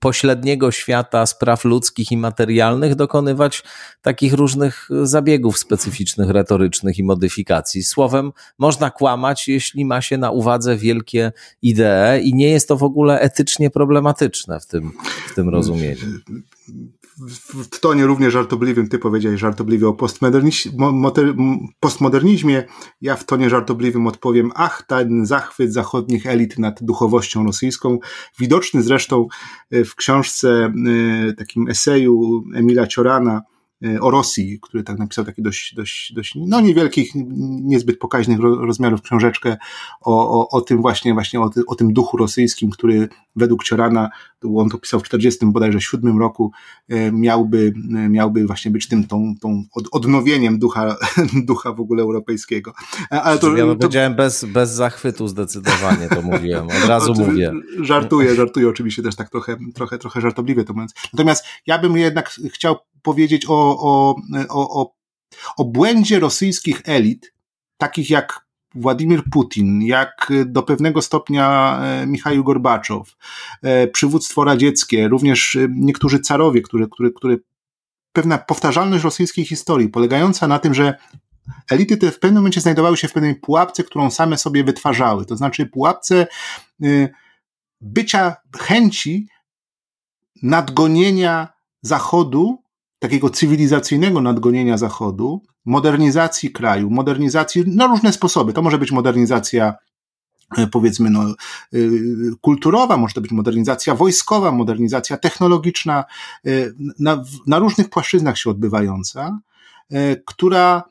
pośredniego 0.00 0.70
świata 0.70 1.26
spraw 1.26 1.64
ludzkich 1.64 2.12
i 2.12 2.16
materialnych 2.16 2.94
dokonywać 2.94 3.62
takich 4.02 4.32
różnych 4.32 4.88
zabiegów 5.02 5.58
specyficznych, 5.58 6.30
retorycznych 6.30 6.98
i 6.98 7.02
modyfikacji. 7.02 7.82
Słowem, 7.82 8.32
można 8.58 8.90
kłamać, 8.90 9.48
jeśli 9.48 9.84
ma 9.84 10.00
się 10.00 10.18
na 10.18 10.30
uwadze 10.30 10.76
wielkie 10.76 11.32
idee 11.62 12.22
i 12.22 12.34
nie 12.34 12.50
jest 12.50 12.68
to 12.68 12.76
w 12.76 12.82
ogóle 12.82 13.20
etycznie 13.20 13.70
problematyczne 13.70 14.60
w 14.60 14.66
tym, 14.66 14.92
w 15.28 15.34
tym 15.34 15.48
rozumieniu 15.48 16.06
w 17.70 17.80
tonie 17.80 18.06
również 18.06 18.32
żartobliwym, 18.32 18.88
ty 18.88 18.98
powiedziałeś 18.98 19.40
żartobliwie 19.40 19.88
o 19.88 19.96
postmodernizmie, 21.80 22.64
ja 23.00 23.16
w 23.16 23.24
tonie 23.24 23.50
żartobliwym 23.50 24.06
odpowiem, 24.06 24.52
ach, 24.54 24.82
ten 24.82 25.26
zachwyt 25.26 25.72
zachodnich 25.72 26.26
elit 26.26 26.58
nad 26.58 26.82
duchowością 26.82 27.44
rosyjską, 27.44 27.98
widoczny 28.38 28.82
zresztą 28.82 29.26
e, 29.70 29.84
w 29.84 29.94
książce, 29.94 30.72
e, 31.28 31.32
takim 31.32 31.68
eseju 31.68 32.44
Emila 32.54 32.86
Ciorana, 32.86 33.42
o 34.00 34.10
Rosji, 34.10 34.58
który 34.62 34.82
tak 34.82 34.98
napisał 34.98 35.24
taki 35.24 35.42
dość, 35.42 35.74
dość, 35.74 36.12
dość 36.12 36.34
no 36.36 36.60
niewielkich, 36.60 37.10
niezbyt 37.64 37.98
pokaźnych 37.98 38.38
rozmiarów 38.40 39.02
książeczkę 39.02 39.56
o, 40.00 40.40
o, 40.40 40.48
o 40.48 40.60
tym 40.60 40.80
właśnie, 40.80 41.14
właśnie 41.14 41.40
o, 41.40 41.48
ty, 41.48 41.62
o 41.66 41.74
tym 41.74 41.92
duchu 41.92 42.16
rosyjskim, 42.16 42.70
który 42.70 43.08
według 43.36 43.64
Ciorana, 43.64 44.10
on 44.56 44.68
to 44.68 44.78
pisał 44.78 45.00
w 45.00 45.02
40 45.02 45.46
bodajże 45.46 45.80
7 45.80 46.18
roku, 46.18 46.52
e, 46.88 47.12
miałby, 47.12 47.72
e, 47.96 48.08
miałby 48.08 48.46
właśnie 48.46 48.70
być 48.70 48.88
tym 48.88 49.06
tą, 49.06 49.34
tą 49.40 49.64
odnowieniem 49.92 50.58
ducha, 50.58 50.96
ducha 51.48 51.72
w 51.72 51.80
ogóle 51.80 52.02
europejskiego. 52.02 52.72
Ale 53.10 53.38
to, 53.38 53.56
ja 53.56 53.64
to, 53.64 53.76
powiedziałem 53.76 54.14
bez, 54.14 54.44
bez 54.44 54.70
zachwytu 54.70 55.28
zdecydowanie 55.28 56.08
to 56.08 56.22
mówiłem, 56.22 56.66
od 56.66 56.88
razu 56.88 57.14
mówię. 57.14 57.52
Żartuję, 57.80 58.34
żartuję 58.34 58.68
oczywiście 58.68 59.02
też 59.02 59.16
tak 59.16 59.30
trochę, 59.30 59.56
trochę, 59.74 59.98
trochę 59.98 60.20
żartobliwie 60.20 60.64
to 60.64 60.72
mówiąc. 60.72 60.94
Natomiast 61.12 61.44
ja 61.66 61.78
bym 61.78 61.96
jednak 61.96 62.30
chciał 62.52 62.76
powiedzieć 63.06 63.46
o, 63.48 63.78
o, 63.78 64.16
o, 64.48 64.82
o, 64.82 64.94
o 65.56 65.64
błędzie 65.64 66.20
rosyjskich 66.20 66.82
elit, 66.84 67.32
takich 67.78 68.10
jak 68.10 68.46
Władimir 68.74 69.22
Putin, 69.30 69.82
jak 69.82 70.32
do 70.46 70.62
pewnego 70.62 71.02
stopnia 71.02 71.78
e, 71.82 72.06
Michał 72.06 72.44
Gorbaczow, 72.44 73.16
e, 73.62 73.86
przywództwo 73.86 74.44
radzieckie, 74.44 75.08
również 75.08 75.56
e, 75.56 75.68
niektórzy 75.70 76.20
carowie, 76.20 76.62
które, 76.62 76.86
które, 76.92 77.10
które 77.10 77.36
pewna 78.12 78.38
powtarzalność 78.38 79.04
rosyjskiej 79.04 79.44
historii, 79.44 79.88
polegająca 79.88 80.48
na 80.48 80.58
tym, 80.58 80.74
że 80.74 80.94
elity 81.70 81.96
te 81.96 82.10
w 82.10 82.18
pewnym 82.18 82.42
momencie 82.42 82.60
znajdowały 82.60 82.96
się 82.96 83.08
w 83.08 83.12
pewnej 83.12 83.34
pułapce, 83.34 83.84
którą 83.84 84.10
same 84.10 84.38
sobie 84.38 84.64
wytwarzały. 84.64 85.26
To 85.26 85.36
znaczy 85.36 85.66
pułapce 85.66 86.26
bycia 87.80 88.36
chęci 88.58 89.28
nadgonienia 90.42 91.48
Zachodu 91.82 92.62
takiego 92.98 93.30
cywilizacyjnego 93.30 94.20
nadgonienia 94.20 94.76
Zachodu, 94.76 95.42
modernizacji 95.64 96.50
kraju, 96.52 96.90
modernizacji 96.90 97.64
na 97.66 97.86
różne 97.86 98.12
sposoby. 98.12 98.52
To 98.52 98.62
może 98.62 98.78
być 98.78 98.92
modernizacja 98.92 99.74
e, 100.58 100.66
powiedzmy 100.66 101.10
no, 101.10 101.22
e, 101.24 101.34
kulturowa, 102.40 102.96
może 102.96 103.14
to 103.14 103.20
być 103.20 103.30
modernizacja 103.32 103.94
wojskowa, 103.94 104.52
modernizacja 104.52 105.16
technologiczna, 105.16 106.04
e, 106.46 106.50
na, 106.98 107.24
na 107.46 107.58
różnych 107.58 107.90
płaszczyznach 107.90 108.38
się 108.38 108.50
odbywająca, 108.50 109.38
która 110.24 110.82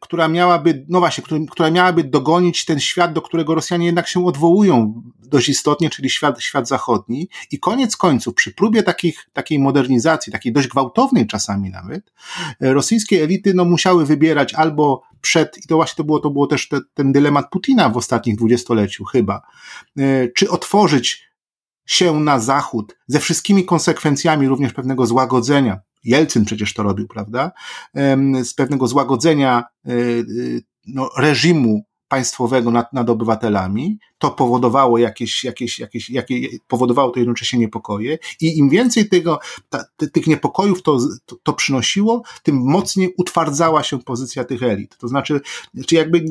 która 0.00 0.28
miałaby, 0.28 0.84
no 0.88 0.98
właśnie, 0.98 1.24
która 1.50 1.70
miałaby 1.70 2.04
dogonić 2.04 2.64
ten 2.64 2.80
świat, 2.80 3.12
do 3.12 3.22
którego 3.22 3.54
Rosjanie 3.54 3.86
jednak 3.86 4.08
się 4.08 4.26
odwołują 4.26 5.02
dość 5.18 5.48
istotnie, 5.48 5.90
czyli 5.90 6.10
świat, 6.10 6.42
świat 6.42 6.68
zachodni. 6.68 7.28
I 7.50 7.58
koniec 7.58 7.96
końców, 7.96 8.34
przy 8.34 8.54
próbie 8.54 8.82
takich, 8.82 9.28
takiej 9.32 9.58
modernizacji, 9.58 10.32
takiej 10.32 10.52
dość 10.52 10.68
gwałtownej 10.68 11.26
czasami 11.26 11.70
nawet, 11.70 12.12
y, 12.62 12.74
rosyjskie 12.74 13.22
elity 13.22 13.54
no, 13.54 13.64
musiały 13.64 14.06
wybierać 14.06 14.54
albo 14.54 15.02
przed, 15.20 15.58
i 15.58 15.68
to 15.68 15.76
właśnie 15.76 15.96
to 15.96 16.04
było, 16.04 16.18
to 16.18 16.30
było 16.30 16.46
też 16.46 16.68
te, 16.68 16.80
ten 16.94 17.12
dylemat 17.12 17.50
Putina 17.50 17.88
w 17.88 17.96
ostatnich 17.96 18.36
dwudziestoleciu 18.36 19.04
chyba, 19.04 19.42
y, 19.98 20.32
czy 20.36 20.50
otworzyć 20.50 21.30
się 21.86 22.20
na 22.20 22.40
Zachód 22.40 22.96
ze 23.06 23.20
wszystkimi 23.20 23.64
konsekwencjami 23.64 24.48
również 24.48 24.72
pewnego 24.72 25.06
złagodzenia 25.06 25.80
Jelcyn 26.04 26.44
przecież 26.44 26.74
to 26.74 26.82
robił, 26.82 27.08
prawda? 27.08 27.52
Z 28.44 28.54
pewnego 28.54 28.86
złagodzenia 28.86 29.64
e, 29.86 29.90
e, 29.90 29.94
no, 30.86 31.10
reżimu 31.18 31.84
państwowego 32.10 32.70
nad, 32.70 32.92
nad 32.92 33.10
obywatelami, 33.10 33.98
to 34.18 34.30
powodowało 34.30 34.98
jakieś, 34.98 35.44
jakieś, 35.44 35.78
jakieś, 35.78 36.10
jakie, 36.10 36.48
powodowało 36.68 37.10
to 37.10 37.18
jednocześnie 37.18 37.58
niepokoje 37.58 38.18
i 38.40 38.58
im 38.58 38.68
więcej 38.68 39.08
tego, 39.08 39.38
ta, 39.68 39.84
tych 40.12 40.26
niepokojów 40.26 40.82
to, 40.82 40.98
to, 41.26 41.36
to, 41.42 41.52
przynosiło, 41.52 42.22
tym 42.42 42.56
mocniej 42.56 43.14
utwardzała 43.16 43.82
się 43.82 43.98
pozycja 43.98 44.44
tych 44.44 44.62
elit. 44.62 44.96
To 44.96 45.08
znaczy, 45.08 45.40
czy 45.86 45.94
jakby 45.94 46.24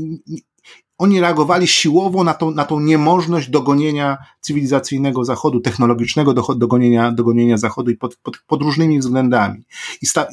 oni 1.00 1.20
reagowali 1.20 1.68
siłowo 1.68 2.24
na 2.24 2.34
tą, 2.34 2.52
na 2.52 2.66
tą 2.66 2.80
niemożność 2.80 3.50
dogonienia 3.50 4.18
cywilizacyjnego 4.42 5.26
Zachodu, 5.26 5.60
technologicznego 5.60 6.34
dogonienia, 6.34 7.12
dogonienia 7.12 7.58
Zachodu 7.58 7.92
i 7.92 7.96
pod, 7.96 8.16
pod, 8.16 8.38
pod 8.48 8.62
różnymi 8.62 9.00
względami. 9.00 9.64
I, 10.02 10.06
sta, 10.06 10.28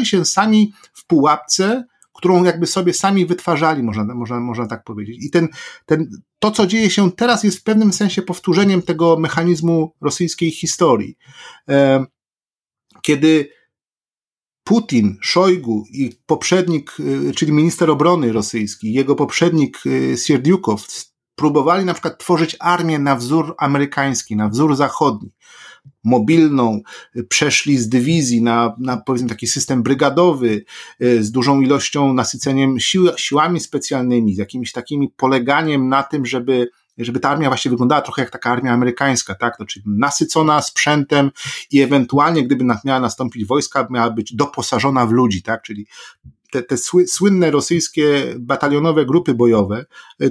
I 0.00 0.06
się 0.06 0.24
sami 0.24 0.72
w 0.92 1.06
pułapce, 1.06 1.84
którą 2.12 2.44
jakby 2.44 2.66
sobie 2.66 2.94
sami 2.94 3.26
wytwarzali, 3.26 3.82
można, 3.82 4.04
można, 4.04 4.40
można 4.40 4.66
tak 4.66 4.84
powiedzieć. 4.84 5.24
I 5.24 5.30
ten, 5.30 5.48
ten, 5.86 6.10
to, 6.38 6.50
co 6.50 6.66
dzieje 6.66 6.90
się 6.90 7.12
teraz, 7.12 7.44
jest 7.44 7.58
w 7.58 7.62
pewnym 7.62 7.92
sensie 7.92 8.22
powtórzeniem 8.22 8.82
tego 8.82 9.16
mechanizmu 9.18 9.94
rosyjskiej 10.00 10.50
historii. 10.50 11.16
E, 11.68 12.04
kiedy 13.02 13.48
Putin, 14.64 15.16
Szojgu 15.20 15.84
i 15.90 16.10
poprzednik, 16.26 16.92
y, 17.00 17.32
czyli 17.34 17.52
minister 17.52 17.90
obrony 17.90 18.32
rosyjski, 18.32 18.92
jego 18.92 19.14
poprzednik 19.14 19.86
y, 19.86 20.16
Sierdiukow 20.16 20.86
próbowali 21.34 21.84
na 21.84 21.94
przykład 21.94 22.18
tworzyć 22.18 22.56
armię 22.60 22.98
na 22.98 23.16
wzór 23.16 23.54
amerykański, 23.58 24.36
na 24.36 24.48
wzór 24.48 24.76
zachodni, 24.76 25.30
mobilną, 26.04 26.80
y, 27.16 27.24
przeszli 27.24 27.78
z 27.78 27.88
dywizji 27.88 28.42
na, 28.42 28.76
na 28.78 28.96
powiedzmy 28.96 29.28
taki 29.28 29.46
system 29.46 29.82
brygadowy, 29.82 30.64
z 31.00 31.30
dużą 31.30 31.60
ilością 31.60 32.14
nasyceniem 32.14 32.80
sił, 32.80 33.08
siłami 33.16 33.60
specjalnymi, 33.60 34.34
z 34.34 34.38
jakimiś 34.38 34.72
takimi 34.72 35.08
poleganiem 35.08 35.88
na 35.88 36.02
tym, 36.02 36.26
żeby 36.26 36.68
żeby 36.98 37.20
ta 37.20 37.30
armia 37.30 37.48
właśnie 37.48 37.70
wyglądała 37.70 38.00
trochę 38.00 38.22
jak 38.22 38.30
taka 38.30 38.50
armia 38.50 38.72
amerykańska, 38.72 39.34
tak? 39.34 39.56
To 39.56 39.64
czyli 39.64 39.84
nasycona 39.86 40.62
sprzętem 40.62 41.30
i 41.70 41.80
ewentualnie, 41.80 42.42
gdyby 42.42 42.64
miała 42.84 43.00
nastąpić 43.00 43.46
wojska, 43.46 43.86
miała 43.90 44.10
być 44.10 44.34
doposażona 44.34 45.06
w 45.06 45.12
ludzi, 45.12 45.42
tak? 45.42 45.62
Czyli 45.62 45.86
te, 46.52 46.62
te 46.62 46.76
słynne 47.06 47.50
rosyjskie 47.50 48.34
batalionowe 48.38 49.06
grupy 49.06 49.34
bojowe, 49.34 49.84
e, 50.20 50.30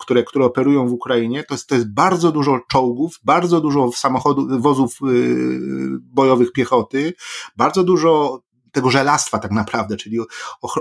które, 0.00 0.22
które 0.22 0.44
operują 0.44 0.88
w 0.88 0.92
Ukrainie, 0.92 1.44
to 1.44 1.54
jest, 1.54 1.68
to 1.68 1.74
jest 1.74 1.92
bardzo 1.94 2.32
dużo 2.32 2.60
czołgów, 2.70 3.20
bardzo 3.24 3.60
dużo 3.60 3.92
samochodów, 3.92 4.62
wozów 4.62 4.98
e, 5.02 5.06
bojowych 6.00 6.52
piechoty, 6.52 7.12
bardzo 7.56 7.84
dużo 7.84 8.40
tego 8.74 8.90
żelastwa 8.90 9.38
tak 9.38 9.50
naprawdę, 9.50 9.96
czyli 9.96 10.18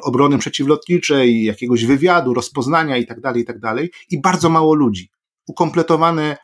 obrony 0.03 0.37
przeciwlotniczej, 0.37 1.43
jakiegoś 1.43 1.85
wywiadu, 1.85 2.33
rozpoznania 2.33 2.97
i 2.97 3.05
tak 3.05 3.21
dalej, 3.21 3.41
i 3.41 3.45
tak 3.45 3.59
dalej, 3.59 3.91
i 4.09 4.21
bardzo 4.21 4.49
mało 4.49 4.73
ludzi. 4.73 5.09
Ukompletowane 5.47 6.37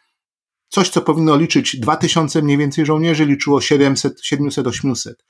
coś, 0.70 0.90
co 0.90 1.02
powinno 1.02 1.38
liczyć 1.38 1.80
2000 1.80 2.42
mniej 2.42 2.58
więcej 2.58 2.86
żołnierzy, 2.86 3.26
liczyło 3.26 3.62
700, 3.62 4.22
700 4.24 4.68
800. 4.68 5.26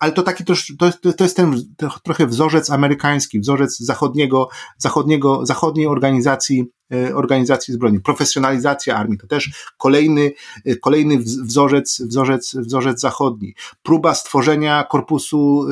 Ale 0.00 0.12
to 0.12 0.22
taki 0.22 0.44
też, 0.44 0.72
to, 0.78 1.12
to 1.12 1.24
jest 1.24 1.36
ten 1.36 1.62
trochę 2.04 2.26
wzorzec 2.26 2.70
amerykański, 2.70 3.40
wzorzec 3.40 3.78
zachodniego, 3.78 4.48
zachodniego, 4.78 5.46
zachodniej 5.46 5.86
organizacji 5.86 6.64
organizacji 7.14 7.74
zbrojnych. 7.74 8.02
Profesjonalizacja 8.02 8.96
armii 8.96 9.18
to 9.18 9.26
też 9.26 9.50
kolejny, 9.76 10.32
e, 10.64 10.76
kolejny 10.76 11.18
wzorzec, 11.18 12.02
wzorzec, 12.02 12.56
wzorzec 12.56 13.00
zachodni. 13.00 13.54
Próba 13.82 14.14
stworzenia 14.14 14.84
korpusu 14.84 15.66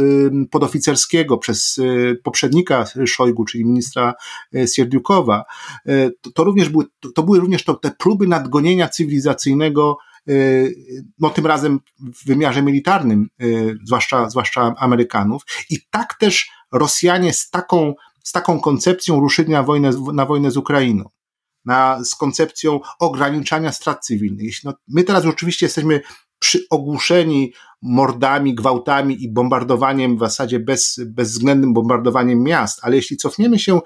podoficerskiego 0.51 1.39
przez 1.39 1.79
e, 1.79 2.15
poprzednika 2.15 2.85
Szojgu, 3.07 3.45
czyli 3.45 3.65
ministra 3.65 4.15
Sierdiukowa. 4.75 5.45
To, 6.21 6.31
to 6.31 6.45
również 6.45 6.69
były, 6.69 6.85
to 7.15 7.23
były 7.23 7.41
również 7.41 7.65
to, 7.65 7.75
te 7.75 7.91
próby 7.91 8.27
nadgonienia 8.27 8.89
cywilizacyjnego 8.89 9.99
no 11.19 11.31
tym 11.31 11.47
razem 11.47 11.81
w 11.99 12.27
wymiarze 12.27 12.63
militarnym, 12.63 13.29
zwłaszcza, 13.85 14.31
zwłaszcza 14.31 14.75
Amerykanów. 14.79 15.43
I 15.71 15.79
tak 15.91 16.15
też 16.15 16.51
Rosjanie 16.73 17.33
z 17.33 17.51
taką 17.51 17.95
z 18.27 18.33
taką 18.33 18.61
koncepcją 18.61 19.21
ruszyli 19.21 19.51
na 19.51 19.63
wojnę, 19.63 19.91
na 20.13 20.27
wojnę 20.27 20.51
z 20.51 20.57
Ukrainą. 20.57 21.11
Na, 21.65 22.05
z 22.05 22.15
koncepcją 22.15 22.81
ograniczania 22.99 23.73
strat 23.73 24.05
cywilnych. 24.05 24.55
No, 24.65 24.75
my 24.89 25.05
teraz 25.05 25.27
oczywiście 25.27 25.67
jesteśmy 25.67 26.01
przy, 26.39 26.67
ogłuszeni 26.71 27.53
mordami, 27.83 28.55
gwałtami 28.55 29.25
i 29.25 29.33
bombardowaniem 29.33 30.17
w 30.17 30.21
zasadzie 30.21 30.61
bez, 30.61 31.01
bezwzględnym 31.07 31.75
bombardowaniem 31.75 32.43
miast, 32.43 32.79
ale 32.83 32.97
jeśli 32.97 33.17
cofniemy 33.17 33.59
się 33.59 33.81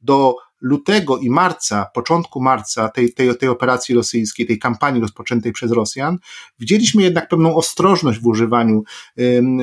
do 0.00 0.34
lutego 0.62 1.18
i 1.18 1.30
marca, 1.30 1.86
początku 1.94 2.40
marca 2.40 2.88
tej, 2.88 3.12
tej, 3.12 3.36
tej 3.36 3.48
operacji 3.48 3.94
rosyjskiej, 3.94 4.46
tej 4.46 4.58
kampanii 4.58 5.00
rozpoczętej 5.00 5.52
przez 5.52 5.72
Rosjan, 5.72 6.18
widzieliśmy 6.58 7.02
jednak 7.02 7.28
pewną 7.28 7.56
ostrożność 7.56 8.18
w 8.20 8.26
używaniu, 8.26 8.84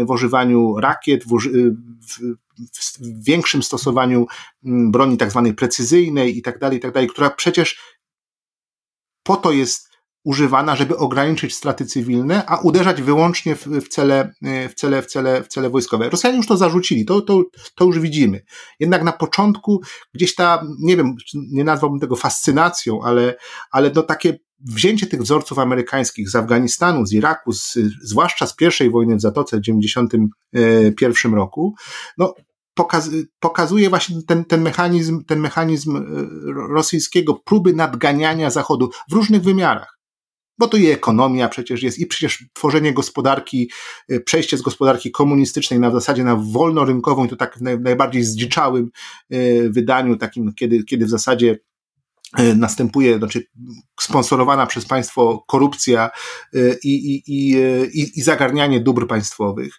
w 0.05 0.09
używaniu 0.09 0.77
rakiet, 0.79 1.23
w, 1.23 1.37
w, 2.01 2.19
w 2.99 3.23
większym 3.23 3.63
stosowaniu 3.63 4.27
mm, 4.65 4.91
broni 4.91 5.17
tak 5.17 5.31
zwanej 5.31 5.53
precyzyjnej 5.53 6.37
i 6.37 6.41
tak 6.41 6.59
dalej, 6.59 6.77
i 6.77 6.81
tak 6.81 6.93
dalej, 6.93 7.09
która 7.09 7.29
przecież 7.29 7.79
po 9.23 9.35
to 9.35 9.51
jest 9.51 9.88
używana, 10.29 10.75
żeby 10.75 10.97
ograniczyć 10.97 11.55
straty 11.55 11.85
cywilne, 11.85 12.45
a 12.45 12.57
uderzać 12.57 13.01
wyłącznie 13.01 13.55
w, 13.55 13.67
w, 13.67 13.87
cele, 13.87 14.33
w, 14.41 14.73
cele, 14.75 15.01
w, 15.01 15.05
cele, 15.05 15.43
w 15.43 15.47
cele 15.47 15.69
wojskowe. 15.69 16.09
Rosjanie 16.09 16.37
już 16.37 16.47
to 16.47 16.57
zarzucili, 16.57 17.05
to, 17.05 17.21
to, 17.21 17.43
to 17.75 17.85
już 17.85 17.99
widzimy. 17.99 18.41
Jednak 18.79 19.03
na 19.03 19.11
początku 19.11 19.81
gdzieś 20.13 20.35
ta, 20.35 20.63
nie 20.79 20.97
wiem, 20.97 21.15
nie 21.33 21.63
nazwałbym 21.63 21.99
tego 21.99 22.15
fascynacją, 22.15 23.01
ale, 23.01 23.35
ale 23.71 23.91
no 23.95 24.03
takie 24.03 24.39
wzięcie 24.59 25.07
tych 25.07 25.21
wzorców 25.21 25.59
amerykańskich 25.59 26.29
z 26.29 26.35
Afganistanu, 26.35 27.05
z 27.05 27.13
Iraku, 27.13 27.53
z, 27.53 27.77
zwłaszcza 28.03 28.47
z 28.47 28.55
pierwszej 28.55 28.89
wojny 28.91 29.15
w 29.15 29.21
Zatoce 29.21 29.57
w 29.57 29.61
1991 29.61 31.33
roku, 31.33 31.75
no 32.17 32.33
pokaz, 32.73 33.09
pokazuje 33.39 33.89
właśnie 33.89 34.23
ten, 34.27 34.45
ten 34.45 34.61
mechanizm, 34.61 35.23
ten 35.25 35.39
mechanizm 35.39 35.97
e, 35.97 36.01
rosyjskiego 36.73 37.33
próby 37.33 37.73
nadganiania 37.73 38.49
Zachodu 38.49 38.89
w 39.09 39.13
różnych 39.13 39.41
wymiarach. 39.41 39.98
Bo 40.59 40.67
to 40.67 40.77
i 40.77 40.87
ekonomia 40.87 41.49
przecież 41.49 41.83
jest, 41.83 41.99
i 41.99 42.05
przecież 42.05 42.45
tworzenie 42.53 42.93
gospodarki, 42.93 43.71
e, 44.09 44.19
przejście 44.19 44.57
z 44.57 44.61
gospodarki 44.61 45.11
komunistycznej 45.11 45.79
na 45.79 45.89
w 45.89 45.93
zasadzie 45.93 46.23
na 46.23 46.35
wolnorynkową, 46.35 47.25
i 47.25 47.29
to 47.29 47.35
tak 47.35 47.57
w 47.57 47.61
najbardziej 47.61 48.23
zdziczałym 48.23 48.91
e, 49.29 49.69
wydaniu, 49.69 50.17
takim, 50.17 50.53
kiedy, 50.53 50.83
kiedy 50.83 51.05
w 51.05 51.09
zasadzie 51.09 51.59
następuje, 52.55 53.17
znaczy 53.17 53.43
sponsorowana 53.99 54.65
przez 54.65 54.85
państwo 54.85 55.43
korupcja 55.47 56.09
e, 56.53 56.59
i, 56.83 57.15
i, 57.15 57.23
i, 57.27 57.57
e, 57.57 57.85
i, 57.85 58.19
i 58.19 58.21
zagarnianie 58.21 58.79
dóbr 58.79 59.07
państwowych. 59.07 59.75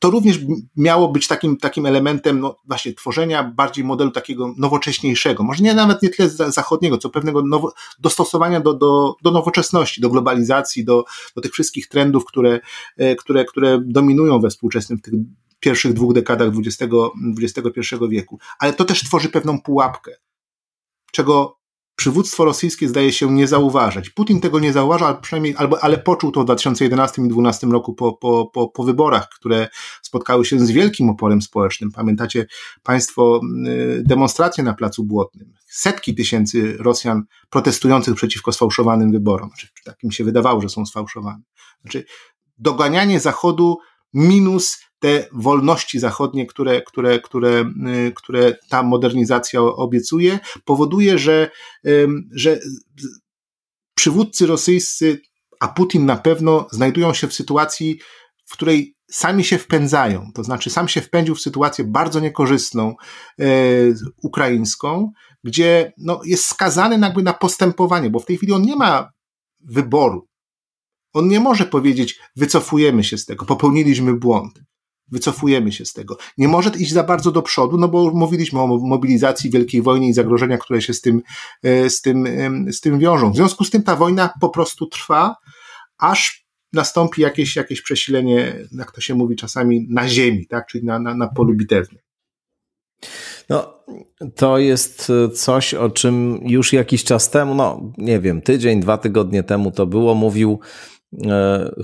To 0.00 0.10
również 0.10 0.40
miało 0.76 1.08
być 1.08 1.28
takim, 1.28 1.56
takim 1.56 1.86
elementem 1.86 2.40
no, 2.40 2.56
właśnie 2.66 2.94
tworzenia 2.94 3.44
bardziej 3.44 3.84
modelu 3.84 4.10
takiego 4.10 4.54
nowocześniejszego, 4.58 5.44
może 5.44 5.62
nie 5.62 5.74
nawet 5.74 6.02
nie 6.02 6.08
tyle 6.08 6.28
zachodniego, 6.28 6.98
co 6.98 7.10
pewnego 7.10 7.42
nowo, 7.42 7.72
dostosowania 7.98 8.60
do, 8.60 8.74
do, 8.74 9.14
do 9.22 9.30
nowoczesności, 9.30 10.00
do 10.00 10.10
globalizacji, 10.10 10.84
do, 10.84 11.04
do 11.36 11.42
tych 11.42 11.52
wszystkich 11.52 11.88
trendów, 11.88 12.24
które, 12.24 12.60
które, 13.18 13.44
które 13.44 13.80
dominują 13.84 14.40
we 14.40 14.50
współczesnym 14.50 14.98
w 14.98 15.02
tych 15.02 15.14
pierwszych 15.60 15.92
dwóch 15.92 16.14
dekadach 16.14 16.48
XX, 16.48 16.92
XXI 17.42 17.96
wieku. 18.08 18.38
Ale 18.58 18.72
to 18.72 18.84
też 18.84 19.04
tworzy 19.04 19.28
pewną 19.28 19.60
pułapkę, 19.60 20.12
czego 21.12 21.58
przywództwo 21.96 22.44
rosyjskie 22.44 22.88
zdaje 22.88 23.12
się 23.12 23.32
nie 23.32 23.46
zauważać. 23.46 24.10
Putin 24.10 24.40
tego 24.40 24.60
nie 24.60 24.72
zauważa, 24.72 25.06
ale 25.06 25.20
przynajmniej, 25.20 25.54
albo, 25.56 25.84
ale 25.84 25.98
poczuł 25.98 26.32
to 26.32 26.40
w 26.40 26.44
2011 26.44 27.22
i 27.22 27.28
2012 27.28 27.66
roku 27.66 27.94
po, 27.94 28.12
po, 28.12 28.46
po, 28.46 28.68
po 28.68 28.84
wyborach, 28.84 29.28
które 29.28 29.68
spotkały 30.02 30.44
się 30.44 30.58
z 30.58 30.70
wielkim 30.70 31.10
oporem 31.10 31.42
społecznym. 31.42 31.92
Pamiętacie 31.92 32.46
Państwo 32.82 33.40
y, 33.66 34.02
demonstracje 34.06 34.64
na 34.64 34.74
Placu 34.74 35.04
Błotnym. 35.04 35.52
Setki 35.66 36.14
tysięcy 36.14 36.76
Rosjan 36.80 37.22
protestujących 37.50 38.14
przeciwko 38.14 38.52
sfałszowanym 38.52 39.12
wyborom. 39.12 39.48
Znaczy, 39.48 39.68
tak 39.84 40.02
im 40.02 40.12
się 40.12 40.24
wydawało, 40.24 40.60
że 40.60 40.68
są 40.68 40.86
sfałszowane. 40.86 41.42
Znaczy, 41.82 42.04
doganianie 42.58 43.20
Zachodu 43.20 43.78
minus 44.14 44.78
te 45.06 45.28
wolności 45.32 45.98
zachodnie, 45.98 46.46
które, 46.46 46.82
które, 46.82 47.20
które, 47.20 47.64
y, 48.08 48.12
które 48.14 48.56
ta 48.68 48.82
modernizacja 48.82 49.60
obiecuje, 49.60 50.38
powoduje, 50.64 51.18
że, 51.18 51.50
że 52.32 52.60
przywódcy 53.94 54.46
rosyjscy, 54.46 55.20
a 55.60 55.68
Putin 55.68 56.06
na 56.06 56.16
pewno, 56.16 56.66
znajdują 56.70 57.14
się 57.14 57.28
w 57.28 57.34
sytuacji, 57.34 58.00
w 58.44 58.52
której 58.52 58.96
sami 59.10 59.44
się 59.44 59.58
wpędzają. 59.58 60.30
To 60.34 60.44
znaczy, 60.44 60.70
sam 60.70 60.88
się 60.88 61.00
wpędził 61.00 61.34
w 61.34 61.40
sytuację 61.40 61.84
bardzo 61.84 62.20
niekorzystną 62.20 62.94
e, 63.40 63.44
ukraińską, 64.22 65.12
gdzie 65.44 65.92
no, 65.98 66.20
jest 66.24 66.46
skazany 66.46 66.98
jakby 66.98 67.22
na 67.22 67.32
postępowanie, 67.34 68.10
bo 68.10 68.20
w 68.20 68.26
tej 68.26 68.36
chwili 68.36 68.52
on 68.52 68.62
nie 68.62 68.76
ma 68.76 69.10
wyboru. 69.60 70.28
On 71.12 71.28
nie 71.28 71.40
może 71.40 71.64
powiedzieć, 71.64 72.20
wycofujemy 72.36 73.04
się 73.04 73.18
z 73.18 73.24
tego, 73.24 73.46
popełniliśmy 73.46 74.14
błąd 74.14 74.66
wycofujemy 75.08 75.72
się 75.72 75.84
z 75.84 75.92
tego. 75.92 76.16
Nie 76.38 76.48
może 76.48 76.70
iść 76.78 76.92
za 76.92 77.04
bardzo 77.04 77.32
do 77.32 77.42
przodu, 77.42 77.78
no 77.78 77.88
bo 77.88 78.10
mówiliśmy 78.10 78.60
o 78.60 78.66
mobilizacji 78.66 79.50
Wielkiej 79.50 79.82
Wojny 79.82 80.06
i 80.06 80.12
zagrożeniach, 80.12 80.60
które 80.60 80.82
się 80.82 80.94
z 80.94 81.00
tym, 81.00 81.22
e, 81.62 81.90
z 81.90 82.00
tym, 82.00 82.26
z 82.72 82.80
tym 82.80 82.98
wiążą. 82.98 83.32
W 83.32 83.36
związku 83.36 83.64
z 83.64 83.70
tym 83.70 83.82
ta 83.82 83.96
wojna 83.96 84.30
po 84.40 84.48
prostu 84.48 84.86
trwa, 84.86 85.36
aż 85.98 86.46
nastąpi 86.72 87.22
jakieś, 87.22 87.56
jakieś 87.56 87.82
przesilenie, 87.82 88.54
jak 88.72 88.92
to 88.92 89.00
się 89.00 89.14
mówi 89.14 89.36
czasami, 89.36 89.86
na 89.90 90.08
ziemi, 90.08 90.46
tak? 90.46 90.66
czyli 90.66 90.84
na, 90.84 90.98
na, 90.98 91.14
na 91.14 91.28
polu 91.28 91.54
bitewnym. 91.54 92.00
No, 93.48 93.84
to 94.34 94.58
jest 94.58 95.12
coś, 95.34 95.74
o 95.74 95.90
czym 95.90 96.40
już 96.42 96.72
jakiś 96.72 97.04
czas 97.04 97.30
temu, 97.30 97.54
no 97.54 97.92
nie 97.98 98.20
wiem, 98.20 98.42
tydzień, 98.42 98.80
dwa 98.80 98.98
tygodnie 98.98 99.42
temu 99.42 99.70
to 99.70 99.86
było, 99.86 100.14
mówił 100.14 100.60
E, 100.60 100.95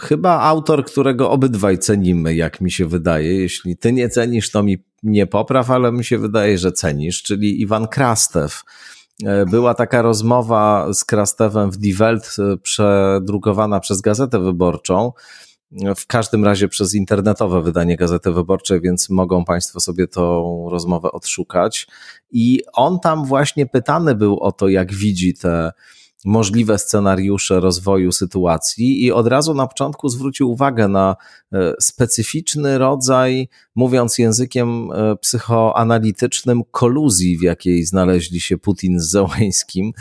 chyba 0.00 0.40
autor, 0.40 0.84
którego 0.84 1.30
obydwaj 1.30 1.78
cenimy, 1.78 2.34
jak 2.34 2.60
mi 2.60 2.70
się 2.70 2.86
wydaje. 2.86 3.34
Jeśli 3.34 3.76
ty 3.76 3.92
nie 3.92 4.08
cenisz, 4.08 4.50
to 4.50 4.62
mi 4.62 4.84
nie 5.02 5.26
popraw, 5.26 5.70
ale 5.70 5.92
mi 5.92 6.04
się 6.04 6.18
wydaje, 6.18 6.58
że 6.58 6.72
cenisz, 6.72 7.22
czyli 7.22 7.60
Iwan 7.60 7.88
Krastew. 7.88 8.62
E, 9.24 9.46
była 9.46 9.74
taka 9.74 10.02
rozmowa 10.02 10.92
z 10.92 11.04
Krastewem 11.04 11.70
w 11.70 11.76
Die 11.76 11.94
Welt, 11.94 12.36
e, 12.38 12.56
przedrukowana 12.56 13.80
przez 13.80 14.00
Gazetę 14.00 14.38
Wyborczą, 14.38 15.12
w 15.96 16.06
każdym 16.06 16.44
razie 16.44 16.68
przez 16.68 16.94
internetowe 16.94 17.62
wydanie 17.62 17.96
Gazety 17.96 18.32
Wyborczej, 18.32 18.80
więc 18.80 19.10
mogą 19.10 19.44
Państwo 19.44 19.80
sobie 19.80 20.06
tą 20.06 20.66
rozmowę 20.70 21.12
odszukać. 21.12 21.86
I 22.30 22.60
on 22.72 23.00
tam 23.00 23.24
właśnie 23.24 23.66
pytany 23.66 24.14
był 24.14 24.40
o 24.40 24.52
to, 24.52 24.68
jak 24.68 24.92
widzi 24.92 25.34
te 25.34 25.72
możliwe 26.24 26.78
scenariusze 26.78 27.60
rozwoju 27.60 28.12
sytuacji 28.12 29.04
i 29.04 29.12
od 29.12 29.26
razu 29.26 29.54
na 29.54 29.66
początku 29.66 30.08
zwrócił 30.08 30.50
uwagę 30.50 30.88
na 30.88 31.16
e, 31.52 31.72
specyficzny 31.80 32.78
rodzaj, 32.78 33.48
mówiąc 33.74 34.18
językiem 34.18 34.92
e, 34.92 35.16
psychoanalitycznym, 35.16 36.62
koluzji, 36.70 37.38
w 37.38 37.42
jakiej 37.42 37.84
znaleźli 37.84 38.40
się 38.40 38.58
Putin 38.58 39.00
z 39.00 39.10
Zełańskim. 39.10 39.92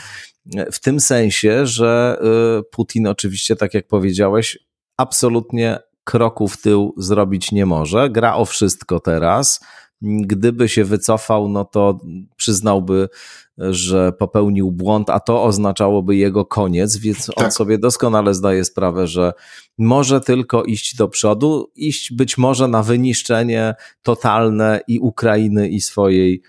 W 0.72 0.80
tym 0.80 1.00
sensie, 1.00 1.66
że 1.68 2.22
e, 2.22 2.64
Putin 2.64 3.08
oczywiście, 3.08 3.56
tak 3.56 3.74
jak 3.74 3.88
powiedziałeś, 3.88 4.60
absolutnie 4.98 5.80
kroku 6.04 6.48
w 6.48 6.62
tył 6.62 6.94
zrobić 6.98 7.52
nie 7.52 7.66
może. 7.66 8.10
Gra 8.10 8.36
o 8.36 8.46
wszystko 8.46 9.00
teraz. 9.00 9.60
Gdyby 10.02 10.70
się 10.70 10.86
wycofał, 10.86 11.50
no 11.50 11.66
to 11.66 12.00
przyznałby 12.36 13.10
że 13.58 14.12
popełnił 14.12 14.72
błąd, 14.72 15.10
a 15.10 15.20
to 15.20 15.44
oznaczałoby 15.44 16.16
jego 16.16 16.46
koniec, 16.46 16.98
więc 16.98 17.30
on 17.30 17.36
tak. 17.36 17.54
sobie 17.54 17.78
doskonale 17.78 18.34
zdaje 18.34 18.66
sprawę, 18.66 19.08
że 19.08 19.34
może 19.78 20.22
tylko 20.22 20.64
iść 20.64 20.96
do 20.96 21.08
przodu, 21.08 21.72
iść 21.76 22.14
być 22.14 22.38
może 22.38 22.68
na 22.68 22.84
wyniszczenie 22.84 23.76
totalne 24.04 24.82
i 24.88 25.00
Ukrainy, 25.00 25.70
i 25.70 25.82
swojej, 25.82 26.42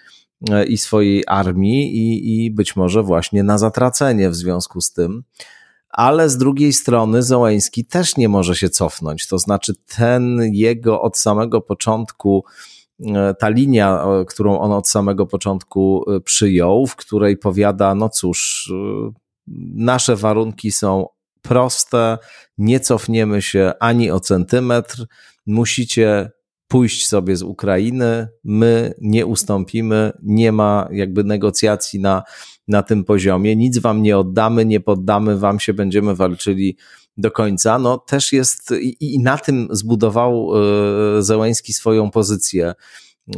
i 0.68 0.78
swojej 0.78 1.24
armii, 1.26 1.96
i, 1.96 2.44
i 2.44 2.50
być 2.50 2.76
może 2.76 3.03
właśnie 3.03 3.42
na 3.42 3.59
zatracenie 3.59 4.30
w 4.30 4.34
związku 4.34 4.80
z 4.80 4.92
tym. 4.92 5.24
ale 5.92 6.28
z 6.28 6.36
drugiej 6.36 6.72
strony 6.72 7.22
Zołański 7.22 7.84
też 7.84 8.16
nie 8.16 8.28
może 8.28 8.57
się 8.57 8.70
cofnąć. 8.70 9.26
To 9.26 9.38
znaczy, 9.38 9.74
ten 9.96 10.40
jego 10.53 11.03
od 11.03 11.18
samego 11.18 11.61
początku, 11.61 12.44
ta 13.38 13.48
linia, 13.48 14.05
którą 14.28 14.59
on 14.59 14.72
od 14.72 14.88
samego 14.88 15.26
początku 15.26 16.05
e, 16.11 16.20
przyjął, 16.20 16.86
w 16.86 16.96
której 16.96 17.36
powiada: 17.36 17.94
No 17.94 18.09
cóż, 18.09 18.70
e, 18.74 19.12
nasze 19.74 20.16
warunki 20.16 20.72
są 20.72 21.07
proste, 21.42 22.18
nie 22.59 22.80
cofniemy 22.80 23.42
się 23.42 23.72
ani 23.80 24.11
o 24.11 24.20
centymetr, 24.20 25.07
musicie 25.46 26.30
pójść 26.68 27.09
sobie 27.09 27.36
z 27.36 27.42
Ukrainy, 27.42 28.28
my 28.44 28.94
nie 29.00 29.26
ustąpimy, 29.26 30.12
nie 30.22 30.53
ma 30.53 30.88
jakby 30.92 31.24
negocjacji 31.24 32.00
na, 32.00 32.22
na 32.68 32.82
tym 32.82 33.05
poziomie, 33.05 33.57
nic 33.57 33.78
wam 33.78 34.03
nie 34.03 34.18
oddamy, 34.18 34.64
nie 34.64 34.80
poddamy 34.80 35.38
wam 35.38 35.61
się, 35.61 35.74
będziemy 35.74 36.16
walczyli 36.16 36.76
do 37.16 37.30
końca. 37.30 37.78
No 37.78 37.98
też 37.98 38.32
jest 38.32 38.70
i, 38.80 39.14
i 39.14 39.18
na 39.18 39.38
tym 39.38 39.68
zbudował 39.70 40.48
e, 41.18 41.22
Zełęński 41.22 41.72
swoją 41.72 42.10
pozycję 42.10 42.74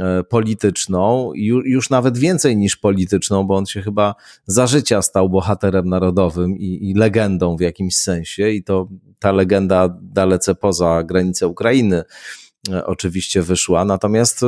e, 0.01 0.22
polityczną, 0.25 1.33
już 1.64 1.91
nawet 1.91 2.18
więcej 2.18 2.57
niż 2.57 2.77
polityczną, 2.77 3.45
bo 3.45 3.57
on 3.57 3.66
się 3.66 3.83
chyba 3.83 4.14
za 4.47 4.66
życia 4.66 5.03
stał 5.03 5.31
bohaterem 5.31 5.89
narodowym 5.89 6.59
i, 6.59 6.91
i 6.91 6.95
legendą 6.95 7.57
w 7.57 7.61
jakimś 7.61 7.97
sensie, 7.97 8.51
i 8.51 8.64
to 8.64 8.89
ta 9.18 9.33
legenda 9.33 9.99
dalece 10.03 10.55
poza 10.55 11.03
granice 11.03 11.49
Ukrainy 11.49 12.05
E, 12.70 12.87
oczywiście 12.87 13.43
wyszła. 13.43 13.85
Natomiast 13.85 14.41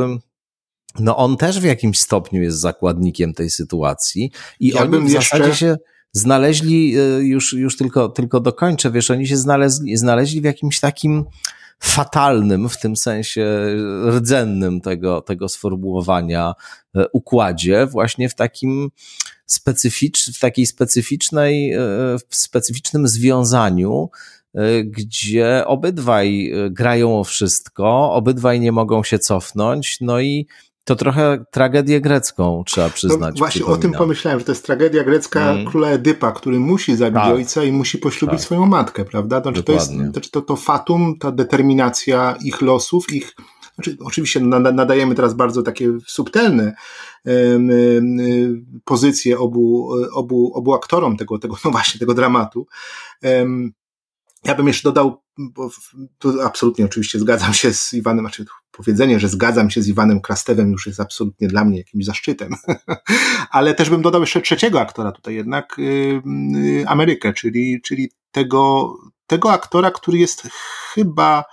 no 0.99 1.17
on 1.17 1.37
też 1.37 1.61
w 1.61 1.65
jakimś 1.65 2.01
stopniu 2.01 2.43
jest 2.43 2.59
zakładnikiem 2.59 3.35
tej 3.35 3.51
sytuacji 3.51 4.31
i 4.61 4.69
ja 4.69 4.83
oni 4.83 5.09
w 5.09 5.11
jeszcze... 5.11 5.39
zasadzie 5.39 5.57
się 5.57 5.77
znaleźli, 6.13 6.97
e, 6.97 7.01
już, 7.23 7.53
już 7.53 7.77
tylko, 7.77 8.09
tylko 8.09 8.41
dokończę, 8.41 8.91
wiesz, 8.91 9.11
oni 9.11 9.27
się 9.27 9.37
znaleźli, 9.37 9.97
znaleźli 9.97 10.41
w 10.41 10.45
jakimś 10.45 10.81
takim 10.81 11.25
fatalnym, 11.81 12.69
w 12.69 12.81
tym 12.81 12.97
sensie 12.97 13.77
rdzennym 14.11 14.81
tego, 14.81 15.21
tego 15.21 15.49
sformułowania 15.49 16.55
e, 16.97 17.05
układzie, 17.13 17.87
właśnie 17.87 18.29
w 18.29 18.35
takim 18.35 18.89
specyficz, 19.47 20.37
w 20.37 20.41
takiej 20.41 20.67
specyficznej, 20.67 21.73
w 22.31 22.37
specyficznym 22.37 23.09
związaniu 23.09 24.11
gdzie 24.85 25.63
obydwaj 25.67 26.53
grają 26.71 27.21
o 27.21 27.25
wszystko, 27.25 28.13
obydwaj 28.13 28.61
nie 28.61 28.73
mogą 28.73 29.05
się 29.05 29.19
cofnąć, 29.19 29.99
no 30.01 30.21
i 30.21 30.47
to 30.87 30.97
trochę 30.97 31.45
tragedię 31.51 32.01
grecką 32.01 32.63
trzeba 32.67 32.91
przyznać. 32.91 33.35
No 33.35 33.39
właśnie 33.39 33.67
o 33.67 33.77
tym 33.77 33.93
pomyślałem, 33.93 34.41
że 34.41 34.47
to 34.47 34.53
jest 34.53 34.67
tragedia 34.67 35.05
grecka 35.05 35.53
mm. 35.53 35.67
króla 35.67 35.89
Edypa, 35.89 36.33
który 36.33 36.59
musi 36.59 36.97
zabić 36.97 37.23
tak. 37.23 37.35
ojca 37.35 37.65
i 37.65 37.73
musi 37.73 37.99
poślubić 37.99 38.39
tak. 38.39 38.45
swoją 38.45 38.67
matkę, 38.67 39.05
prawda? 39.05 39.43
Znaczy, 39.43 39.63
to, 39.63 39.73
jest, 39.73 39.93
to, 40.15 40.21
to, 40.21 40.43
to 40.43 40.57
fatum, 40.57 41.19
ta 41.19 41.33
determinacja 41.33 42.37
ich 42.45 42.63
losów, 42.63 43.13
ich 43.13 43.35
znaczy, 43.75 43.97
oczywiście 44.05 44.41
nadajemy 44.41 45.15
teraz 45.15 45.35
bardzo 45.35 45.63
takie 45.63 45.93
subtelne 46.07 46.75
pozycje 48.85 49.39
obu, 49.39 49.91
obu, 50.13 50.53
obu 50.55 50.75
aktorom 50.75 51.17
tego, 51.17 51.39
tego, 51.39 51.57
no 51.65 51.71
właśnie, 51.71 52.01
tego 52.01 52.15
dramatu. 52.15 52.67
Ja 54.45 54.55
bym 54.55 54.67
jeszcze 54.67 54.89
dodał, 54.89 55.23
bo 55.39 55.71
tu 56.19 56.43
absolutnie 56.43 56.85
oczywiście 56.85 57.19
zgadzam 57.19 57.55
się 57.55 57.73
z 57.73 57.95
Iwanem, 57.95 58.25
znaczy 58.25 58.45
powiedzenie, 58.71 59.21
że 59.21 59.29
zgadzam 59.29 59.71
się 59.71 59.83
z 59.83 59.89
Iwanem 59.89 60.21
Krastewem 60.21 60.71
już 60.71 60.87
jest 60.87 61.01
absolutnie 61.01 61.49
dla 61.49 61.65
mnie 61.65 61.79
jakimś 61.79 62.05
zaszczytem, 62.05 62.53
ale 63.51 63.75
też 63.75 63.91
bym 63.91 64.03
dodał 64.03 64.21
jeszcze 64.21 64.41
trzeciego 64.41 64.81
aktora 64.81 65.13
tutaj 65.13 65.35
jednak, 65.35 65.77
yy, 65.79 66.85
Amerykę, 66.87 67.33
czyli, 67.33 67.81
czyli 67.83 68.11
tego, 68.31 68.93
tego 69.27 69.53
aktora, 69.53 69.91
który 69.91 70.19
jest 70.19 70.49
chyba 70.95 71.45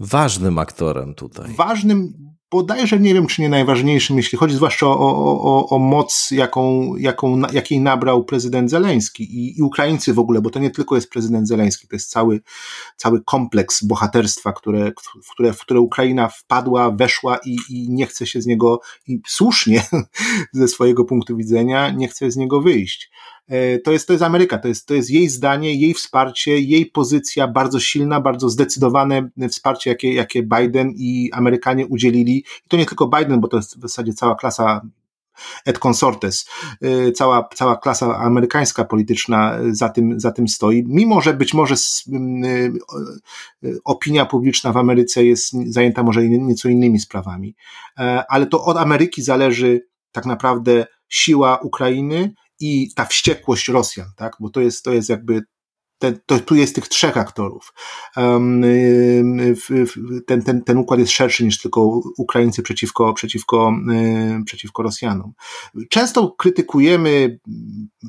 ważnym 0.00 0.58
aktorem 0.58 1.14
tutaj. 1.14 1.54
Ważnym, 1.54 2.12
bodajże 2.50 3.00
nie 3.00 3.14
wiem, 3.14 3.26
czy 3.26 3.42
nie 3.42 3.48
najważniejszym, 3.48 4.16
jeśli 4.16 4.38
chodzi 4.38 4.54
zwłaszcza 4.54 4.86
o, 4.86 4.98
o, 4.98 5.68
o, 5.68 5.78
moc, 5.78 6.30
jaką, 6.30 6.96
jaką, 6.96 7.42
jakiej 7.52 7.80
nabrał 7.80 8.24
prezydent 8.24 8.70
Zeleński 8.70 9.24
i, 9.24 9.58
i 9.58 9.62
Ukraińcy 9.62 10.14
w 10.14 10.18
ogóle, 10.18 10.40
bo 10.40 10.50
to 10.50 10.58
nie 10.58 10.70
tylko 10.70 10.94
jest 10.94 11.10
prezydent 11.10 11.48
Zeleński, 11.48 11.88
to 11.88 11.96
jest 11.96 12.10
cały, 12.10 12.40
cały 12.96 13.22
kompleks 13.24 13.84
bohaterstwa, 13.84 14.52
które, 14.52 14.92
w, 15.22 15.30
które, 15.32 15.52
w 15.52 15.60
które 15.60 15.80
Ukraina 15.80 16.28
wpadła, 16.28 16.90
weszła 16.90 17.38
i, 17.46 17.56
i 17.68 17.90
nie 17.90 18.06
chce 18.06 18.26
się 18.26 18.42
z 18.42 18.46
niego, 18.46 18.80
i 19.06 19.20
słusznie 19.26 19.82
ze 20.52 20.68
swojego 20.68 21.04
punktu 21.04 21.36
widzenia, 21.36 21.90
nie 21.90 22.08
chce 22.08 22.30
z 22.30 22.36
niego 22.36 22.60
wyjść. 22.60 23.10
E, 23.50 23.78
to 23.78 23.92
jest, 23.92 24.06
to 24.06 24.12
jest 24.12 24.22
Ameryka, 24.22 24.58
to 24.58 24.68
jest, 24.68 24.86
to 24.86 24.94
jest 24.94 25.10
jej 25.10 25.28
zdanie, 25.28 25.74
jej 25.74 25.94
wsparcie, 25.94 26.58
jej 26.60 26.86
pozycja 26.86 27.48
bardzo 27.48 27.80
silna, 27.80 28.20
bardzo 28.20 28.48
zdecydowane 28.48 29.30
wsparcie, 29.48 29.90
jakie, 29.90 30.14
jakie 30.14 30.42
Biden 30.42 30.92
i 30.96 31.30
Amerykanie 31.32 31.86
udzielili. 31.86 32.36
I 32.36 32.68
to 32.68 32.76
nie 32.76 32.86
tylko 32.86 33.08
Biden, 33.08 33.40
bo 33.40 33.48
to 33.48 33.56
jest 33.56 33.78
w 33.78 33.82
zasadzie 33.82 34.12
cała 34.12 34.34
klasa 34.34 34.80
et 35.66 35.78
consortes, 35.78 36.48
e, 36.82 37.12
cała, 37.12 37.48
cała 37.54 37.76
klasa 37.76 38.18
amerykańska 38.18 38.84
polityczna 38.84 39.58
za 39.70 39.88
tym, 39.88 40.20
za 40.20 40.32
tym 40.32 40.48
stoi, 40.48 40.84
mimo 40.86 41.20
że 41.20 41.34
być 41.34 41.54
może 41.54 41.74
e, 41.74 41.78
opinia 43.84 44.26
publiczna 44.26 44.72
w 44.72 44.76
Ameryce 44.76 45.24
jest 45.24 45.52
zajęta 45.66 46.02
może 46.02 46.28
nieco 46.28 46.68
innymi 46.68 47.00
sprawami, 47.00 47.54
ale 48.28 48.46
to 48.46 48.64
od 48.64 48.76
Ameryki 48.76 49.22
zależy 49.22 49.80
tak 50.12 50.26
naprawdę 50.26 50.86
siła 51.08 51.56
Ukrainy 51.56 52.34
i 52.60 52.94
ta 52.94 53.04
wściekłość 53.04 53.68
Rosjan, 53.68 54.12
tak? 54.16 54.36
Bo 54.40 54.50
to 54.50 54.60
jest, 54.60 54.84
to 54.84 54.92
jest 54.92 55.08
jakby 55.08 55.42
ten, 56.00 56.18
to, 56.26 56.38
tu 56.38 56.54
jest 56.54 56.74
tych 56.74 56.88
trzech 56.88 57.16
aktorów. 57.16 57.74
Ten, 60.26 60.42
ten, 60.42 60.62
ten 60.62 60.78
układ 60.78 61.00
jest 61.00 61.12
szerszy 61.12 61.44
niż 61.44 61.58
tylko 61.58 62.00
Ukraińcy 62.18 62.62
przeciwko, 62.62 63.14
przeciwko, 63.14 63.72
przeciwko 64.44 64.82
Rosjanom. 64.82 65.32
Często 65.88 66.34
krytykujemy 66.38 67.38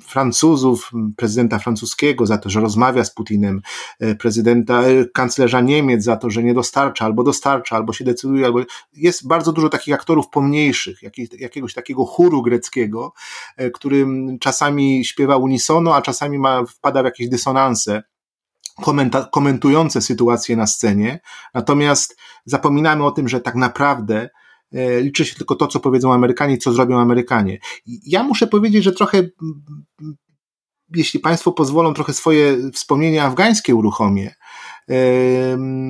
Francuzów, 0.02 0.92
prezydenta 1.18 1.60
francuskiego 1.60 2.26
za 2.26 2.38
to, 2.38 2.50
że 2.50 2.62
rozmawia 2.62 3.04
z 3.04 3.14
Putinem, 3.14 3.62
y, 4.04 4.16
prezydenta, 4.16 4.88
y, 4.90 5.10
kanclerza 5.14 5.62
Niemiec 5.62 6.04
za 6.04 6.16
to, 6.16 6.30
że 6.30 6.44
nie 6.44 6.54
dostarcza, 6.54 7.06
albo 7.06 7.24
dostarcza, 7.24 7.76
albo 7.76 7.94
się 7.94 8.06
decyduje, 8.06 8.46
albo 8.46 8.60
jest 8.94 9.28
bardzo 9.28 9.52
dużo 9.52 9.70
takich 9.70 9.94
aktorów 9.94 10.30
pomniejszych, 10.30 11.00
jakiegoś 11.40 11.74
takiego 11.74 12.06
chóru 12.06 12.42
greckiego, 12.42 13.14
który 13.74 14.08
czasami 14.40 15.06
śpiewa 15.06 15.38
unisono, 15.38 15.96
a 15.96 16.02
czasami 16.02 16.40
ma, 16.40 16.66
wpada 16.66 17.02
w 17.02 17.06
jakieś 17.06 17.30
komentujące 19.32 20.02
sytuację 20.02 20.56
na 20.56 20.68
scenie, 20.68 21.20
natomiast 21.54 22.18
zapominamy 22.46 23.06
o 23.06 23.12
tym, 23.12 23.28
że 23.28 23.42
tak 23.42 23.56
naprawdę 23.56 24.30
e, 24.74 25.02
liczy 25.02 25.26
się 25.26 25.36
tylko 25.36 25.56
to, 25.56 25.68
co 25.68 25.80
powiedzą 25.80 26.14
Amerykanie 26.14 26.58
co 26.58 26.74
zrobią 26.74 27.00
Amerykanie. 27.00 27.60
Ja 27.86 28.24
muszę 28.24 28.48
powiedzieć, 28.48 28.84
że 28.84 28.92
trochę, 28.92 29.24
jeśli 30.96 31.20
Państwo 31.20 31.52
pozwolą, 31.52 31.94
trochę 31.94 32.14
swoje 32.14 32.72
wspomnienia 32.72 33.26
afgańskie 33.26 33.76
uruchomię, 33.76 34.36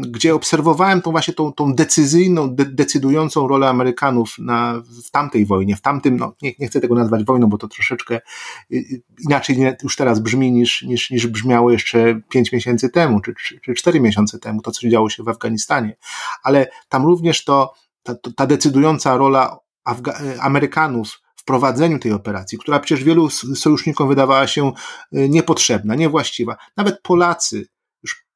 gdzie 0.08 0.36
obserwowałem 0.36 1.02
tą 1.02 1.12
właśnie 1.12 1.34
tą, 1.34 1.54
tą 1.54 1.74
decyzyjną, 1.74 2.56
de, 2.56 2.66
decydującą 2.66 3.48
rolę 3.48 3.70
Amerykanów 3.70 4.36
na, 4.40 4.82
w 5.06 5.12
tamtej 5.12 5.46
wojnie, 5.46 5.76
w 5.76 5.82
tamtym, 5.82 6.18
no 6.18 6.36
nie, 6.42 6.52
nie 6.60 6.68
chcę 6.68 6.82
tego 6.82 6.96
nazwać 6.96 7.24
wojną, 7.24 7.48
bo 7.48 7.58
to 7.58 7.68
troszeczkę 7.68 8.16
y, 8.16 8.76
y, 8.76 9.02
inaczej 9.28 9.58
już 9.84 9.96
teraz 9.96 10.20
brzmi 10.20 10.52
niż, 10.52 10.82
niż, 10.82 11.12
niż 11.12 11.28
brzmiało 11.28 11.72
jeszcze 11.72 12.22
pięć 12.30 12.52
miesięcy 12.52 12.90
temu, 12.90 13.20
czy, 13.20 13.34
czy, 13.36 13.60
czy 13.60 13.74
cztery 13.74 14.00
miesiące 14.00 14.40
temu, 14.40 14.62
to 14.62 14.72
co 14.72 14.90
działo 14.90 15.10
się 15.10 15.24
w 15.24 15.30
Afganistanie. 15.30 15.98
Ale 16.44 16.68
tam 16.90 17.06
również 17.06 17.44
to, 17.44 17.74
ta, 18.04 18.16
ta 18.36 18.48
decydująca 18.48 19.18
rola 19.18 19.60
Afga 19.84 20.20
y, 20.22 20.42
Amerykanów 20.42 21.22
w 21.36 21.44
prowadzeniu 21.44 22.00
tej 22.00 22.12
operacji, 22.12 22.58
która 22.58 22.80
przecież 22.80 23.04
wielu 23.04 23.30
sojusznikom 23.30 24.08
wydawała 24.08 24.48
się 24.48 24.72
niepotrzebna, 25.12 25.96
niewłaściwa. 25.96 26.58
Nawet 26.78 27.02
Polacy 27.02 27.68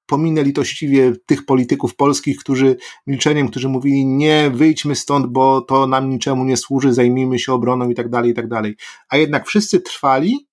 pominę 0.05 0.43
litościwie 0.43 1.13
tych 1.25 1.45
polityków 1.45 1.95
polskich, 1.95 2.37
którzy 2.37 2.77
milczeniem, 3.07 3.47
którzy 3.49 3.69
mówili 3.69 4.05
nie, 4.05 4.51
wyjdźmy 4.53 4.95
stąd, 4.95 5.27
bo 5.27 5.61
to 5.61 5.87
nam 5.87 6.09
niczemu 6.09 6.45
nie 6.45 6.57
służy, 6.57 6.93
zajmijmy 6.93 7.39
się 7.39 7.53
obroną 7.53 7.89
i 7.89 7.95
tak 7.95 8.09
dalej, 8.09 8.31
i 8.31 8.33
tak 8.33 8.47
dalej. 8.47 8.75
A 9.09 9.17
jednak 9.17 9.47
wszyscy 9.47 9.81
trwali, 9.81 10.47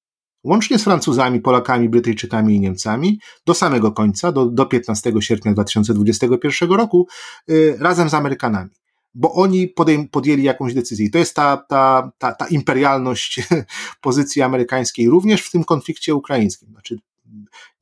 łącznie 0.44 0.78
z 0.78 0.84
Francuzami, 0.84 1.40
Polakami, 1.40 1.88
Brytyjczykami 1.88 2.54
i 2.54 2.60
Niemcami, 2.60 3.20
do 3.46 3.54
samego 3.54 3.92
końca, 3.92 4.32
do, 4.32 4.46
do 4.46 4.66
15 4.66 5.12
sierpnia 5.20 5.52
2021 5.52 6.70
roku, 6.70 7.08
yy, 7.48 7.76
razem 7.80 8.08
z 8.08 8.14
Amerykanami 8.14 8.70
bo 9.14 9.34
oni 9.34 9.74
podejm- 9.78 10.08
podjęli 10.08 10.42
jakąś 10.42 10.74
decyzję. 10.74 11.06
I 11.06 11.10
to 11.10 11.18
jest 11.18 11.34
ta, 11.34 11.56
ta, 11.56 12.12
ta, 12.18 12.34
ta 12.34 12.46
imperialność 12.46 13.40
pozycji 14.00 14.42
amerykańskiej, 14.42 15.08
również 15.08 15.42
w 15.42 15.50
tym 15.50 15.64
konflikcie 15.64 16.14
ukraińskim. 16.14 16.68
Znaczy, 16.68 16.98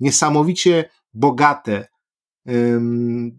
niesamowicie 0.01 0.91
bogate, 1.15 1.89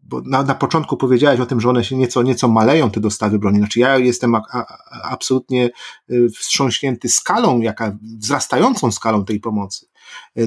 bo 0.04 0.22
na, 0.26 0.44
na 0.44 0.56
początku 0.56 0.98
powiedziałeś 0.98 1.40
o 1.40 1.46
tym, 1.46 1.62
że 1.62 1.70
one 1.70 1.84
się 1.84 1.98
nieco, 1.98 2.24
nieco 2.24 2.48
maleją, 2.48 2.92
te 2.92 3.00
dostawy 3.00 3.40
broni. 3.40 3.58
Znaczy 3.58 3.80
ja 3.80 3.98
jestem 3.98 4.36
a, 4.36 4.42
a, 4.52 4.66
absolutnie 5.04 5.70
y, 6.12 6.30
wstrząśnięty 6.30 7.10
skalą, 7.10 7.62
jaka, 7.62 7.98
wzrastającą 8.02 8.92
skalą 8.92 9.26
tej 9.26 9.40
pomocy. 9.40 9.86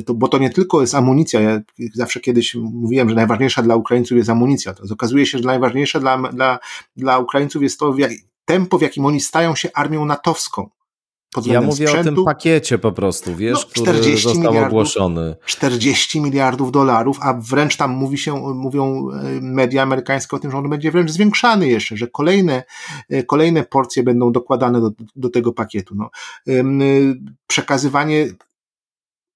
to, 0.06 0.14
bo 0.14 0.28
to 0.28 0.38
nie 0.38 0.50
tylko 0.50 0.80
jest 0.80 0.94
amunicja. 0.94 1.40
Ja 1.40 1.60
zawsze 1.94 2.20
kiedyś 2.20 2.54
mówiłem, 2.54 3.08
że 3.08 3.14
najważniejsza 3.14 3.62
dla 3.62 3.76
Ukraińców 3.76 4.18
jest 4.18 4.30
amunicja. 4.30 4.74
To 4.74 4.82
okazuje 4.92 5.26
się, 5.26 5.38
że 5.38 5.44
najważniejsze 5.44 6.00
dla, 6.00 6.18
dla, 6.32 6.58
dla 6.96 7.18
Ukraińców 7.18 7.62
jest 7.62 7.78
to, 7.78 7.92
w 7.92 7.98
jak, 7.98 8.12
tempo, 8.44 8.78
w 8.78 8.82
jakim 8.82 9.06
oni 9.06 9.20
stają 9.20 9.54
się 9.54 9.68
armią 9.74 10.04
natowską. 10.04 10.70
Ja 11.44 11.60
mówię 11.60 11.86
sprzętu. 11.86 12.12
o 12.12 12.14
tym 12.14 12.24
pakiecie 12.24 12.78
po 12.78 12.92
prostu, 12.92 13.36
wiesz, 13.36 13.66
no, 13.76 13.82
który 13.82 14.16
został 14.18 14.58
ogłoszony. 14.58 15.36
40 15.46 16.20
miliardów 16.20 16.72
dolarów, 16.72 17.18
a 17.20 17.34
wręcz 17.34 17.76
tam 17.76 17.90
mówi 17.90 18.18
się, 18.18 18.54
mówią 18.54 19.08
e, 19.10 19.40
media 19.40 19.82
amerykańskie 19.82 20.36
o 20.36 20.38
tym, 20.38 20.50
że 20.50 20.58
on 20.58 20.68
będzie 20.68 20.90
wręcz 20.90 21.10
zwiększany 21.10 21.68
jeszcze, 21.68 21.96
że 21.96 22.06
kolejne, 22.06 22.64
e, 23.10 23.22
kolejne 23.22 23.64
porcje 23.64 24.02
będą 24.02 24.32
dokładane 24.32 24.80
do, 24.80 24.90
do 25.16 25.30
tego 25.30 25.52
pakietu. 25.52 25.94
No. 25.94 26.10
E, 26.48 26.62
przekazywanie 27.46 28.28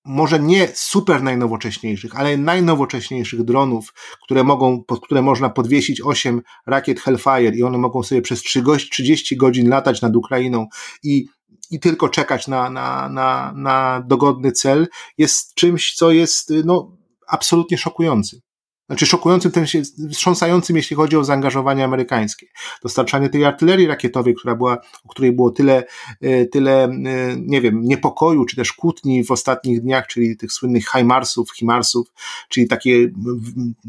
może 0.09 0.41
nie 0.41 0.69
super 0.75 1.23
najnowocześniejszych, 1.23 2.21
ale 2.21 2.37
najnowocześniejszych 2.37 3.43
dronów, 3.43 3.95
które 4.25 4.45
mogą, 4.45 4.85
pod 4.85 5.01
które 5.01 5.23
można 5.23 5.51
podwiesić 5.51 6.01
8 6.01 6.43
rakiet 6.67 7.01
Hellfire 7.01 7.55
i 7.55 7.63
one 7.63 7.79
mogą 7.79 8.03
sobie 8.03 8.23
przez 8.23 8.43
30 8.43 9.37
godzin 9.37 9.69
latać 9.69 10.03
nad 10.03 10.17
Ukrainą 10.17 10.67
i 11.03 11.27
i 11.71 11.81
tylko 11.81 12.09
czekać 12.09 12.49
na, 12.49 12.71
na, 12.71 13.09
na, 13.09 13.53
na 13.57 14.05
dogodny 14.07 14.53
cel 14.53 14.89
jest 15.19 15.55
czymś, 15.55 15.95
co 15.95 16.11
jest 16.11 16.53
no, 16.65 16.97
absolutnie 17.27 17.79
szokującym. 17.79 18.41
Znaczy 18.89 19.07
szokującym, 19.07 19.51
tym 19.51 19.67
się, 19.67 19.83
wstrząsającym, 20.13 20.77
jeśli 20.77 20.97
chodzi 20.97 21.17
o 21.17 21.25
zaangażowanie 21.25 21.85
amerykańskie. 21.85 22.47
Dostarczanie 22.83 23.29
tej 23.29 23.45
artylerii 23.45 23.87
rakietowej, 23.87 24.35
która 24.35 24.55
była, 24.55 24.79
o 25.05 25.09
której 25.09 25.33
było 25.33 25.51
tyle, 25.51 25.85
e, 26.21 26.47
tyle, 26.47 26.85
e, 26.85 26.91
nie 27.37 27.61
wiem, 27.61 27.83
niepokoju, 27.83 28.45
czy 28.45 28.57
też 28.57 28.73
kłótni 28.73 29.25
w 29.25 29.31
ostatnich 29.31 29.81
dniach, 29.81 30.07
czyli 30.07 30.37
tych 30.37 30.53
słynnych 30.53 30.85
HIMARSów, 30.89 31.53
HIMARSów, 31.53 32.13
czyli 32.49 32.69
takie, 32.69 33.11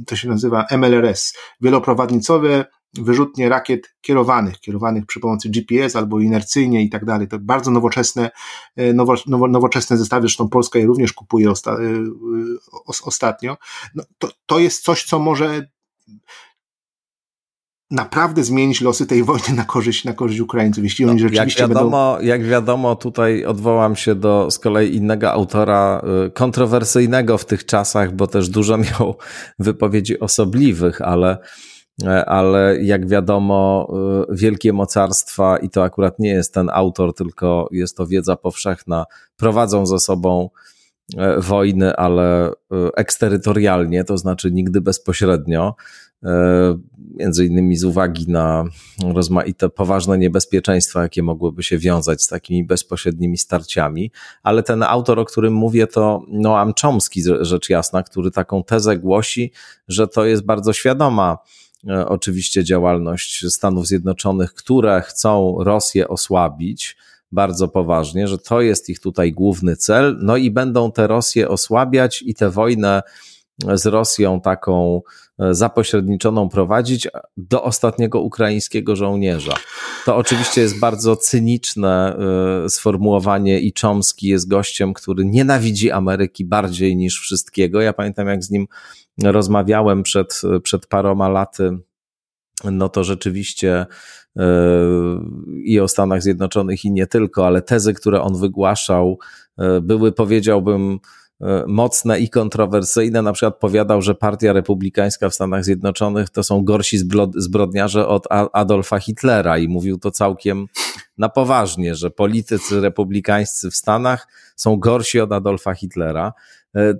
to 0.07 0.15
się 0.15 0.29
nazywa 0.29 0.65
MLRS, 0.71 1.33
wieloprowadnicowe 1.61 2.65
wyrzutnie 2.93 3.49
rakiet 3.49 3.95
kierowanych, 4.01 4.59
kierowanych 4.59 5.05
przy 5.05 5.19
pomocy 5.19 5.49
GPS 5.49 5.95
albo 5.95 6.19
inercyjnie 6.19 6.83
i 6.83 6.89
tak 6.89 7.05
dalej. 7.05 7.27
To 7.27 7.39
bardzo 7.39 7.71
nowoczesne, 7.71 8.31
e, 8.75 8.93
nowo, 8.93 9.15
nowo, 9.27 9.47
nowoczesne 9.47 9.97
zestawy, 9.97 10.21
zresztą 10.21 10.49
Polska 10.49 10.79
je 10.79 10.85
również 10.85 11.13
kupuje 11.13 11.51
osta, 11.51 11.71
e, 11.71 11.75
e, 11.75 12.05
ostatnio. 13.05 13.57
No, 13.95 14.03
to, 14.17 14.29
to 14.45 14.59
jest 14.59 14.83
coś, 14.83 15.03
co 15.03 15.19
może 15.19 15.67
naprawdę 17.91 18.43
zmienić 18.43 18.81
losy 18.81 19.05
tej 19.05 19.23
wojny 19.23 19.53
na 19.55 19.63
korzyść, 19.63 20.05
na 20.05 20.13
korzyść 20.13 20.39
Ukraińców, 20.39 20.83
jeśli 20.83 21.05
oni 21.05 21.21
no, 21.21 21.29
rzeczywiście 21.29 21.61
jak 21.61 21.69
wiadomo, 21.69 22.13
będą... 22.13 22.27
Jak 22.27 22.45
wiadomo, 22.45 22.95
tutaj 22.95 23.45
odwołam 23.45 23.95
się 23.95 24.15
do 24.15 24.51
z 24.51 24.59
kolei 24.59 24.95
innego 24.95 25.31
autora, 25.31 26.01
kontrowersyjnego 26.33 27.37
w 27.37 27.45
tych 27.45 27.65
czasach, 27.65 28.15
bo 28.15 28.27
też 28.27 28.49
dużo 28.49 28.77
miał 28.77 29.17
wypowiedzi 29.59 30.19
osobliwych, 30.19 31.01
ale 31.01 31.37
ale 32.07 32.81
jak 32.81 33.07
wiadomo, 33.07 33.87
e, 34.29 34.35
wielkie 34.35 34.73
mocarstwa, 34.73 35.57
i 35.57 35.69
to 35.69 35.83
akurat 35.83 36.19
nie 36.19 36.29
jest 36.29 36.53
ten 36.53 36.69
autor, 36.73 37.15
tylko 37.15 37.67
jest 37.71 37.97
to 37.97 38.07
wiedza 38.07 38.35
powszechna, 38.35 39.05
prowadzą 39.37 39.85
ze 39.85 39.99
sobą 39.99 40.49
e, 41.17 41.39
wojny, 41.41 41.95
ale 41.95 42.51
eksterytorialnie, 42.95 44.03
to 44.03 44.17
znaczy 44.17 44.51
nigdy 44.51 44.81
bezpośrednio, 44.81 45.75
między 47.15 47.45
innymi 47.45 47.75
z 47.75 47.83
uwagi 47.83 48.25
na 48.27 48.65
rozmaite 49.13 49.69
poważne 49.69 50.17
niebezpieczeństwa, 50.17 51.01
jakie 51.01 51.23
mogłyby 51.23 51.63
się 51.63 51.77
wiązać 51.77 52.23
z 52.23 52.27
takimi 52.27 52.63
bezpośrednimi 52.63 53.37
starciami, 53.37 54.11
ale 54.43 54.63
ten 54.63 54.83
autor, 54.83 55.19
o 55.19 55.25
którym 55.25 55.53
mówię, 55.53 55.87
to 55.87 56.21
Noam 56.27 56.73
Chomsky, 56.81 57.21
rzecz 57.41 57.69
jasna, 57.69 58.03
który 58.03 58.31
taką 58.31 58.63
tezę 58.63 58.97
głosi, 58.97 59.51
że 59.87 60.07
to 60.07 60.25
jest 60.25 60.45
bardzo 60.45 60.73
świadoma 60.73 61.37
E, 61.37 61.68
oczywiście 62.05 62.63
działalność 62.63 63.45
Stanów 63.49 63.87
Zjednoczonych, 63.87 64.53
które 64.53 65.01
chcą 65.01 65.55
Rosję 65.59 66.07
osłabić 66.07 66.97
bardzo 67.31 67.67
poważnie, 67.67 68.27
że 68.27 68.37
to 68.37 68.61
jest 68.61 68.89
ich 68.89 68.99
tutaj 68.99 69.31
główny 69.31 69.75
cel, 69.75 70.17
no 70.21 70.37
i 70.37 70.51
będą 70.51 70.91
tę 70.91 71.07
Rosję 71.07 71.49
osłabiać 71.49 72.21
i 72.21 72.35
tę 72.35 72.49
wojnę 72.49 73.01
z 73.73 73.85
Rosją 73.85 74.41
taką 74.41 75.01
e, 75.39 75.53
zapośredniczoną 75.53 76.49
prowadzić 76.49 77.07
do 77.37 77.63
ostatniego 77.63 78.21
ukraińskiego 78.21 78.95
żołnierza. 78.95 79.53
To 80.05 80.15
oczywiście 80.15 80.61
jest 80.61 80.79
bardzo 80.79 81.15
cyniczne 81.15 82.17
e, 82.65 82.69
sformułowanie 82.69 83.59
i 83.59 83.73
Chomsky 83.81 84.27
jest 84.27 84.47
gościem, 84.47 84.93
który 84.93 85.25
nienawidzi 85.25 85.91
Ameryki 85.91 86.45
bardziej 86.45 86.95
niż 86.95 87.19
wszystkiego. 87.19 87.81
Ja 87.81 87.93
pamiętam, 87.93 88.27
jak 88.27 88.43
z 88.43 88.49
nim 88.49 88.67
rozmawiałem 89.23 90.03
przed, 90.03 90.41
przed 90.63 90.87
paroma 90.87 91.29
laty, 91.29 91.79
no 92.63 92.89
to 92.89 93.03
rzeczywiście 93.03 93.85
e, 94.39 94.45
i 95.63 95.79
o 95.79 95.87
Stanach 95.87 96.23
Zjednoczonych 96.23 96.85
i 96.85 96.91
nie 96.91 97.07
tylko, 97.07 97.47
ale 97.47 97.61
tezy, 97.61 97.93
które 97.93 98.21
on 98.21 98.39
wygłaszał, 98.39 99.19
e, 99.57 99.81
były, 99.81 100.11
powiedziałbym, 100.11 100.99
e, 101.41 101.63
mocne 101.67 102.19
i 102.19 102.29
kontrowersyjne. 102.29 103.21
Na 103.21 103.33
przykład 103.33 103.59
powiadał, 103.59 104.01
że 104.01 104.15
Partia 104.15 104.53
Republikańska 104.53 105.29
w 105.29 105.35
Stanach 105.35 105.63
Zjednoczonych 105.63 106.29
to 106.29 106.43
są 106.43 106.63
gorsi 106.63 106.97
zbrodniarze 107.35 108.07
od 108.07 108.27
Adolfa 108.53 108.99
Hitlera 108.99 109.57
i 109.57 109.67
mówił 109.67 109.97
to 109.97 110.11
całkiem 110.11 110.67
na 111.17 111.29
poważnie, 111.29 111.95
że 111.95 112.11
politycy 112.11 112.81
republikańscy 112.81 113.71
w 113.71 113.75
Stanach 113.75 114.27
są 114.55 114.77
gorsi 114.77 115.19
od 115.19 115.31
Adolfa 115.31 115.73
Hitlera. 115.73 116.33
E, 116.75 116.93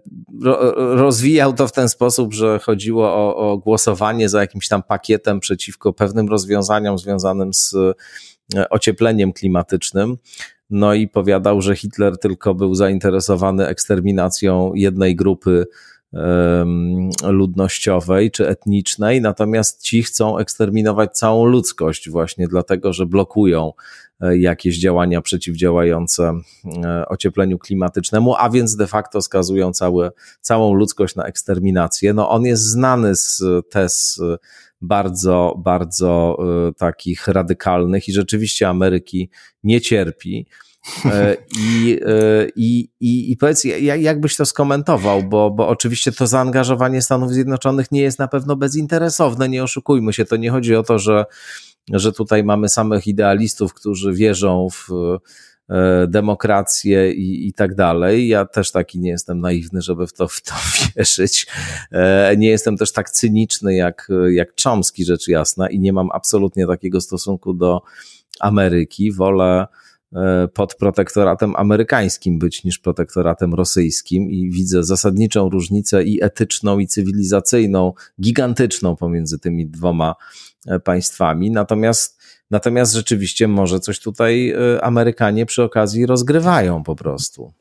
rozwijał 0.95 1.53
to 1.53 1.67
w 1.67 1.71
ten 1.71 1.89
sposób, 1.89 2.33
że 2.33 2.59
chodziło 2.59 3.07
o, 3.07 3.35
o 3.35 3.57
głosowanie 3.57 4.29
za 4.29 4.41
jakimś 4.41 4.67
tam 4.67 4.83
pakietem 4.83 5.39
przeciwko 5.39 5.93
pewnym 5.93 6.29
rozwiązaniom 6.29 6.97
związanym 6.97 7.53
z 7.53 7.75
e, 8.55 8.69
ociepleniem 8.69 9.33
klimatycznym. 9.33 10.17
No 10.69 10.93
i 10.93 11.07
powiadał, 11.07 11.61
że 11.61 11.75
Hitler 11.75 12.17
tylko 12.17 12.55
był 12.55 12.75
zainteresowany 12.75 13.67
eksterminacją 13.67 14.73
jednej 14.73 15.15
grupy 15.15 15.65
ludnościowej 17.23 18.31
czy 18.31 18.47
etnicznej, 18.47 19.21
natomiast 19.21 19.81
ci 19.81 20.03
chcą 20.03 20.37
eksterminować 20.37 21.11
całą 21.17 21.45
ludzkość 21.45 22.09
właśnie 22.09 22.47
dlatego, 22.47 22.93
że 22.93 23.05
blokują 23.05 23.73
jakieś 24.21 24.79
działania 24.79 25.21
przeciwdziałające 25.21 26.33
e, 26.83 27.05
ociepleniu 27.07 27.59
klimatycznemu, 27.59 28.35
a 28.35 28.49
więc 28.49 28.75
de 28.75 28.87
facto 28.87 29.21
skazują 29.21 29.73
całe, 29.73 30.11
całą 30.41 30.73
ludzkość 30.73 31.15
na 31.15 31.23
eksterminację. 31.23 32.13
No 32.13 32.29
on 32.29 32.45
jest 32.45 32.63
znany 32.63 33.15
z 33.15 33.43
tez 33.69 34.21
bardzo, 34.81 35.55
bardzo 35.57 36.37
e, 36.69 36.73
takich 36.73 37.27
radykalnych 37.27 38.07
i 38.07 38.13
rzeczywiście 38.13 38.69
Ameryki 38.69 39.29
nie 39.63 39.81
cierpi. 39.81 40.47
E, 41.05 41.37
I, 41.59 41.99
e, 42.05 42.47
i, 42.55 42.89
i, 42.99 43.31
i 43.31 43.37
powiedz, 43.37 43.63
jak 43.79 44.19
byś 44.19 44.35
to 44.35 44.45
skomentował, 44.45 45.23
bo, 45.23 45.51
bo 45.51 45.67
oczywiście 45.67 46.11
to 46.11 46.27
zaangażowanie 46.27 47.01
Stanów 47.01 47.33
Zjednoczonych 47.33 47.91
nie 47.91 48.01
jest 48.01 48.19
na 48.19 48.27
pewno 48.27 48.55
bezinteresowne, 48.55 49.49
nie 49.49 49.63
oszukujmy 49.63 50.13
się, 50.13 50.25
to 50.25 50.35
nie 50.35 50.51
chodzi 50.51 50.75
o 50.75 50.83
to, 50.83 50.99
że, 50.99 51.25
że 51.93 52.11
tutaj 52.11 52.43
mamy 52.43 52.69
samych 52.69 53.07
idealistów, 53.07 53.73
którzy 53.73 54.13
wierzą 54.13 54.67
w 54.71 54.89
e, 55.69 56.07
demokrację 56.07 57.11
i, 57.11 57.47
i 57.47 57.53
tak 57.53 57.75
dalej. 57.75 58.27
Ja 58.27 58.45
też 58.45 58.71
taki 58.71 58.99
nie 58.99 59.09
jestem 59.09 59.39
naiwny, 59.39 59.81
żeby 59.81 60.07
w 60.07 60.13
to, 60.13 60.27
w 60.27 60.41
to 60.41 60.53
wierzyć. 60.95 61.47
Nie 62.37 62.49
jestem 62.49 62.77
też 62.77 62.91
tak 62.91 63.09
cyniczny 63.09 63.75
jak, 63.75 64.07
jak 64.31 64.49
Chomsky, 64.63 65.05
rzecz 65.05 65.27
jasna, 65.27 65.69
i 65.69 65.79
nie 65.79 65.93
mam 65.93 66.09
absolutnie 66.11 66.67
takiego 66.67 67.01
stosunku 67.01 67.53
do 67.53 67.81
Ameryki. 68.39 69.11
Wolę, 69.11 69.67
E, 70.15 70.47
pod 70.47 70.75
protektoratem 70.75 71.55
amerykańskim 71.55 72.39
być 72.39 72.63
niż 72.63 72.79
protektoratem 72.79 73.53
rosyjskim 73.53 74.31
i 74.31 74.49
widzę 74.49 74.83
zasadniczą 74.83 75.49
różnicę 75.49 76.03
i 76.03 76.23
etyczną, 76.23 76.79
i 76.79 76.87
cywilizacyjną, 76.87 77.93
gigantyczną 78.21 78.95
pomiędzy 78.95 79.39
tymi 79.39 79.67
dwoma 79.67 80.15
e, 80.15 80.48
państwami. 80.83 81.51
Natomiast, 81.51 82.21
natomiast 82.51 82.93
rzeczywiście 82.93 83.47
może 83.47 83.79
coś 83.79 83.99
tutaj 83.99 84.49
e, 84.49 84.83
Amerykanie 84.83 85.45
przy 85.45 85.63
okazji 85.63 86.05
rozgrywają 86.05 86.83
po 86.83 86.95
prostu 86.95 87.53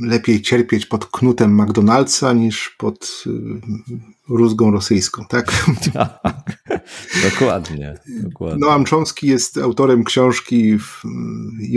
lepiej 0.00 0.42
cierpieć 0.42 0.86
pod 0.86 1.06
knutem 1.06 1.56
McDonald'sa 1.56 2.36
niż 2.36 2.74
pod 2.78 3.24
y, 3.26 3.30
rózgą 4.28 4.70
rosyjską, 4.70 5.24
tak? 5.28 5.52
tak 5.92 6.20
dokładnie, 7.30 7.94
dokładnie. 8.22 8.58
Noam 8.60 8.84
Chomsky 8.84 9.26
jest 9.26 9.58
autorem 9.58 10.04
książki 10.04 10.78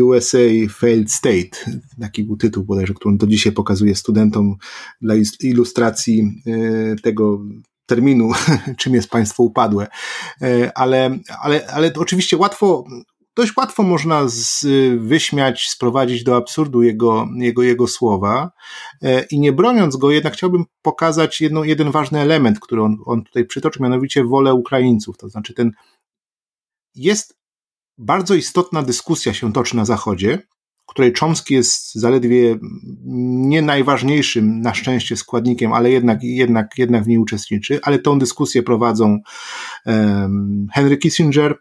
USA 0.03 0.37
Failed 0.69 1.11
State. 1.11 1.79
Taki 1.99 2.23
był 2.23 2.37
tytuł 2.37 2.63
bodajże, 2.63 2.93
którą 2.93 3.17
do 3.17 3.27
dzisiaj 3.27 3.51
pokazuje 3.51 3.95
studentom 3.95 4.55
dla 5.01 5.15
ilustracji 5.43 6.43
tego 7.03 7.41
terminu, 7.89 8.31
czym 8.79 8.93
jest 8.93 9.09
państwo 9.09 9.43
upadłe. 9.43 9.87
Y, 10.41 10.71
ale, 10.75 11.19
ale, 11.41 11.67
ale 11.67 11.91
oczywiście 11.97 12.37
łatwo 12.37 12.83
dość 13.35 13.57
łatwo 13.57 13.83
można 13.83 14.27
z, 14.27 14.65
wyśmiać, 15.01 15.69
sprowadzić 15.69 16.23
do 16.23 16.35
absurdu 16.35 16.83
jego, 16.83 17.27
jego, 17.35 17.63
jego 17.63 17.87
słowa 17.87 18.51
e, 19.01 19.23
i 19.23 19.39
nie 19.39 19.53
broniąc 19.53 19.97
go, 19.97 20.11
jednak 20.11 20.33
chciałbym 20.33 20.65
pokazać 20.81 21.41
jedno, 21.41 21.63
jeden 21.63 21.91
ważny 21.91 22.19
element, 22.19 22.59
który 22.59 22.81
on, 22.81 22.97
on 23.05 23.23
tutaj 23.23 23.45
przytoczył, 23.45 23.83
mianowicie 23.83 24.23
wolę 24.23 24.53
Ukraińców. 24.53 25.17
To 25.17 25.29
znaczy 25.29 25.53
ten 25.53 25.71
jest 26.95 27.37
bardzo 27.97 28.35
istotna 28.35 28.83
dyskusja 28.83 29.33
się 29.33 29.53
toczy 29.53 29.75
na 29.75 29.85
Zachodzie, 29.85 30.39
której 30.89 31.13
Chomsky 31.19 31.53
jest 31.53 31.95
zaledwie 31.95 32.57
nie 33.05 33.61
najważniejszym 33.61 34.61
na 34.61 34.73
szczęście 34.73 35.17
składnikiem, 35.17 35.73
ale 35.73 35.91
jednak, 35.91 36.23
jednak, 36.23 36.77
jednak 36.77 37.03
w 37.03 37.07
niej 37.07 37.17
uczestniczy, 37.17 37.79
ale 37.83 37.99
tą 37.99 38.19
dyskusję 38.19 38.63
prowadzą 38.63 39.19
um, 39.85 40.67
Henry 40.73 40.97
Kissinger, 40.97 41.55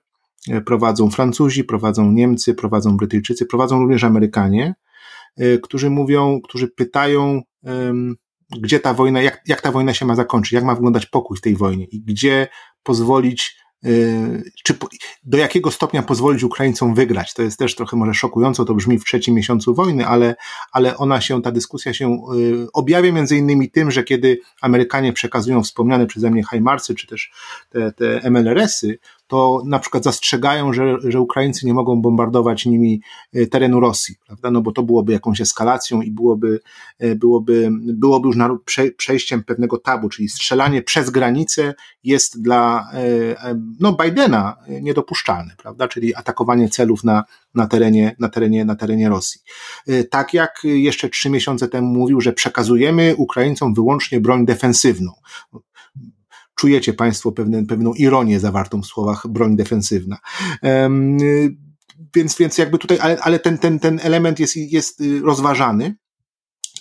prowadzą 0.66 1.11
Francuzi, 1.11 1.64
prowadzą 1.64 2.11
Niemcy, 2.12 2.55
prowadzą 2.55 2.97
Brytyjczycy, 2.97 3.47
prowadzą 3.47 3.81
również 3.81 4.05
Amerykanie, 4.05 4.74
e, 5.37 5.59
którzy 5.59 5.91
mówią, 5.91 6.41
którzy 6.45 6.68
pytają, 6.68 7.43
um, 7.62 8.16
gdzie 8.61 8.81
ta 8.81 8.95
wojna, 8.95 9.22
jak, 9.22 9.43
jak 9.47 9.61
ta 9.61 9.72
wojna 9.72 9.95
się 9.95 10.07
ma 10.07 10.14
zakończyć, 10.14 10.53
jak 10.53 10.64
ma 10.64 10.74
wyglądać 10.74 11.07
pokój 11.07 11.37
w 11.37 11.41
tej 11.41 11.57
wojnie 11.57 11.85
i 11.85 12.01
gdzie 12.01 12.49
pozwolić 12.83 13.57
czy 14.64 14.74
do 15.24 15.39
jakiego 15.39 15.70
stopnia 15.70 16.03
pozwolić 16.03 16.43
Ukraińcom 16.43 16.95
wygrać. 16.95 17.35
To 17.35 17.43
jest 17.43 17.59
też 17.59 17.74
trochę 17.74 17.97
może 17.97 18.14
szokująco, 18.14 18.64
to 18.64 18.74
brzmi 18.74 18.99
w 18.99 19.05
trzecim 19.05 19.35
miesiącu 19.35 19.74
wojny, 19.74 20.07
ale, 20.07 20.37
ale 20.72 20.97
ona 20.97 21.20
się, 21.20 21.43
ta 21.43 21.53
dyskusja 21.53 21.95
się 21.95 22.20
y, 22.35 22.72
objawia 22.72 23.12
między 23.12 23.37
innymi 23.37 23.70
tym, 23.70 23.91
że 23.91 24.05
kiedy 24.05 24.41
Amerykanie 24.61 25.12
przekazują 25.12 25.62
wspomniane 25.62 26.07
przeze 26.07 26.31
mnie 26.31 26.43
Hajmarsy, 26.45 26.95
czy 26.95 27.07
też 27.07 27.33
te, 27.70 27.93
te 27.93 28.31
MLRS-y, 28.31 28.99
to 29.29 29.62
na 29.66 29.79
przykład 29.79 30.05
zastrzegają, 30.05 30.72
że, 30.72 30.97
że 31.05 31.20
Ukraińcy 31.20 31.66
nie 31.66 31.74
mogą 31.74 32.03
bombardować 32.03 32.66
nimi 32.66 33.01
e, 33.35 33.47
terenu 33.47 33.81
Rosji, 33.81 34.14
prawda? 34.26 34.51
No 34.51 34.61
bo 34.61 34.72
to 34.72 34.83
byłoby 34.83 35.12
jakąś 35.12 35.41
eskalacją 35.41 36.03
i 36.03 36.11
byłoby, 36.11 36.61
e, 36.99 37.14
byłoby, 37.14 37.68
byłoby 37.72 38.29
już 38.29 38.37
przejściem 38.97 39.45
pewnego 39.45 39.79
tabu, 39.79 40.09
czyli 40.09 40.29
strzelanie 40.29 40.83
przez 40.83 41.11
granicę 41.11 41.74
jest 42.05 42.43
dla 42.43 42.91
e, 43.45 43.55
no, 43.81 43.93
Bidena 43.93 44.57
niedopuszczalne, 44.83 45.55
prawda? 45.59 45.89
Czyli 45.89 46.14
atakowanie 46.14 46.68
celów 46.68 47.05
na, 47.05 47.24
na, 47.55 47.66
terenie, 47.66 48.16
na, 48.18 48.29
terenie, 48.29 48.64
na 48.64 48.76
terenie 48.76 49.09
Rosji. 49.09 49.41
Tak 50.11 50.35
jak 50.35 50.61
jeszcze 50.64 51.09
trzy 51.09 51.31
miesiące 51.31 51.68
temu 51.68 51.87
mówił, 51.87 52.20
że 52.20 52.33
przekazujemy 52.33 53.14
Ukraińcom 53.16 53.74
wyłącznie 53.74 54.20
broń 54.20 54.47
defensywną 54.47 55.12
czujecie 56.59 56.93
Państwo 56.93 57.33
pewne, 57.33 57.67
pewną 57.67 57.95
ironię 57.95 58.41
zawartą 58.41 58.83
w 58.83 58.87
słowach 58.87 59.27
broń 59.29 59.57
defensywna. 59.57 60.19
Um, 60.63 61.17
więc, 62.15 62.39
więc 62.39 62.59
jakby 62.59 62.79
tutaj, 62.79 62.99
ale, 63.01 63.19
ale 63.21 63.39
ten, 63.39 63.59
ten, 63.59 63.79
ten 63.79 64.01
element 64.03 64.41
jest, 64.41 64.57
jest 64.57 65.03
rozważany 65.23 65.97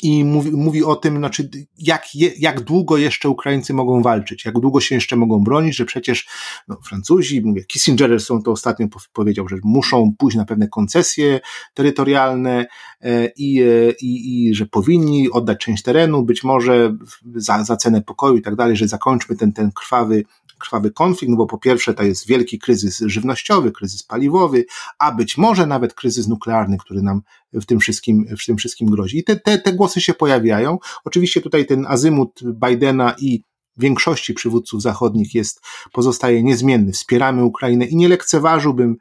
i 0.04 0.26
mówi, 0.26 0.52
mówi 0.52 0.84
o 0.84 0.96
tym, 0.96 1.18
znaczy, 1.18 1.50
jak, 1.78 2.16
je, 2.16 2.32
jak 2.40 2.62
długo 2.62 2.98
jeszcze 2.98 3.30
Ukraińcy 3.30 3.74
mogą 3.74 4.02
walczyć, 4.02 4.46
jak 4.46 4.60
długo 4.60 4.82
się 4.82 4.96
jeszcze 4.96 5.16
mogą 5.16 5.44
bronić, 5.44 5.76
że 5.76 5.86
przecież 5.86 6.28
no, 6.68 6.78
Francuzi, 6.86 7.42
mówię, 7.42 7.66
Kissinger 7.66 8.22
są 8.22 8.42
to 8.42 8.52
ostatnio 8.52 8.88
powiedział, 9.14 9.48
że 9.48 9.56
muszą 9.64 10.14
pójść 10.18 10.38
na 10.38 10.46
pewne 10.46 10.68
koncesje 10.68 11.40
terytorialne 11.74 12.66
e, 13.02 13.32
i, 13.38 13.62
e, 13.62 13.92
i, 14.02 14.46
i 14.48 14.54
że 14.54 14.66
powinni 14.66 15.32
oddać 15.32 15.58
część 15.58 15.84
terenu, 15.84 16.24
być 16.24 16.44
może 16.44 16.96
za, 17.36 17.64
za 17.64 17.78
cenę 17.78 18.02
pokoju 18.02 18.38
i 18.38 18.42
tak 18.42 18.56
dalej, 18.56 18.76
że 18.76 18.88
zakończmy 18.88 19.36
ten, 19.36 19.54
ten 19.54 19.72
krwawy 19.72 20.24
krwawy 20.58 20.92
konflikt, 20.92 21.32
no 21.32 21.38
bo 21.38 21.46
po 21.46 21.58
pierwsze 21.58 21.94
to 21.94 22.04
jest 22.04 22.28
wielki 22.28 22.60
kryzys 22.60 23.04
żywnościowy, 23.06 23.72
kryzys 23.72 24.04
paliwowy, 24.04 24.66
a 25.00 25.12
być 25.12 25.38
może 25.38 25.68
nawet 25.68 25.94
kryzys 25.94 26.28
nuklearny, 26.28 26.78
który 26.78 27.02
nam 27.02 27.22
w 27.54 27.66
tym 27.66 27.80
wszystkim, 27.80 28.26
w 28.42 28.46
tym 28.46 28.58
wszystkim 28.58 28.90
grozi. 28.90 29.18
I 29.18 29.24
te, 29.24 29.36
te, 29.36 29.58
te 29.58 29.74
głosy 29.74 30.02
się 30.02 30.14
pojawiają. 30.14 30.78
Oczywiście 31.06 31.42
tutaj 31.42 31.66
ten 31.66 31.86
azymut 31.88 32.40
Bidena 32.44 33.16
i 33.20 33.42
większości 33.78 34.34
przywódców 34.34 34.82
zachodnich 34.82 35.36
jest, 35.36 35.62
pozostaje 35.94 36.44
niezmienny. 36.44 36.92
Wspieramy 36.92 37.46
Ukrainę 37.46 37.86
i 37.86 37.96
nie 37.96 38.08
lekceważyłbym 38.08 38.98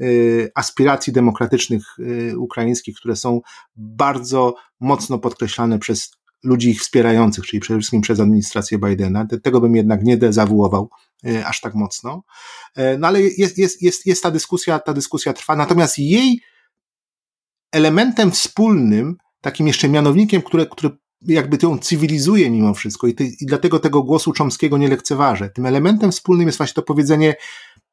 y, 0.00 0.50
aspiracji 0.54 1.12
demokratycznych 1.12 1.98
y, 1.98 2.38
ukraińskich, 2.38 2.96
które 2.96 3.16
są 3.16 3.40
bardzo 3.76 4.54
mocno 4.80 5.18
podkreślane 5.18 5.78
przez 5.78 6.10
ludzi 6.42 6.70
ich 6.70 6.80
wspierających, 6.80 7.46
czyli 7.46 7.60
przede 7.60 7.78
wszystkim 7.78 8.00
przez 8.00 8.20
administrację 8.20 8.78
Bidena. 8.78 9.26
Tego 9.42 9.60
bym 9.60 9.76
jednak 9.76 10.02
nie 10.02 10.16
dezawuował 10.16 10.90
e, 11.26 11.46
aż 11.46 11.60
tak 11.60 11.74
mocno. 11.74 12.22
E, 12.76 12.98
no 12.98 13.06
ale 13.06 13.22
jest, 13.22 13.58
jest, 13.58 13.82
jest, 13.82 14.06
jest 14.06 14.22
ta 14.22 14.30
dyskusja, 14.30 14.78
ta 14.78 14.92
dyskusja 14.92 15.32
trwa, 15.32 15.56
natomiast 15.56 15.98
jej 15.98 16.40
elementem 17.72 18.30
wspólnym, 18.30 19.16
takim 19.40 19.66
jeszcze 19.66 19.88
mianownikiem, 19.88 20.42
które, 20.42 20.66
który 20.66 20.96
jakby 21.22 21.58
ją 21.62 21.78
cywilizuje 21.78 22.50
mimo 22.50 22.74
wszystko 22.74 23.06
i, 23.06 23.14
ty, 23.14 23.24
i 23.24 23.46
dlatego 23.46 23.78
tego 23.78 24.02
głosu 24.02 24.32
Czomskiego 24.32 24.78
nie 24.78 24.88
lekceważę. 24.88 25.50
Tym 25.50 25.66
elementem 25.66 26.12
wspólnym 26.12 26.46
jest 26.46 26.58
właśnie 26.58 26.74
to 26.74 26.82
powiedzenie 26.82 27.34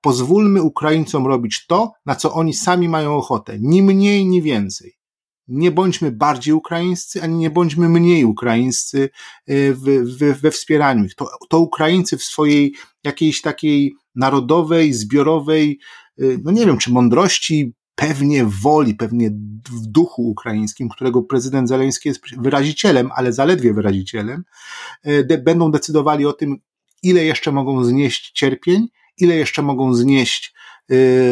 pozwólmy 0.02 0.62
Ukraińcom 0.62 1.28
robić 1.28 1.66
to, 1.68 1.92
na 2.06 2.16
co 2.16 2.34
oni 2.34 2.54
sami 2.54 2.90
mają 2.90 3.16
ochotę. 3.16 3.58
Ni 3.60 3.82
mniej, 3.82 4.26
ni 4.26 4.42
więcej 4.42 4.97
nie 5.48 5.72
bądźmy 5.72 6.12
bardziej 6.12 6.54
ukraińscy, 6.54 7.24
ani 7.24 7.38
nie 7.38 7.50
bądźmy 7.50 7.90
mniej 7.90 8.26
ukraińscy 8.26 9.10
e, 9.48 9.74
w, 9.74 9.84
w, 10.18 10.42
we 10.42 10.52
wspieraniu 10.52 11.06
ich. 11.06 11.16
To, 11.16 11.30
to 11.50 11.60
Ukraińcy 11.60 12.18
w 12.18 12.24
swojej 12.24 12.76
jakiejś 13.04 13.42
takiej 13.42 13.96
narodowej, 14.16 14.94
zbiorowej, 14.94 15.80
e, 16.20 16.24
no 16.44 16.52
nie 16.52 16.66
wiem, 16.66 16.78
czy 16.78 16.92
mądrości, 16.92 17.74
pewnie 17.96 18.46
woli, 18.46 18.96
pewnie 18.96 19.30
w 19.72 19.88
duchu 19.88 20.30
ukraińskim, 20.30 20.90
którego 20.90 21.22
prezydent 21.22 21.70
Zeleński 21.70 22.10
jest 22.10 22.22
wyrazicielem, 22.38 23.10
ale 23.16 23.34
zaledwie 23.34 23.74
wyrazicielem, 23.74 24.44
e, 25.04 25.24
de, 25.24 25.38
będą 25.38 25.72
decydowali 25.72 26.26
o 26.26 26.34
tym, 26.34 26.58
ile 27.04 27.24
jeszcze 27.24 27.52
mogą 27.52 27.84
znieść 27.84 28.32
cierpień, 28.32 28.88
ile 29.18 29.36
jeszcze 29.36 29.62
mogą 29.62 29.94
znieść 29.94 30.54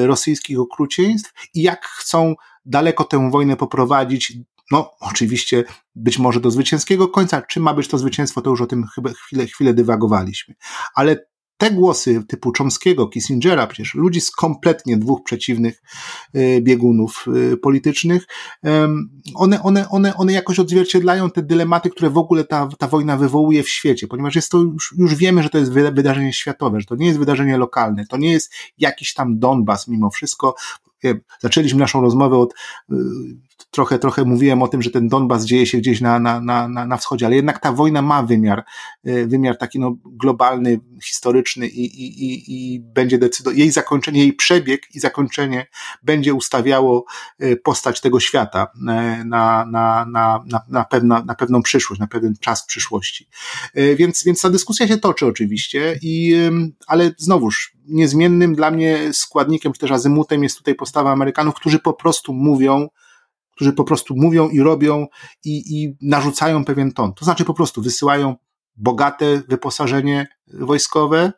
rosyjskich 0.04 0.60
okrucieństw 0.60 1.34
i 1.54 1.62
jak 1.62 1.86
chcą 1.86 2.36
daleko 2.66 3.04
tę 3.04 3.32
wojnę 3.32 3.56
poprowadzić, 3.56 4.38
no 4.72 4.92
oczywiście 5.00 5.64
być 5.96 6.20
może 6.20 6.40
do 6.40 6.52
zwycięskiego 6.52 7.08
końca. 7.08 7.42
Czy 7.42 7.60
ma 7.60 7.74
być 7.74 7.88
to 7.88 7.98
zwycięstwo, 7.98 8.42
to 8.42 8.50
już 8.50 8.62
o 8.62 8.68
tym 8.68 8.86
chyba 8.96 9.10
chwilę, 9.10 9.46
chwilę 9.46 9.74
dywagowaliśmy. 9.74 10.56
Ale 10.96 11.26
te 11.58 11.72
głosy 11.72 12.24
typu 12.28 12.52
Chomskiego, 12.58 13.08
Kissingera, 13.08 13.68
przecież 13.68 13.96
ludzi 13.96 14.22
z 14.22 14.32
kompletnie 14.32 14.98
dwóch 14.98 15.24
przeciwnych 15.24 15.82
y, 16.36 16.62
biegunów 16.62 17.26
y, 17.54 17.58
politycznych, 17.58 18.28
one, 19.36 19.64
one, 19.64 19.90
one, 19.90 20.16
one 20.16 20.34
jakoś 20.34 20.60
odzwierciedlają 20.60 21.32
te 21.32 21.44
dylematy, 21.44 21.90
które 21.90 22.10
w 22.10 22.18
ogóle 22.18 22.44
ta, 22.44 22.70
ta 22.78 22.88
wojna 22.88 23.18
wywołuje 23.18 23.64
w 23.64 23.70
świecie, 23.70 24.08
ponieważ 24.08 24.36
jest 24.36 24.52
to 24.52 24.58
już, 24.58 24.94
już 24.98 25.16
wiemy, 25.16 25.44
że 25.44 25.50
to 25.50 25.58
jest 25.58 25.74
wydarzenie 25.74 26.34
światowe, 26.34 26.80
że 26.80 26.86
to 26.86 26.96
nie 26.96 27.08
jest 27.08 27.20
wydarzenie 27.20 27.58
lokalne, 27.58 28.06
to 28.06 28.18
nie 28.18 28.32
jest 28.32 28.54
jakiś 28.78 29.14
tam 29.14 29.40
Donbas 29.40 29.88
mimo 29.88 30.10
wszystko, 30.10 30.56
zaczęliśmy 31.40 31.80
naszą 31.80 32.02
rozmowę 32.02 32.38
od 32.38 32.54
y, 32.92 32.96
trochę, 33.72 34.00
trochę 34.00 34.26
mówiłem 34.26 34.64
o 34.64 34.68
tym, 34.68 34.82
że 34.82 34.92
ten 34.92 35.08
Donbas 35.08 35.46
dzieje 35.46 35.66
się 35.66 35.78
gdzieś 35.78 36.02
na, 36.02 36.20
na, 36.20 36.42
na, 36.42 36.68
na 36.68 36.98
wschodzie, 36.98 37.26
ale 37.26 37.36
jednak 37.36 37.60
ta 37.60 37.72
wojna 37.72 38.02
ma 38.02 38.24
wymiar, 38.24 38.64
y, 39.08 39.28
wymiar 39.28 39.58
taki 39.58 39.80
no, 39.80 39.96
globalny, 40.06 40.80
historyczny 41.04 41.68
i, 41.68 41.86
i, 41.86 42.26
i, 42.26 42.44
i 42.76 42.80
będzie 42.80 43.18
decydował, 43.18 43.58
jej 43.58 43.72
zakończenie, 43.72 44.20
jej 44.20 44.34
przebieg 44.34 44.96
i 44.96 45.00
zakończenie 45.00 45.68
będzie 46.04 46.34
ustawiało 46.34 47.06
y, 47.44 47.58
postać 47.58 48.02
tego 48.02 48.20
świata 48.20 48.68
na, 48.82 49.24
na, 49.26 49.66
na, 49.66 50.06
na, 50.46 50.64
na, 50.70 50.86
pewna, 50.86 51.24
na 51.24 51.36
pewną 51.36 51.62
przyszłość, 51.62 52.00
na 52.00 52.08
pewien 52.08 52.34
czas 52.40 52.66
przyszłości. 52.66 53.28
Więc, 53.96 54.24
więc 54.24 54.42
ta 54.42 54.50
dyskusja 54.50 54.88
się 54.88 54.98
toczy 54.98 55.26
oczywiście, 55.26 56.00
i, 56.02 56.36
ale 56.88 57.12
znowuż 57.18 57.76
niezmiennym 57.88 58.56
dla 58.56 58.72
mnie 58.72 59.14
składnikiem, 59.14 59.74
czy 59.74 59.80
też 59.80 59.92
azymutem 59.92 60.44
jest 60.44 60.58
tutaj 60.58 60.76
postawa 60.86 61.12
Amerykanów, 61.12 61.56
którzy 61.56 61.80
po 61.80 61.94
prostu 61.94 62.34
mówią, 62.34 62.88
którzy 63.52 63.74
po 63.74 63.84
prostu 63.84 64.16
mówią 64.18 64.50
i 64.50 64.60
robią 64.60 65.08
i, 65.46 65.84
i 65.84 65.98
narzucają 66.02 66.66
pewien 66.66 66.92
ton. 66.92 67.14
To 67.14 67.26
znaczy 67.26 67.46
po 67.46 67.54
prostu 67.54 67.82
wysyłają 67.82 68.36
bogate 68.76 69.42
wyposażenie 69.48 70.28
wojskowe, 70.48 71.34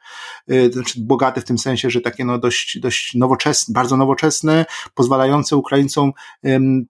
y, 0.51 0.71
znaczy 0.73 1.01
bogate 1.01 1.41
w 1.41 1.45
tym 1.45 1.57
sensie, 1.57 1.89
że 1.89 2.01
takie 2.01 2.25
no 2.25 2.37
dość, 2.37 2.79
dość 2.79 3.15
nowoczesne, 3.15 3.73
bardzo 3.73 3.97
nowoczesne, 3.97 4.65
pozwalające 4.93 5.55
Ukraińcom 5.55 6.11
um, 6.43 6.85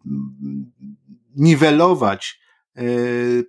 niwelować 1.36 2.40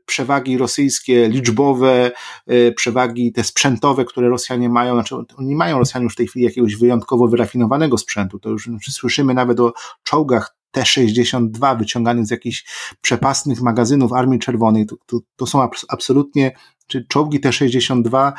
przewagi 0.06 0.58
rosyjskie, 0.58 1.28
liczbowe, 1.28 2.10
e, 2.46 2.72
przewagi 2.72 3.32
te 3.32 3.44
sprzętowe, 3.44 4.04
które 4.04 4.28
Rosjanie 4.28 4.68
mają, 4.68 4.94
znaczy 4.94 5.16
oni 5.36 5.54
mają 5.54 5.78
Rosjanie 5.78 6.04
już 6.04 6.12
w 6.12 6.16
tej 6.16 6.26
chwili 6.26 6.44
jakiegoś 6.44 6.76
wyjątkowo 6.76 7.28
wyrafinowanego 7.28 7.98
sprzętu, 7.98 8.38
to 8.38 8.50
już 8.50 8.70
słyszymy 8.90 9.34
nawet 9.34 9.60
o 9.60 9.72
czołgach 10.02 10.57
T-62 10.70 11.78
wyciągany 11.78 12.26
z 12.26 12.30
jakichś 12.30 12.64
przepastnych 13.00 13.62
magazynów 13.62 14.12
Armii 14.12 14.38
Czerwonej. 14.38 14.86
To, 14.86 14.96
to, 15.06 15.18
to 15.36 15.46
są 15.46 15.68
absolutnie 15.88 16.52
czy 16.88 17.04
czołgi 17.08 17.40
T-62 17.40 18.32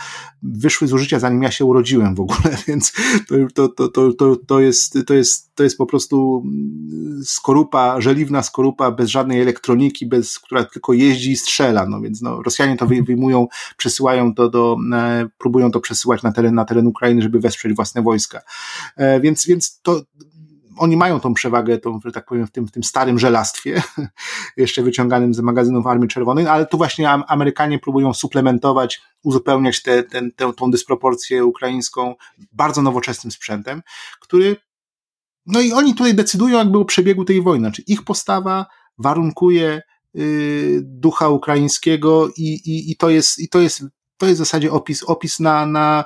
wyszły 0.43 0.87
z 0.87 0.93
użycia 0.93 1.19
zanim 1.19 1.43
ja 1.43 1.51
się 1.51 1.65
urodziłem 1.65 2.15
w 2.15 2.19
ogóle, 2.19 2.57
więc 2.67 2.93
to, 3.53 3.69
to, 3.69 3.87
to, 3.87 4.13
to, 4.13 4.35
to, 4.35 4.59
jest, 4.59 4.97
to, 5.07 5.13
jest, 5.13 5.55
to 5.55 5.63
jest 5.63 5.77
po 5.77 5.85
prostu 5.85 6.43
skorupa, 7.23 8.01
żeliwna 8.01 8.43
skorupa 8.43 8.91
bez 8.91 9.09
żadnej 9.09 9.41
elektroniki, 9.41 10.05
bez, 10.05 10.39
która 10.39 10.63
tylko 10.63 10.93
jeździ 10.93 11.31
i 11.31 11.37
strzela, 11.37 11.85
no 11.85 12.01
więc 12.01 12.21
no, 12.21 12.41
Rosjanie 12.43 12.77
to 12.77 12.87
wyjmują, 12.87 13.47
przesyłają 13.77 14.35
to 14.35 14.49
do, 14.49 14.77
e, 14.93 15.27
próbują 15.37 15.71
to 15.71 15.79
przesyłać 15.79 16.23
na 16.23 16.31
teren, 16.31 16.55
na 16.55 16.65
teren 16.65 16.87
Ukrainy, 16.87 17.21
żeby 17.21 17.39
wesprzeć 17.39 17.75
własne 17.75 18.01
wojska. 18.01 18.41
E, 18.97 19.19
więc, 19.19 19.45
więc 19.45 19.79
to 19.81 20.01
oni 20.79 20.97
mają 20.97 21.19
tą 21.19 21.33
przewagę, 21.33 21.77
tą, 21.77 21.99
że 22.05 22.11
tak 22.11 22.25
powiem, 22.25 22.47
w 22.47 22.51
tym, 22.51 22.67
w 22.67 22.71
tym 22.71 22.83
starym 22.83 23.19
żelastwie, 23.19 23.83
jeszcze 24.57 24.83
wyciąganym 24.83 25.33
z 25.33 25.39
magazynów 25.39 25.87
Armii 25.87 26.09
Czerwonej, 26.09 26.47
ale 26.47 26.65
tu 26.65 26.77
właśnie 26.77 27.09
Amerykanie 27.09 27.79
próbują 27.79 28.13
suplementować, 28.13 29.01
uzupełniać 29.23 29.81
tę 29.81 30.03
te, 30.35 30.53
tą 30.53 30.71
dysproporcję 30.71 31.45
ukraińską 31.45 32.15
bardzo 32.51 32.81
nowoczesnym 32.81 33.31
sprzętem, 33.31 33.81
który, 34.21 34.55
no 35.45 35.61
i 35.61 35.71
oni 35.71 35.95
tutaj 35.95 36.15
decydują 36.15 36.57
jakby 36.57 36.77
o 36.77 36.85
przebiegu 36.85 37.25
tej 37.25 37.41
wojny, 37.41 37.67
znaczy 37.67 37.83
ich 37.87 38.03
postawa 38.03 38.65
warunkuje 38.97 39.81
yy, 40.13 40.81
ducha 40.83 41.29
ukraińskiego 41.29 42.29
i, 42.37 42.43
i, 42.43 42.91
i 42.91 42.95
to 42.95 43.09
jest, 43.09 43.39
i 43.39 43.49
to 43.49 43.59
jest, 43.59 43.83
to 44.17 44.25
jest 44.25 44.41
w 44.41 44.45
zasadzie 44.45 44.71
opis, 44.71 45.03
opis 45.03 45.39
na, 45.39 45.65
na, 45.65 46.05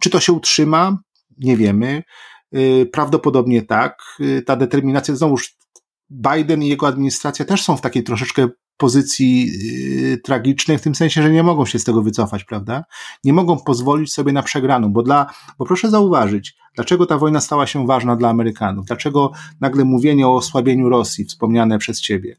czy 0.00 0.10
to 0.10 0.20
się 0.20 0.32
utrzyma, 0.32 0.98
nie 1.38 1.56
wiemy. 1.56 2.02
Y, 2.56 2.90
prawdopodobnie 2.92 3.62
tak. 3.62 4.02
Y, 4.20 4.42
ta 4.42 4.56
determinacja, 4.56 5.16
znowuż 5.16 5.56
Biden 6.10 6.62
i 6.62 6.68
jego 6.68 6.86
administracja 6.86 7.44
też 7.44 7.62
są 7.62 7.76
w 7.76 7.80
takiej 7.80 8.02
troszeczkę 8.02 8.48
pozycji 8.76 9.50
yy, 10.10 10.18
tragicznej, 10.18 10.78
w 10.78 10.82
tym 10.82 10.94
sensie, 10.94 11.22
że 11.22 11.30
nie 11.30 11.42
mogą 11.42 11.66
się 11.66 11.78
z 11.78 11.84
tego 11.84 12.02
wycofać, 12.02 12.44
prawda? 12.44 12.84
Nie 13.24 13.32
mogą 13.32 13.58
pozwolić 13.58 14.12
sobie 14.12 14.32
na 14.32 14.42
przegraną, 14.42 14.92
bo 14.92 15.02
dla, 15.02 15.26
bo 15.58 15.64
proszę 15.66 15.90
zauważyć, 15.90 16.56
dlaczego 16.74 17.06
ta 17.06 17.18
wojna 17.18 17.40
stała 17.40 17.66
się 17.66 17.86
ważna 17.86 18.16
dla 18.16 18.28
Amerykanów? 18.28 18.86
Dlaczego 18.86 19.32
nagle 19.60 19.84
mówienie 19.84 20.26
o 20.26 20.34
osłabieniu 20.34 20.88
Rosji, 20.88 21.24
wspomniane 21.24 21.78
przez 21.78 22.00
ciebie? 22.00 22.36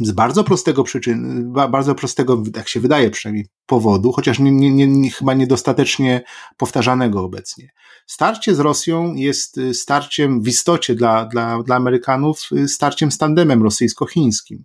Z 0.00 0.12
bardzo 0.12 0.44
prostego 0.44 0.84
przyczyn, 0.84 1.52
bardzo 1.52 1.94
prostego, 1.94 2.42
tak 2.52 2.68
się 2.68 2.80
wydaje 2.80 3.10
przynajmniej, 3.10 3.46
powodu, 3.66 4.12
chociaż 4.12 4.38
nie, 4.38 4.52
nie, 4.52 4.86
nie, 4.86 5.10
chyba 5.10 5.34
niedostatecznie 5.34 6.22
powtarzanego 6.56 7.24
obecnie. 7.24 7.70
Starcie 8.06 8.54
z 8.54 8.60
Rosją 8.60 9.14
jest 9.14 9.58
y, 9.58 9.74
starciem 9.74 10.42
w 10.42 10.48
istocie 10.48 10.94
dla, 10.94 11.24
dla, 11.24 11.62
dla 11.62 11.76
Amerykanów, 11.76 12.48
y, 12.52 12.68
starciem 12.68 13.10
z 13.10 13.18
tandemem 13.18 13.62
rosyjsko-chińskim. 13.62 14.64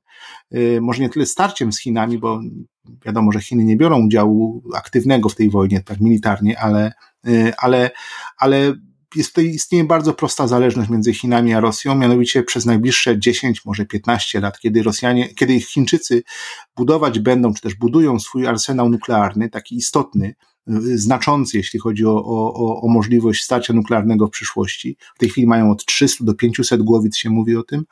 Y, 0.56 0.80
może 0.82 1.02
nie 1.02 1.10
tyle 1.10 1.26
starciem 1.26 1.74
z 1.74 1.80
Chinami, 1.80 2.18
bo 2.18 2.40
wiadomo, 3.06 3.32
że 3.32 3.42
Chiny 3.42 3.64
nie 3.64 3.78
biorą 3.78 4.06
udziału 4.06 4.64
aktywnego 4.76 5.30
w 5.30 5.36
tej 5.36 5.50
wojnie, 5.50 5.84
tak 5.84 6.00
militarnie, 6.00 6.60
ale, 6.60 6.94
ale, 7.58 7.92
ale 8.38 8.74
jest 9.16 9.30
tutaj 9.30 9.46
istnieje 9.46 9.84
bardzo 9.84 10.14
prosta 10.14 10.48
zależność 10.48 10.90
między 10.90 11.14
Chinami 11.14 11.54
a 11.54 11.60
Rosją, 11.60 11.96
mianowicie 11.96 12.44
przez 12.44 12.66
najbliższe 12.66 13.20
10, 13.20 13.66
może 13.66 13.86
15 13.86 14.40
lat, 14.40 14.60
kiedy 14.60 14.84
Rosjanie, 14.84 15.34
kiedy 15.34 15.60
Chińczycy 15.60 16.24
budować 16.76 17.20
będą, 17.20 17.54
czy 17.54 17.62
też 17.62 17.76
budują 17.76 18.20
swój 18.20 18.48
arsenał 18.48 18.90
nuklearny, 18.90 19.50
taki 19.50 19.76
istotny, 19.76 20.36
y, 20.70 20.98
znaczący, 20.98 21.58
jeśli 21.58 21.80
chodzi 21.80 22.06
o, 22.06 22.26
o, 22.26 22.82
o 22.82 22.88
możliwość 22.88 23.44
starcia 23.44 23.74
nuklearnego 23.74 24.28
w 24.28 24.32
przyszłości. 24.32 24.98
W 25.16 25.20
tej 25.20 25.30
chwili 25.30 25.48
mają 25.48 25.72
od 25.72 25.86
300 25.86 26.26
do 26.26 26.34
500 26.34 26.82
głowic 26.82 27.18
się 27.18 27.30
mówi 27.30 27.56
o 27.56 27.64
tym. 27.64 27.84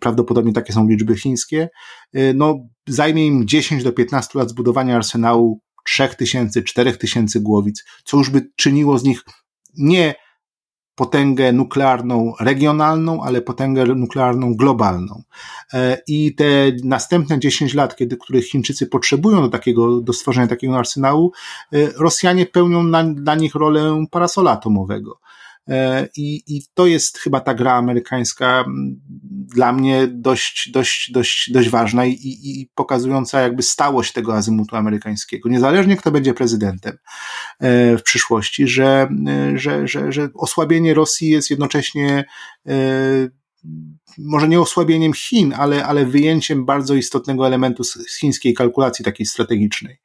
Prawdopodobnie 0.00 0.52
takie 0.52 0.72
są 0.72 0.88
liczby 0.88 1.16
chińskie. 1.16 1.68
Y, 2.16 2.32
no, 2.36 2.58
zajmie 2.88 3.26
im 3.26 3.46
10 3.46 3.82
do 3.82 3.92
15 3.92 4.38
lat 4.38 4.50
zbudowania 4.50 4.96
arsenału 4.96 5.60
3000, 5.84 6.62
4000 6.62 7.40
głowic, 7.40 7.84
co 8.04 8.16
już 8.16 8.30
by 8.30 8.50
czyniło 8.56 8.98
z 8.98 9.04
nich 9.04 9.24
nie 9.76 10.14
potęgę 10.94 11.52
nuklearną 11.52 12.32
regionalną, 12.40 13.22
ale 13.22 13.42
potęgę 13.42 13.84
nuklearną 13.84 14.54
globalną. 14.54 15.22
E, 15.72 15.98
I 16.08 16.34
te 16.34 16.44
następne 16.84 17.38
10 17.38 17.74
lat, 17.74 17.96
kiedy, 17.96 18.16
których 18.16 18.48
Chińczycy 18.48 18.86
potrzebują 18.86 19.42
do 19.42 19.48
takiego, 19.48 20.00
do 20.00 20.12
stworzenia 20.12 20.46
takiego 20.46 20.78
arsenału, 20.78 21.32
e, 21.72 21.76
Rosjanie 21.96 22.46
pełnią 22.46 22.82
na, 22.82 23.04
dla 23.04 23.34
nich 23.34 23.54
rolę 23.54 24.04
parasola 24.10 24.50
atomowego. 24.50 25.20
E, 25.68 26.08
I, 26.16 26.42
I 26.46 26.62
to 26.74 26.86
jest 26.86 27.18
chyba 27.18 27.40
ta 27.40 27.54
gra 27.54 27.72
amerykańska 27.72 28.64
dla 29.54 29.72
mnie 29.72 30.06
dość, 30.10 30.70
dość, 30.70 31.12
dość, 31.12 31.50
dość 31.52 31.68
ważna 31.68 32.06
i, 32.06 32.18
i 32.44 32.70
pokazująca 32.74 33.40
jakby 33.40 33.62
stałość 33.62 34.12
tego 34.12 34.34
azymutu 34.34 34.76
amerykańskiego. 34.76 35.48
Niezależnie 35.48 35.96
kto 35.96 36.10
będzie 36.10 36.34
prezydentem 36.34 36.92
e, 37.60 37.96
w 37.96 38.02
przyszłości, 38.02 38.68
że, 38.68 39.08
e, 39.28 39.58
że, 39.58 39.88
że, 39.88 40.12
że 40.12 40.28
osłabienie 40.34 40.94
Rosji 40.94 41.28
jest 41.28 41.50
jednocześnie 41.50 42.24
może 44.18 44.48
nie 44.48 44.60
osłabieniem 44.60 45.12
Chin, 45.12 45.54
ale, 45.56 45.84
ale 45.86 46.06
wyjęciem 46.06 46.64
bardzo 46.64 46.94
istotnego 46.94 47.46
elementu 47.46 47.84
z 47.84 48.18
chińskiej 48.20 48.54
kalkulacji 48.54 49.04
takiej 49.04 49.26
strategicznej 49.26 50.00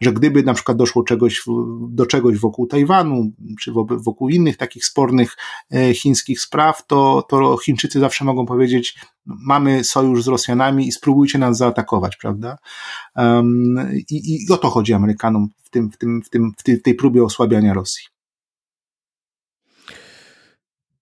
że 0.00 0.12
gdyby 0.12 0.42
na 0.42 0.54
przykład 0.54 0.78
doszło 0.78 1.04
czegoś, 1.04 1.42
do 1.90 2.06
czegoś 2.06 2.38
wokół 2.38 2.66
Tajwanu, 2.66 3.32
czy 3.60 3.72
wokół 3.88 4.28
innych 4.28 4.56
takich 4.56 4.84
spornych 4.84 5.36
e, 5.74 5.94
chińskich 5.94 6.40
spraw, 6.40 6.86
to, 6.86 7.26
to 7.28 7.56
Chińczycy 7.56 8.00
zawsze 8.00 8.24
mogą 8.24 8.46
powiedzieć, 8.46 8.98
mamy 9.26 9.84
sojusz 9.84 10.22
z 10.22 10.28
Rosjanami 10.28 10.88
i 10.88 10.92
spróbujcie 10.92 11.38
nas 11.38 11.56
zaatakować, 11.56 12.16
prawda? 12.16 12.58
Um, 13.16 13.76
i, 14.10 14.44
I 14.46 14.52
o 14.52 14.56
to 14.56 14.70
chodzi 14.70 14.94
Amerykanom 14.94 15.48
w, 15.64 15.70
tym, 15.70 15.90
w, 15.90 15.98
tym, 15.98 16.22
w, 16.22 16.30
tym, 16.30 16.52
w 16.58 16.62
tej, 16.62 16.82
tej 16.82 16.94
próbie 16.94 17.24
osłabiania 17.24 17.74
Rosji. 17.74 18.17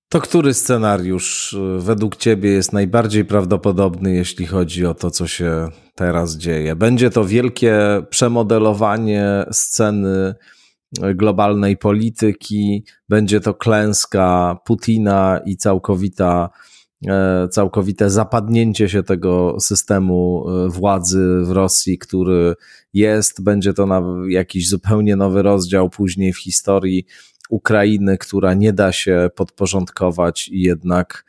To 0.09 0.21
który 0.21 0.55
scenariusz 0.55 1.53
y, 1.53 1.79
według 1.79 2.17
Ciebie 2.17 2.51
jest 2.51 2.73
najbardziej 2.73 3.25
prawdopodobny, 3.25 4.15
jeśli 4.15 4.47
chodzi 4.47 4.87
o 4.87 4.95
to, 4.95 5.11
co 5.11 5.27
się 5.27 5.69
teraz 5.95 6.37
dzieje? 6.37 6.77
Będzie 6.77 7.11
to 7.11 7.25
wielkie 7.25 7.79
przemodelowanie 8.11 9.45
sceny 9.53 10.35
y, 11.05 11.15
globalnej 11.15 11.77
polityki, 11.77 12.85
będzie 13.09 13.41
to 13.41 13.55
klęska 13.55 14.59
Putina 14.65 15.41
i 15.47 15.57
całkowita, 15.57 16.51
e, 17.07 17.49
całkowite 17.49 18.11
zapadnięcie 18.11 18.89
się 18.89 19.03
tego 19.03 19.61
systemu 19.61 20.47
y, 20.67 20.69
władzy 20.69 21.41
w 21.45 21.51
Rosji, 21.51 21.99
który 21.99 22.55
jest, 22.93 23.45
będzie 23.45 23.75
to 23.75 23.87
jakiś 24.29 24.69
zupełnie 24.69 25.17
nowy 25.17 25.43
rozdział 25.43 25.91
później 25.91 26.33
w 26.33 26.39
historii 26.39 27.07
Ukrainy, 27.51 28.19
która 28.19 28.55
nie 28.55 28.73
da 28.73 28.93
się 28.93 29.31
podporządkować 29.35 30.49
i 30.49 30.61
jednak, 30.61 31.25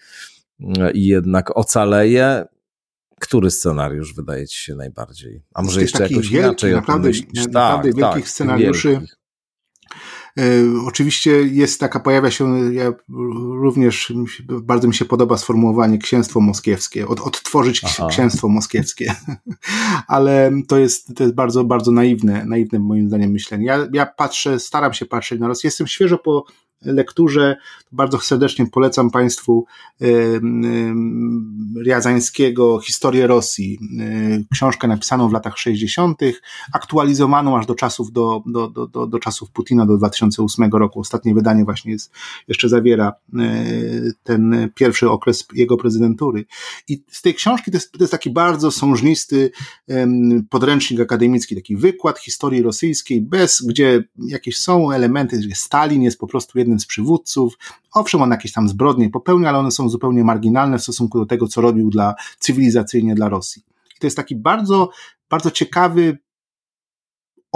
i 0.94 1.06
jednak 1.06 1.58
ocaleje. 1.58 2.46
Który 3.20 3.52
scenariusz 3.52 4.14
wydaje 4.14 4.48
ci 4.48 4.58
się 4.58 4.76
najbardziej? 4.76 5.44
A 5.54 5.62
może 5.62 5.82
jeszcze 5.82 6.04
jakoś 6.04 6.30
wielki, 6.30 6.48
inaczej 6.48 6.74
naprawdę, 6.74 7.10
o 7.10 7.12
tym 7.14 7.22
myślisz? 7.22 7.46
Naprawdę 7.46 7.90
tak, 7.90 7.98
wielkich 7.98 8.24
tak, 8.24 8.30
scenariuszy. 8.30 8.90
Wielkich. 8.90 9.17
E, 10.38 10.42
oczywiście 10.86 11.32
jest 11.32 11.80
taka, 11.80 12.00
pojawia 12.00 12.32
się, 12.32 12.74
ja 12.74 12.94
również 13.62 14.14
bardzo 14.48 14.88
mi 14.88 14.94
się 14.94 15.06
podoba 15.06 15.38
sformułowanie 15.38 15.98
księstwo 15.98 16.40
moskiewskie, 16.40 17.08
od, 17.08 17.20
odtworzyć 17.20 17.82
Aha. 17.86 18.08
księstwo 18.10 18.48
moskiewskie, 18.48 19.16
ale 20.08 20.52
to 20.68 20.78
jest, 20.78 21.16
to 21.16 21.24
jest 21.24 21.36
bardzo, 21.36 21.64
bardzo 21.64 21.92
naiwne, 21.92 22.46
naiwne 22.46 22.80
moim 22.80 23.08
zdaniem 23.08 23.32
myślenie. 23.32 23.66
Ja, 23.66 23.88
ja 23.94 24.06
patrzę, 24.06 24.60
staram 24.60 24.94
się 24.94 25.06
patrzeć 25.06 25.40
na 25.40 25.48
Rosję, 25.48 25.68
jestem 25.68 25.88
świeżo 25.88 26.18
po 26.18 26.46
lekturze. 26.82 27.58
Bardzo 27.92 28.20
serdecznie 28.20 28.66
polecam 28.66 29.12
Państwu 29.12 29.66
Riazańskiego 31.86 32.80
Historię 32.80 33.28
Rosji, 33.28 33.80
książkę 34.54 34.88
napisaną 34.88 35.30
w 35.30 35.34
latach 35.34 35.58
60., 35.58 36.22
aktualizowaną 36.74 37.58
aż 37.58 37.66
do 37.66 37.76
czasów, 37.76 38.12
do, 38.12 38.44
do, 38.46 38.88
do, 38.88 39.08
do, 39.08 39.20
czasów 39.20 39.52
Putina, 39.52 39.86
do 39.86 39.98
2008 40.30 40.72
roku. 40.72 41.00
Ostatnie 41.00 41.34
wydanie 41.34 41.66
właśnie 41.66 41.92
jest, 41.92 42.12
jeszcze 42.48 42.70
zawiera 42.70 43.14
ten 44.24 44.70
pierwszy 44.76 45.10
okres 45.10 45.48
jego 45.54 45.78
prezydentury. 45.78 46.46
I 46.88 47.04
z 47.12 47.22
tej 47.22 47.34
książki 47.34 47.72
to 47.72 47.78
jest, 47.78 47.92
to 47.92 48.00
jest 48.00 48.12
taki 48.12 48.30
bardzo 48.30 48.72
sążnisty 48.72 49.52
podręcznik 50.50 51.00
akademicki, 51.00 51.56
taki 51.56 51.78
wykład 51.78 52.20
historii 52.20 52.62
rosyjskiej, 52.62 53.22
bez, 53.22 53.62
gdzie 53.62 54.04
jakieś 54.18 54.58
są 54.58 54.92
elementy, 54.92 55.42
że 55.42 55.50
Stalin 55.56 56.02
jest 56.02 56.18
po 56.18 56.28
prostu 56.28 56.60
jednym 56.60 56.80
z 56.80 56.86
przywódców. 56.86 57.58
Owszem, 57.94 58.22
on 58.22 58.32
jakieś 58.32 58.52
tam 58.52 58.70
zbrodnie 58.70 59.10
popełnia, 59.10 59.50
ale 59.50 59.58
one 59.58 59.72
są 59.72 59.90
zupełnie 59.90 60.24
marginalne 60.24 60.78
w 60.78 60.84
stosunku 60.84 61.20
do 61.20 61.26
tego, 61.26 61.48
co 61.48 61.62
robił 61.62 61.90
dla 61.90 62.16
cywilizacyjnie 62.40 63.16
dla 63.16 63.30
Rosji. 63.30 63.64
I 63.98 64.00
to 64.00 64.08
jest 64.08 64.18
taki 64.18 64.36
bardzo, 64.36 64.90
bardzo 65.30 65.52
ciekawy 65.52 66.18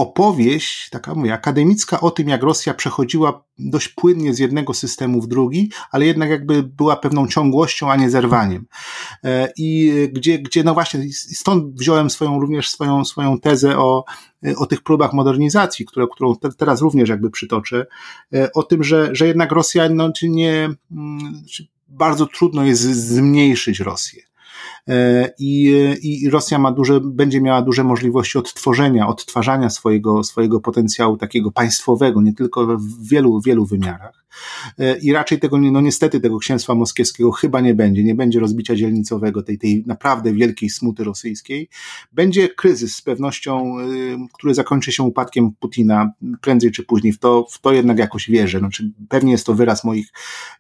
opowieść, 0.02 0.90
taka 0.90 1.15
mówię, 1.15 1.34
akademicka 1.34 1.99
o 1.99 2.11
tym, 2.11 2.30
jak 2.30 2.44
Rosja 2.44 2.73
przechodziła 2.73 3.44
dość 3.60 3.88
płynnie 3.88 4.34
z 4.34 4.40
jednego 4.40 4.73
systemu 4.73 5.22
w 5.22 5.28
drugi, 5.28 5.72
ale 5.91 6.06
jednak 6.06 6.30
jakby 6.30 6.64
była 6.64 6.95
pewną 6.95 7.28
ciągłością, 7.28 7.91
a 7.91 7.95
nie 7.95 8.10
zerwaniem. 8.10 8.65
E, 9.23 9.52
I 9.57 9.91
gdzie, 10.11 10.40
gdzie 10.40 10.64
no 10.64 10.73
właśnie, 10.73 11.14
stąd 11.14 11.76
wziąłem 11.76 12.10
swoją, 12.10 12.40
również 12.40 12.69
swoją, 12.69 13.06
swoją 13.06 13.40
tezę 13.40 13.78
o, 13.78 14.06
o 14.57 14.65
tych 14.65 14.82
próbach 14.84 15.14
modernizacji, 15.14 15.86
które, 15.86 16.07
którą 16.11 16.36
te, 16.36 16.52
teraz 16.52 16.82
również 16.82 17.10
jakby 17.10 17.30
przytoczę, 17.30 17.86
e, 18.34 18.53
o 18.53 18.64
tym, 18.64 18.84
że, 18.84 19.10
że 19.15 19.28
jednak 19.28 19.52
Rosja, 19.52 19.90
no, 19.90 20.11
nie, 20.23 20.69
mm, 20.91 21.44
bardzo 21.88 22.26
trudno 22.26 22.64
jest 22.64 22.82
zmniejszyć 22.82 23.80
Rosję. 23.80 24.31
E, 24.88 25.30
i, 25.40 25.72
i 26.02 26.30
Rosja 26.30 26.60
ma 26.60 26.72
duże, 26.72 26.99
będzie 27.03 27.41
miała 27.41 27.62
duże 27.62 27.84
możliwości 27.84 28.38
odtworzenia, 28.38 29.08
odtwarzania 29.08 29.70
swojego, 29.70 30.24
swojego 30.24 30.60
potencjału 30.60 31.18
takiego 31.18 31.52
państwowego, 31.52 32.22
nie 32.22 32.34
tylko 32.34 32.78
w 32.78 33.08
wielu, 33.10 33.41
wielu 33.41 33.66
wymiarach. 33.66 34.24
E, 34.80 34.98
I 34.98 35.14
raczej 35.14 35.40
tego, 35.40 35.58
no 35.58 35.82
niestety 35.82 36.20
tego 36.20 36.40
księstwa 36.40 36.76
moskiewskiego 36.76 37.32
chyba 37.32 37.62
nie 37.62 37.76
będzie, 37.76 38.03
nie 38.03 38.16
będzie 38.16 38.40
rozbicia 38.40 38.76
dzielnicowego, 38.76 39.44
tej, 39.44 39.58
tej 39.58 39.84
naprawdę 39.88 40.34
wielkiej 40.34 40.70
smuty 40.70 41.03
rosyjskiej. 41.03 41.70
Będzie 42.12 42.49
kryzys 42.49 42.95
z 42.95 43.02
pewnością, 43.02 43.80
y, 43.80 44.18
który 44.34 44.53
zakończy 44.53 44.91
się 44.91 45.03
upadkiem 45.03 45.52
Putina 45.60 46.12
prędzej 46.41 46.72
czy 46.72 46.84
później. 46.84 47.14
W 47.14 47.20
to, 47.20 47.45
w 47.52 47.62
to 47.62 47.74
jednak 47.74 47.99
jakoś 47.99 48.30
wierzę. 48.30 48.60
Znaczy, 48.60 48.91
pewnie 49.10 49.32
jest 49.32 49.45
to 49.45 49.53
wyraz 49.53 49.84
moich 49.84 50.08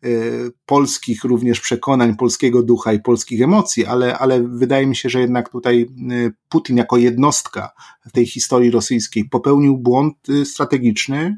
y, 0.03 0.51
polskich 0.65 1.23
również 1.23 1.59
przekonań, 1.59 2.15
polskiego 2.15 2.63
ducha 2.63 2.93
i 2.93 2.99
polskich 2.99 3.41
emocji, 3.41 3.85
ale, 3.85 4.17
ale 4.17 4.43
wydaje 4.43 4.87
mi 4.87 4.95
się, 4.95 5.09
że 5.09 5.19
jednak 5.19 5.49
tutaj 5.49 5.89
Putin 6.49 6.77
jako 6.77 6.97
jednostka 6.97 7.71
tej 8.13 8.25
historii 8.25 8.71
rosyjskiej 8.71 9.25
popełnił 9.25 9.77
błąd 9.77 10.13
strategiczny, 10.43 11.37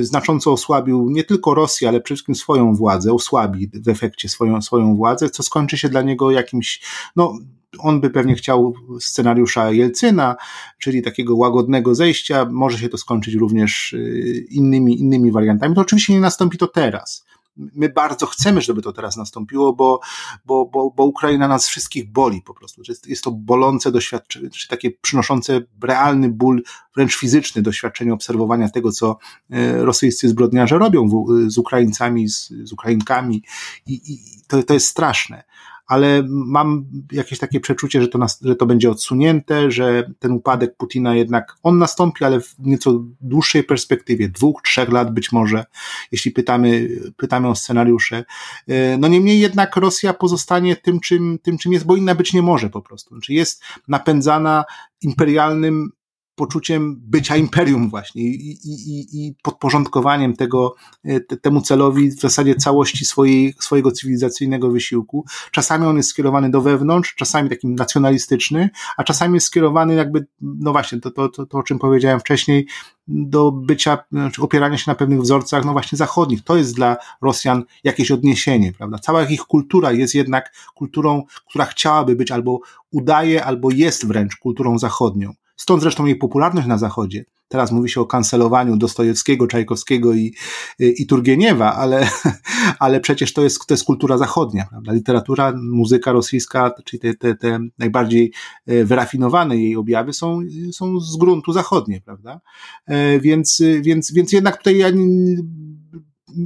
znacząco 0.00 0.52
osłabił 0.52 1.10
nie 1.10 1.24
tylko 1.24 1.38
tylko 1.38 1.54
Rosję, 1.54 1.88
ale 1.88 2.00
przede 2.00 2.16
wszystkim 2.16 2.34
swoją 2.34 2.74
władzę, 2.74 3.12
osłabi 3.12 3.70
w 3.74 3.88
efekcie 3.88 4.28
swoją, 4.28 4.62
swoją 4.62 4.96
władzę, 4.96 5.30
co 5.30 5.42
skończy 5.42 5.78
się 5.78 5.88
dla 5.88 6.02
niego 6.02 6.30
jakimś, 6.30 6.80
no, 7.16 7.38
on 7.78 8.00
by 8.00 8.10
pewnie 8.10 8.34
chciał 8.34 8.74
scenariusza 9.00 9.70
Jelcyna, 9.70 10.36
czyli 10.78 11.02
takiego 11.02 11.36
łagodnego 11.36 11.94
zejścia. 11.94 12.46
Może 12.50 12.78
się 12.78 12.88
to 12.88 12.98
skończyć 12.98 13.34
również 13.34 13.92
y, 13.92 14.46
innymi, 14.50 15.00
innymi 15.00 15.32
wariantami. 15.32 15.74
To 15.74 15.80
oczywiście 15.80 16.12
nie 16.12 16.20
nastąpi 16.20 16.58
to 16.58 16.66
teraz 16.66 17.27
my 17.58 17.88
bardzo 17.88 18.26
chcemy, 18.26 18.60
żeby 18.60 18.82
to 18.82 18.92
teraz 18.92 19.16
nastąpiło, 19.16 19.72
bo, 19.72 20.00
bo, 20.46 20.66
bo, 20.66 20.90
bo 20.90 21.04
Ukraina 21.04 21.48
nas 21.48 21.68
wszystkich 21.68 22.12
boli 22.12 22.42
po 22.42 22.54
prostu. 22.54 22.82
Jest, 22.88 23.06
jest 23.06 23.24
to 23.24 23.30
bolące 23.30 23.92
doświadczenie, 23.92 24.50
czy 24.50 24.68
takie 24.68 24.90
przynoszące 24.90 25.60
realny 25.82 26.28
ból, 26.28 26.62
wręcz 26.96 27.16
fizyczny 27.16 27.62
doświadczenie 27.62 28.14
obserwowania 28.14 28.68
tego, 28.68 28.92
co 28.92 29.18
e, 29.50 29.84
rosyjscy 29.84 30.28
zbrodniarze 30.28 30.78
robią 30.78 31.08
w, 31.08 31.26
z 31.50 31.58
Ukraińcami, 31.58 32.28
z, 32.28 32.48
z 32.48 32.72
Ukrainkami 32.72 33.42
i, 33.86 34.12
i 34.12 34.18
to, 34.48 34.62
to 34.62 34.74
jest 34.74 34.86
straszne 34.86 35.44
ale 35.88 36.22
mam 36.28 36.84
jakieś 37.12 37.38
takie 37.38 37.60
przeczucie, 37.60 38.02
że 38.02 38.08
to, 38.08 38.18
nas, 38.18 38.40
że 38.42 38.56
to 38.56 38.66
będzie 38.66 38.90
odsunięte, 38.90 39.70
że 39.70 40.10
ten 40.18 40.32
upadek 40.32 40.76
Putina 40.76 41.14
jednak 41.14 41.56
on 41.62 41.78
nastąpi, 41.78 42.24
ale 42.24 42.40
w 42.40 42.54
nieco 42.58 43.04
dłuższej 43.20 43.64
perspektywie, 43.64 44.28
dwóch, 44.28 44.62
trzech 44.62 44.88
lat 44.88 45.14
być 45.14 45.32
może, 45.32 45.64
jeśli 46.12 46.30
pytamy, 46.30 46.88
pytamy 47.16 47.48
o 47.48 47.54
scenariusze. 47.54 48.24
E, 48.68 48.98
no 48.98 49.08
niemniej 49.08 49.40
jednak 49.40 49.76
Rosja 49.76 50.14
pozostanie 50.14 50.76
tym 50.76 51.00
czym, 51.00 51.38
tym, 51.42 51.58
czym 51.58 51.72
jest, 51.72 51.86
bo 51.86 51.96
inna 51.96 52.14
być 52.14 52.32
nie 52.32 52.42
może 52.42 52.70
po 52.70 52.82
prostu. 52.82 53.14
Znaczy 53.14 53.32
jest 53.32 53.62
napędzana 53.88 54.64
imperialnym 55.02 55.90
poczuciem 56.38 56.96
bycia 57.00 57.36
imperium 57.36 57.90
właśnie 57.90 58.22
i, 58.22 58.50
i, 58.64 59.26
i 59.26 59.34
podporządkowaniem 59.42 60.36
tego, 60.36 60.74
e, 61.04 61.20
te, 61.20 61.36
temu 61.36 61.60
celowi 61.60 62.10
w 62.10 62.20
zasadzie 62.20 62.54
całości 62.54 63.04
swojej, 63.04 63.54
swojego 63.60 63.92
cywilizacyjnego 63.92 64.70
wysiłku. 64.70 65.24
Czasami 65.50 65.86
on 65.86 65.96
jest 65.96 66.08
skierowany 66.08 66.50
do 66.50 66.60
wewnątrz, 66.60 67.14
czasami 67.14 67.50
takim 67.50 67.74
nacjonalistyczny, 67.74 68.70
a 68.96 69.04
czasami 69.04 69.34
jest 69.34 69.46
skierowany 69.46 69.94
jakby, 69.94 70.26
no 70.40 70.72
właśnie, 70.72 71.00
to, 71.00 71.10
to, 71.10 71.28
to, 71.28 71.46
to 71.46 71.58
o 71.58 71.62
czym 71.62 71.78
powiedziałem 71.78 72.20
wcześniej, 72.20 72.66
do 73.08 73.52
bycia, 73.52 73.98
znaczy 74.12 74.42
opierania 74.42 74.78
się 74.78 74.90
na 74.90 74.94
pewnych 74.94 75.20
wzorcach, 75.20 75.64
no 75.64 75.72
właśnie 75.72 75.98
zachodnich. 75.98 76.44
To 76.44 76.56
jest 76.56 76.74
dla 76.74 76.96
Rosjan 77.22 77.64
jakieś 77.84 78.10
odniesienie, 78.10 78.72
prawda? 78.72 78.98
Cała 78.98 79.24
ich 79.24 79.40
kultura 79.40 79.92
jest 79.92 80.14
jednak 80.14 80.52
kulturą, 80.74 81.22
która 81.48 81.64
chciałaby 81.64 82.16
być 82.16 82.30
albo 82.30 82.60
udaje, 82.92 83.44
albo 83.44 83.70
jest 83.70 84.06
wręcz 84.06 84.36
kulturą 84.36 84.78
zachodnią. 84.78 85.34
Stąd 85.58 85.82
zresztą 85.82 86.06
jej 86.06 86.16
popularność 86.16 86.68
na 86.68 86.78
Zachodzie. 86.78 87.24
Teraz 87.48 87.72
mówi 87.72 87.88
się 87.88 88.00
o 88.00 88.06
kancelowaniu 88.06 88.76
Dostojewskiego, 88.76 89.46
Czajkowskiego 89.46 90.14
i, 90.14 90.34
i 90.78 91.06
Turgieniewa, 91.06 91.74
ale, 91.74 92.08
ale 92.78 93.00
przecież 93.00 93.32
to 93.32 93.42
jest, 93.42 93.66
to 93.66 93.74
jest 93.74 93.84
kultura 93.84 94.18
zachodnia. 94.18 94.66
Prawda? 94.70 94.92
Literatura, 94.92 95.52
muzyka 95.62 96.12
rosyjska, 96.12 96.70
czyli 96.84 97.00
te, 97.00 97.14
te, 97.14 97.34
te 97.34 97.58
najbardziej 97.78 98.32
e, 98.66 98.84
wyrafinowane 98.84 99.56
jej 99.56 99.76
objawy 99.76 100.12
są, 100.12 100.40
są 100.72 101.00
z 101.00 101.16
gruntu 101.16 101.52
zachodnie, 101.52 102.00
prawda? 102.00 102.40
E, 102.86 103.20
więc, 103.20 103.62
więc, 103.80 104.12
więc 104.12 104.32
jednak 104.32 104.56
tutaj 104.56 104.78
ja 104.78 104.88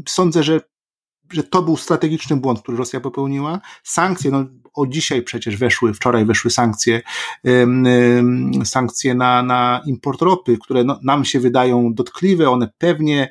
sądzę, 0.09 0.43
że 0.43 0.61
że 1.31 1.45
to 1.45 1.63
był 1.63 1.77
strategiczny 1.77 2.37
błąd, 2.37 2.63
który 2.63 2.79
Rosja 2.79 3.01
popełniła. 3.01 3.61
Sankcje, 3.83 4.31
no 4.31 4.45
o 4.75 4.87
dzisiaj 4.87 5.23
przecież 5.23 5.57
weszły, 5.57 5.95
wczoraj 5.95 6.25
weszły 6.25 6.51
sankcje, 6.51 7.03
sankcje 8.65 9.15
na, 9.15 9.43
na 9.43 9.81
import 9.87 10.23
ropy, 10.23 10.59
które 10.59 10.85
no, 10.85 10.99
nam 11.03 11.25
się 11.25 11.41
wydają 11.41 11.95
dotkliwe, 11.95 12.51
one 12.51 12.69
pewnie 12.79 13.31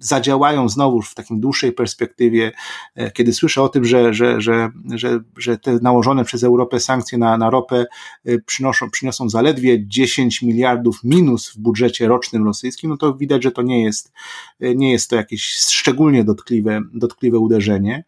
zadziałają 0.00 0.68
znowu 0.68 1.02
w 1.02 1.14
takim 1.14 1.40
dłuższej 1.40 1.72
perspektywie, 1.72 2.52
e, 2.94 3.10
kiedy 3.10 3.32
słyszę 3.32 3.62
o 3.62 3.68
tym, 3.68 3.84
że, 3.84 4.14
że, 4.14 4.40
że, 4.40 4.70
że, 4.94 5.20
że 5.36 5.58
te 5.58 5.78
nałożone 5.82 6.24
przez 6.24 6.44
Europę 6.44 6.80
sankcje 6.80 7.18
na, 7.18 7.38
na 7.38 7.50
ropę 7.50 7.86
e, 8.24 8.38
przynoszą, 8.38 8.90
przyniosą 8.90 9.28
zaledwie 9.28 9.88
10 9.88 10.42
miliardów 10.42 11.00
minus 11.04 11.50
w 11.50 11.58
budżecie 11.58 12.08
rocznym 12.08 12.44
rosyjskim, 12.44 12.90
no 12.90 12.96
to 12.96 13.14
widać, 13.14 13.42
że 13.42 13.50
to 13.50 13.62
nie 13.62 13.84
jest, 13.84 14.12
e, 14.60 14.74
nie 14.74 14.92
jest 14.92 15.10
to 15.10 15.16
jakieś 15.16 15.42
szczególnie 15.50 16.24
dotkliwe, 16.24 16.80
dotkliwe 16.94 17.38
uderzenie. 17.38 18.04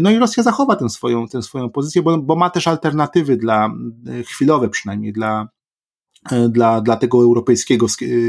No 0.00 0.10
i 0.10 0.18
Rosja 0.18 0.42
zachowa 0.42 0.76
tę 0.76 0.88
swoją, 0.88 1.28
tę 1.28 1.42
swoją 1.42 1.70
pozycję, 1.70 2.02
bo, 2.02 2.18
bo 2.18 2.36
ma 2.36 2.50
też 2.50 2.68
alternatywy 2.68 3.36
dla, 3.36 3.70
chwilowe 4.26 4.68
przynajmniej, 4.68 5.12
dla, 5.12 5.48
dla, 6.48 6.80
dla 6.80 6.96
tego 6.96 7.22
europejskiego 7.22 7.86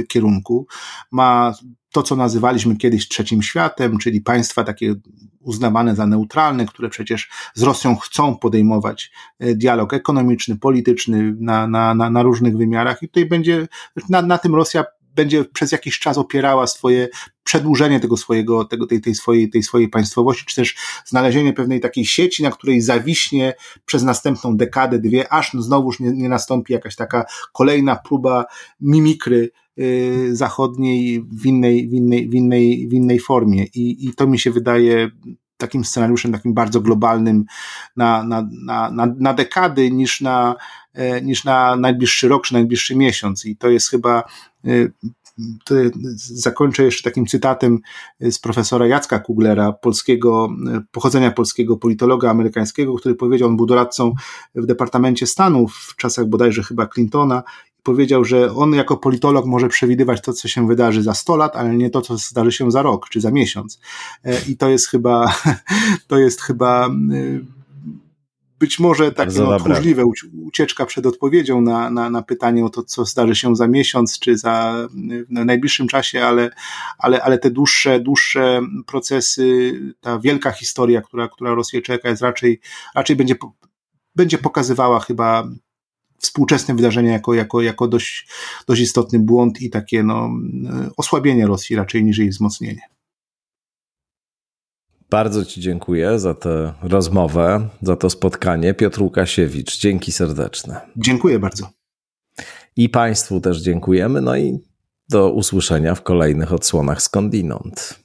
kierunku. 0.08 0.68
Ma 1.12 1.54
to, 1.92 2.04
co 2.04 2.16
nazywaliśmy 2.16 2.76
kiedyś 2.76 3.08
trzecim 3.08 3.42
światem, 3.42 3.98
czyli 3.98 4.22
państwa 4.22 4.64
takie 4.64 4.96
uznawane 5.40 5.96
za 5.96 6.08
neutralne, 6.08 6.66
które 6.66 6.90
przecież 6.90 7.30
z 7.54 7.64
Rosją 7.64 7.96
chcą 7.96 8.38
podejmować 8.38 9.12
e, 9.40 9.56
dialog 9.56 9.94
ekonomiczny, 9.94 10.58
polityczny 10.58 11.36
na, 11.40 11.68
na, 11.68 11.96
na, 11.96 12.10
na 12.10 12.24
różnych 12.24 12.58
wymiarach 12.58 13.04
i 13.04 13.08
tutaj 13.08 13.26
będzie, 13.26 13.68
na, 14.10 14.22
na 14.22 14.38
tym 14.38 14.56
Rosja 14.56 14.86
będzie 15.16 15.46
przez 15.46 15.72
jakiś 15.72 16.00
czas 16.00 16.18
opierała 16.18 16.68
swoje 16.68 17.08
przedłużenie 17.44 18.00
tego 18.00 18.18
swojego, 18.18 18.66
tego, 18.66 18.88
tej, 18.88 19.02
tej, 19.02 19.16
swojej, 19.16 19.50
tej 19.50 19.64
swojej 19.64 19.90
państwowości, 19.90 20.46
czy 20.46 20.56
też 20.56 20.76
znalezienie 21.06 21.54
pewnej 21.54 21.80
takiej 21.80 22.06
sieci, 22.06 22.44
na 22.44 22.52
której 22.52 22.82
zawiśnie 22.82 23.54
przez 23.86 24.04
następną 24.04 24.58
dekadę, 24.58 25.00
dwie, 25.00 25.34
aż 25.34 25.52
znowuż 25.54 26.00
nie, 26.00 26.12
nie 26.12 26.30
nastąpi 26.30 26.74
jakaś 26.74 26.96
taka 26.96 27.26
kolejna 27.54 27.96
próba 27.96 28.46
mimikry 28.82 29.52
Y, 29.80 30.36
zachodniej 30.36 31.22
w 31.22 31.46
innej, 31.46 31.90
w 31.90 31.94
innej, 31.94 32.30
w 32.30 32.34
innej, 32.34 32.88
w 32.88 32.94
innej 32.94 33.20
formie. 33.20 33.64
I, 33.64 34.08
I 34.08 34.14
to 34.14 34.28
mi 34.28 34.40
się 34.40 34.52
wydaje 34.52 35.10
takim 35.58 35.86
scenariuszem, 35.86 36.32
takim 36.32 36.54
bardzo 36.54 36.82
globalnym 36.82 37.46
na, 37.96 38.24
na, 38.24 38.48
na, 38.66 38.92
na, 38.92 39.08
na 39.20 39.34
dekady 39.34 39.92
niż 39.92 40.22
na, 40.22 40.56
e, 40.94 41.22
niż 41.22 41.44
na 41.44 41.76
najbliższy 41.76 42.28
rok 42.28 42.46
czy 42.46 42.54
najbliższy 42.54 42.96
miesiąc. 42.96 43.46
I 43.46 43.58
to 43.58 43.70
jest 43.70 43.90
chyba 43.90 44.24
zakończę 46.16 46.84
jeszcze 46.84 47.10
takim 47.10 47.26
cytatem 47.26 47.80
z 48.20 48.40
profesora 48.40 48.88
Jacka 48.88 49.20
Kuglera, 49.20 49.72
polskiego, 49.72 50.50
pochodzenia 50.92 51.32
polskiego 51.32 51.78
politologa 51.78 52.30
amerykańskiego, 52.30 52.96
który 52.96 53.16
powiedział, 53.16 53.50
on 53.50 53.58
był 53.58 53.66
doradcą 53.66 54.14
w 54.56 54.66
Departamencie 54.66 55.28
Stanów 55.28 55.76
w 55.76 55.96
czasach 55.96 56.26
bodajże 56.26 56.64
chyba 56.64 56.88
Clintona 56.88 57.44
powiedział, 57.86 58.26
że 58.26 58.54
on 58.54 58.74
jako 58.74 58.98
politolog 58.98 59.46
może 59.46 59.68
przewidywać 59.68 60.22
to, 60.22 60.34
co 60.34 60.48
się 60.48 60.68
wydarzy 60.68 61.04
za 61.04 61.14
100 61.14 61.36
lat, 61.36 61.56
ale 61.56 61.76
nie 61.76 61.90
to, 61.90 62.02
co 62.02 62.18
zdarzy 62.18 62.52
się 62.52 62.72
za 62.72 62.82
rok 62.82 63.10
czy 63.10 63.22
za 63.22 63.32
miesiąc. 63.32 63.80
E, 64.24 64.42
I 64.48 64.58
to 64.58 64.70
jest 64.70 64.88
chyba, 64.88 65.34
to 66.08 66.18
jest 66.18 66.42
chyba 66.42 66.88
y, 66.88 67.46
być 68.60 68.80
może 68.80 69.12
takie 69.12 69.40
no, 69.40 69.60
tchórzliwe 69.60 70.04
ucieczka 70.44 70.86
przed 70.86 71.06
odpowiedzią 71.06 71.62
na, 71.62 71.90
na, 71.90 72.10
na 72.10 72.22
pytanie 72.22 72.66
o 72.66 72.70
to, 72.70 72.84
co 72.84 73.06
zdarzy 73.06 73.36
się 73.36 73.56
za 73.56 73.68
miesiąc, 73.68 74.20
czy 74.20 74.38
za 74.38 74.88
w 75.30 75.46
najbliższym 75.46 75.88
czasie, 75.88 76.26
ale, 76.26 76.50
ale, 76.98 77.24
ale 77.24 77.38
te 77.38 77.52
dłuższe, 77.52 78.00
dłuższe 78.00 78.62
procesy, 78.86 79.74
ta 80.02 80.20
wielka 80.20 80.52
historia, 80.52 81.02
która, 81.02 81.28
która 81.28 81.54
Rosję 81.54 81.82
czeka, 81.82 82.10
jest 82.10 82.22
raczej, 82.22 82.60
raczej 82.96 83.16
będzie, 83.16 83.36
będzie 84.16 84.38
pokazywała 84.38 85.00
chyba 85.00 85.48
współczesne 86.20 86.76
wydarzenia 86.76 87.12
jako, 87.12 87.34
jako, 87.34 87.62
jako 87.62 87.88
dość, 87.88 88.28
dość 88.68 88.82
istotny 88.82 89.20
błąd 89.20 89.62
i 89.62 89.70
takie 89.70 90.04
no, 90.04 90.30
osłabienie 90.98 91.48
Rosji 91.48 91.76
raczej 91.76 92.04
niż 92.04 92.18
jej 92.18 92.30
wzmocnienie. 92.30 92.95
Bardzo 95.10 95.46
Ci 95.46 95.62
dziękuję 95.62 96.20
za 96.20 96.34
tę 96.34 96.74
rozmowę, 96.82 97.70
za 97.82 97.96
to 97.96 98.10
spotkanie. 98.10 98.74
Piotr 98.74 99.02
Łukasiewicz, 99.02 99.80
dzięki 99.80 100.12
serdeczne. 100.12 100.82
Dziękuję 100.98 101.40
bardzo. 101.40 101.70
I 102.76 102.90
Państwu 102.90 103.42
też 103.42 103.62
dziękujemy. 103.62 104.22
No 104.22 104.38
i 104.38 104.60
do 105.10 105.32
usłyszenia 105.32 105.96
w 105.96 106.04
kolejnych 106.04 106.54
odsłonach 106.54 107.02
skądinąd. 107.02 108.05